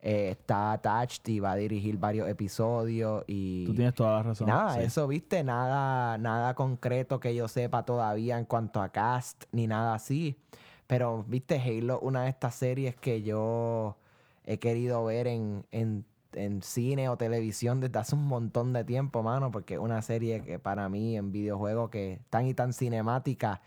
eh, 0.00 0.28
está 0.30 0.72
attached 0.72 1.26
y 1.28 1.40
va 1.40 1.52
a 1.52 1.56
dirigir 1.56 1.98
varios 1.98 2.28
episodios 2.28 3.24
y, 3.26 3.66
Tú 3.66 3.74
tienes 3.74 3.94
toda 3.94 4.12
la 4.12 4.22
razón. 4.22 4.46
nada, 4.46 4.74
sí. 4.76 4.82
eso, 4.82 5.08
viste, 5.08 5.42
nada, 5.42 6.16
nada 6.18 6.54
concreto 6.54 7.18
que 7.18 7.34
yo 7.34 7.48
sepa 7.48 7.84
todavía 7.84 8.38
en 8.38 8.44
cuanto 8.44 8.80
a 8.80 8.90
cast 8.90 9.44
ni 9.50 9.66
nada 9.66 9.94
así. 9.94 10.38
Pero, 10.86 11.24
viste, 11.26 11.60
Halo, 11.60 11.98
una 12.00 12.22
de 12.22 12.30
estas 12.30 12.54
series 12.54 12.94
que 12.96 13.22
yo 13.22 13.96
he 14.50 14.58
querido 14.58 15.04
ver 15.04 15.26
en, 15.26 15.66
en, 15.72 16.06
en 16.32 16.62
cine 16.62 17.10
o 17.10 17.18
televisión 17.18 17.80
desde 17.80 17.98
hace 17.98 18.14
un 18.14 18.26
montón 18.26 18.72
de 18.72 18.82
tiempo, 18.82 19.22
mano, 19.22 19.50
porque 19.50 19.74
es 19.74 19.80
una 19.80 20.00
serie 20.00 20.42
que 20.42 20.58
para 20.58 20.88
mí 20.88 21.16
en 21.18 21.30
videojuegos 21.32 21.90
que 21.90 22.14
es 22.14 22.20
tan 22.30 22.46
y 22.46 22.54
tan 22.54 22.72
cinemática 22.72 23.60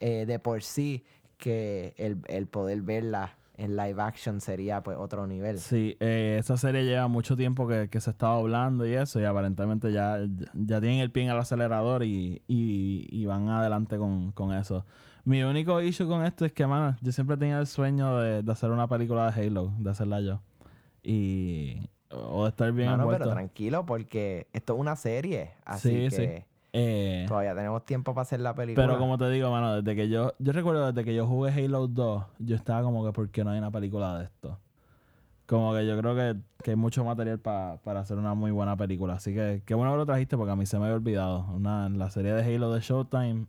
eh, 0.00 0.24
de 0.26 0.38
por 0.38 0.62
sí 0.62 1.04
que 1.36 1.92
el, 1.98 2.22
el 2.28 2.46
poder 2.46 2.80
verla 2.80 3.36
en 3.58 3.76
live 3.76 4.00
action 4.00 4.40
sería 4.40 4.82
pues 4.82 4.96
otro 4.96 5.26
nivel. 5.26 5.58
Sí, 5.58 5.96
eh, 6.00 6.38
esa 6.40 6.56
serie 6.56 6.82
lleva 6.84 7.08
mucho 7.08 7.36
tiempo 7.36 7.68
que, 7.68 7.90
que 7.90 8.00
se 8.00 8.10
estaba 8.10 8.36
hablando 8.36 8.86
y 8.86 8.94
eso, 8.94 9.20
y 9.20 9.24
aparentemente 9.24 9.92
ya, 9.92 10.18
ya 10.54 10.80
tienen 10.80 11.00
el 11.00 11.10
pie 11.10 11.24
en 11.24 11.30
el 11.30 11.38
acelerador 11.38 12.04
y, 12.04 12.42
y, 12.48 13.06
y 13.10 13.26
van 13.26 13.50
adelante 13.50 13.98
con, 13.98 14.32
con 14.32 14.54
eso. 14.54 14.86
Mi 15.24 15.42
único 15.42 15.80
issue 15.80 16.06
con 16.08 16.24
esto 16.24 16.44
es 16.44 16.52
que, 16.52 16.66
mano, 16.66 16.96
yo 17.00 17.12
siempre 17.12 17.36
tenía 17.36 17.58
el 17.60 17.66
sueño 17.66 18.18
de, 18.18 18.42
de 18.42 18.52
hacer 18.52 18.70
una 18.70 18.88
película 18.88 19.30
de 19.30 19.46
Halo, 19.46 19.72
de 19.78 19.90
hacerla 19.90 20.20
yo. 20.20 20.40
Y. 21.02 21.88
O 22.10 22.42
de 22.44 22.50
estar 22.50 22.70
bien 22.72 22.90
Mano, 22.90 23.04
pero 23.04 23.14
envuelto. 23.14 23.30
tranquilo 23.34 23.86
porque 23.86 24.46
esto 24.52 24.74
es 24.74 24.80
una 24.80 24.96
serie, 24.96 25.52
así 25.64 25.88
Sí, 25.88 26.10
sí. 26.10 26.16
que 26.16 26.46
Eh, 26.74 27.24
todavía 27.26 27.54
tenemos 27.54 27.84
tiempo 27.86 28.12
para 28.14 28.22
hacer 28.22 28.40
la 28.40 28.54
película. 28.54 28.86
pero 28.86 28.98
como 28.98 29.16
te 29.16 29.30
digo, 29.30 29.50
mano, 29.50 29.80
desde 29.80 29.96
que 29.96 30.08
yo. 30.10 30.32
Yo 30.38 30.52
recuerdo 30.52 30.92
desde 30.92 31.04
que 31.06 31.14
yo 31.14 31.26
jugué 31.26 31.52
Halo 31.52 31.86
2, 31.88 32.24
yo 32.38 32.56
estaba 32.56 32.82
como 32.82 33.04
que, 33.06 33.12
¿por 33.12 33.30
qué 33.30 33.44
no 33.44 33.50
hay 33.50 33.58
una 33.58 33.70
película 33.70 34.18
de 34.18 34.24
esto? 34.24 34.58
Como 35.46 35.72
que 35.74 35.86
yo 35.86 35.98
creo 35.98 36.14
que, 36.14 36.36
que 36.62 36.70
hay 36.72 36.76
mucho 36.76 37.02
material 37.04 37.38
pa- 37.38 37.78
para 37.82 38.00
hacer 38.00 38.16
una 38.18 38.34
muy 38.34 38.50
buena 38.50 38.76
película. 38.76 39.14
Así 39.14 39.32
que 39.34 39.62
qué 39.64 39.74
bueno 39.74 39.92
que 39.92 39.98
lo 39.98 40.06
trajiste 40.06 40.36
porque 40.36 40.52
a 40.52 40.56
mí 40.56 40.66
se 40.66 40.78
me 40.78 40.84
había 40.84 40.96
olvidado. 40.96 41.46
Una, 41.54 41.88
la 41.88 42.10
serie 42.10 42.32
de 42.34 42.42
Halo 42.54 42.72
de 42.72 42.80
Showtime. 42.80 43.46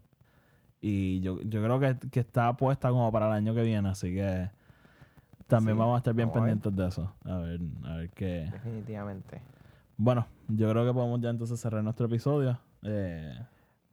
Y 0.85 1.21
yo, 1.21 1.39
yo 1.43 1.63
creo 1.63 1.79
que, 1.79 1.97
que 2.09 2.19
está 2.19 2.51
puesta 2.57 2.89
como 2.89 3.09
para 3.09 3.27
el 3.27 3.31
año 3.33 3.55
que 3.55 3.61
viene. 3.63 3.87
Así 3.87 4.13
que 4.13 4.49
también 5.47 5.77
Sí, 5.77 5.79
vamos 5.79 5.95
a 5.95 5.97
estar 5.99 6.13
bien 6.13 6.29
pendientes 6.31 6.75
de 6.75 6.87
eso. 6.87 7.13
A 7.23 7.37
ver, 7.37 7.61
a 7.85 7.95
ver 7.95 8.09
qué. 8.09 8.49
Definitivamente. 8.51 9.41
Bueno, 9.95 10.27
yo 10.49 10.69
creo 10.69 10.85
que 10.85 10.93
podemos 10.93 11.21
ya 11.21 11.29
entonces 11.29 11.57
cerrar 11.59 11.83
nuestro 11.83 12.07
episodio. 12.07 12.59
Eh, 12.81 13.33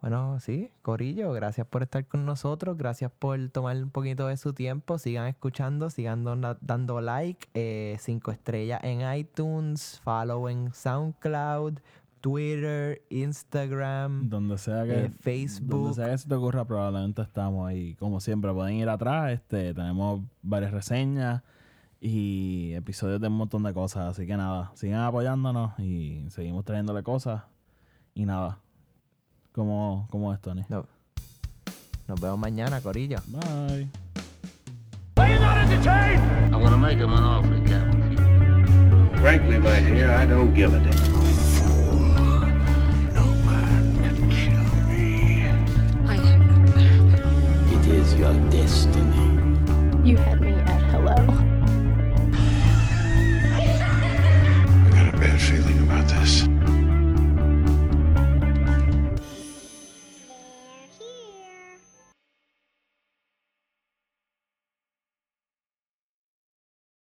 Bueno, 0.00 0.40
sí, 0.40 0.70
Corillo, 0.82 1.30
gracias 1.32 1.66
por 1.66 1.82
estar 1.82 2.04
con 2.06 2.24
nosotros, 2.26 2.76
gracias 2.76 3.12
por 3.16 3.38
tomar 3.50 3.76
un 3.76 3.90
poquito 3.90 4.26
de 4.26 4.36
su 4.38 4.52
tiempo, 4.54 4.98
sigan 4.98 5.26
escuchando, 5.28 5.90
sigan 5.90 6.24
dona- 6.24 6.56
dando 6.62 7.00
like, 7.02 7.46
eh, 7.54 7.96
cinco 8.00 8.30
estrellas 8.32 8.80
en 8.82 9.02
iTunes, 9.16 10.00
follow 10.02 10.48
en 10.48 10.72
SoundCloud, 10.72 11.78
Twitter, 12.20 13.02
Instagram, 13.10 14.28
donde 14.28 14.58
sea 14.58 14.84
que. 14.84 15.04
eh, 15.06 15.10
Facebook. 15.20 15.68
Donde 15.70 15.94
sea 15.94 16.10
que 16.10 16.18
se 16.18 16.28
te 16.28 16.34
ocurra, 16.34 16.64
probablemente 16.64 17.22
estamos 17.22 17.68
ahí. 17.68 17.94
Como 17.96 18.20
siempre, 18.20 18.52
pueden 18.52 18.76
ir 18.76 18.88
atrás. 18.88 19.32
Este, 19.32 19.72
tenemos 19.74 20.20
varias 20.42 20.72
reseñas 20.72 21.42
y 22.00 22.72
episodios 22.74 23.20
de 23.20 23.28
un 23.28 23.34
montón 23.34 23.62
de 23.62 23.72
cosas. 23.72 24.08
Así 24.10 24.26
que 24.26 24.36
nada, 24.36 24.70
sigan 24.74 25.00
apoyándonos 25.00 25.78
y 25.78 26.26
seguimos 26.30 26.64
trayéndole 26.64 27.02
cosas. 27.02 27.42
Y 28.14 28.26
nada, 28.26 28.58
como, 29.52 30.06
como 30.10 30.32
es, 30.34 30.40
Tony. 30.40 30.62
No- 30.68 30.86
Nos 32.08 32.20
vemos 32.20 32.38
mañana, 32.38 32.80
Corillo. 32.80 33.18
Bye. 33.28 33.88
I'm 35.16 36.60
gonna 36.62 36.76
make 36.76 36.98
him 36.98 37.12
an 37.12 37.22
offer 37.22 37.54
he 37.54 37.62
can't 37.64 37.94
refuse. 37.94 39.20
Frankly, 39.20 39.58
my 39.58 39.80
dear, 39.80 40.10
I 40.10 40.26
don't 40.26 40.52
give 40.54 40.74
a 40.74 40.78
damn. 40.80 41.09
Is 47.90 48.14
your 48.14 48.34
destiny. 48.50 49.58
You 50.04 50.16
had 50.16 50.40
me. 50.40 50.49